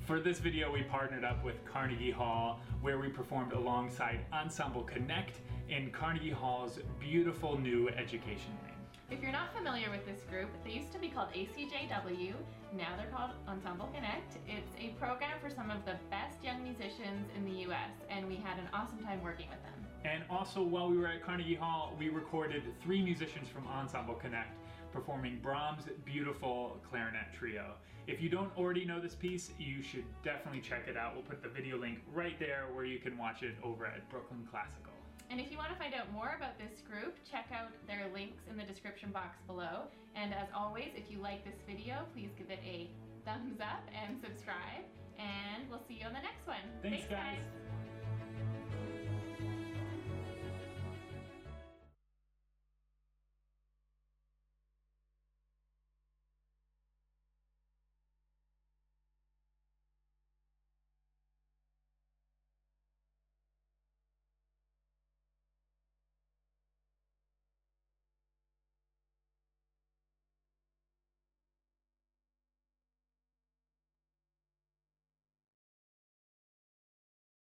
for 0.00 0.20
this 0.20 0.38
video, 0.38 0.70
we 0.70 0.82
partnered 0.82 1.24
up 1.24 1.42
with 1.42 1.64
Carnegie 1.64 2.10
Hall, 2.10 2.60
where 2.82 2.98
we 2.98 3.08
performed 3.08 3.54
alongside 3.54 4.20
Ensemble 4.34 4.82
Connect 4.82 5.40
in 5.70 5.90
Carnegie 5.92 6.28
Hall's 6.28 6.78
beautiful 7.00 7.58
new 7.58 7.88
education 7.88 8.52
wing. 8.64 8.74
If 9.10 9.22
you're 9.22 9.32
not 9.32 9.54
familiar 9.56 9.90
with 9.90 10.04
this 10.04 10.24
group, 10.24 10.50
they 10.62 10.72
used 10.72 10.92
to 10.92 10.98
be 10.98 11.08
called 11.08 11.28
ACJW. 11.30 12.34
Now 12.76 12.96
they're 12.98 13.10
called 13.10 13.30
Ensemble 13.48 13.88
Connect. 13.94 14.36
It's 14.46 14.74
a 14.78 14.88
program 15.00 15.38
for 15.40 15.48
some 15.48 15.70
of 15.70 15.86
the 15.86 15.94
best 16.10 16.44
young 16.44 16.62
musicians 16.62 17.30
in 17.34 17.46
the 17.46 17.72
US, 17.72 17.96
and 18.10 18.28
we 18.28 18.36
had 18.36 18.58
an 18.58 18.68
awesome 18.74 18.98
time 18.98 19.22
working 19.22 19.48
with 19.48 19.62
them. 19.62 19.75
And 20.06 20.22
also, 20.30 20.62
while 20.62 20.88
we 20.88 20.96
were 20.98 21.08
at 21.08 21.24
Carnegie 21.24 21.56
Hall, 21.56 21.92
we 21.98 22.10
recorded 22.10 22.62
three 22.80 23.02
musicians 23.02 23.48
from 23.48 23.66
Ensemble 23.66 24.14
Connect 24.14 24.54
performing 24.92 25.40
Brahms' 25.42 25.82
beautiful 26.04 26.78
clarinet 26.88 27.34
trio. 27.36 27.74
If 28.06 28.22
you 28.22 28.28
don't 28.28 28.56
already 28.56 28.84
know 28.84 29.00
this 29.00 29.16
piece, 29.16 29.50
you 29.58 29.82
should 29.82 30.04
definitely 30.22 30.60
check 30.60 30.86
it 30.86 30.96
out. 30.96 31.14
We'll 31.14 31.24
put 31.24 31.42
the 31.42 31.48
video 31.48 31.76
link 31.76 31.98
right 32.14 32.38
there 32.38 32.66
where 32.72 32.84
you 32.84 33.00
can 33.00 33.18
watch 33.18 33.42
it 33.42 33.56
over 33.64 33.84
at 33.84 34.08
Brooklyn 34.08 34.46
Classical. 34.48 34.92
And 35.28 35.40
if 35.40 35.50
you 35.50 35.58
want 35.58 35.70
to 35.70 35.76
find 35.76 35.92
out 35.92 36.12
more 36.12 36.36
about 36.36 36.56
this 36.56 36.82
group, 36.88 37.16
check 37.28 37.48
out 37.52 37.70
their 37.88 38.06
links 38.14 38.44
in 38.48 38.56
the 38.56 38.62
description 38.62 39.10
box 39.10 39.40
below. 39.48 39.90
And 40.14 40.32
as 40.32 40.46
always, 40.54 40.90
if 40.94 41.10
you 41.10 41.18
like 41.18 41.44
this 41.44 41.58
video, 41.66 42.06
please 42.14 42.30
give 42.38 42.48
it 42.48 42.60
a 42.64 42.88
thumbs 43.24 43.60
up 43.60 43.82
and 43.90 44.16
subscribe. 44.20 44.86
And 45.18 45.68
we'll 45.68 45.82
see 45.88 45.94
you 45.94 46.06
on 46.06 46.12
the 46.12 46.22
next 46.22 46.46
one. 46.46 46.62
Thanks, 46.80 47.06
guys. 47.10 47.42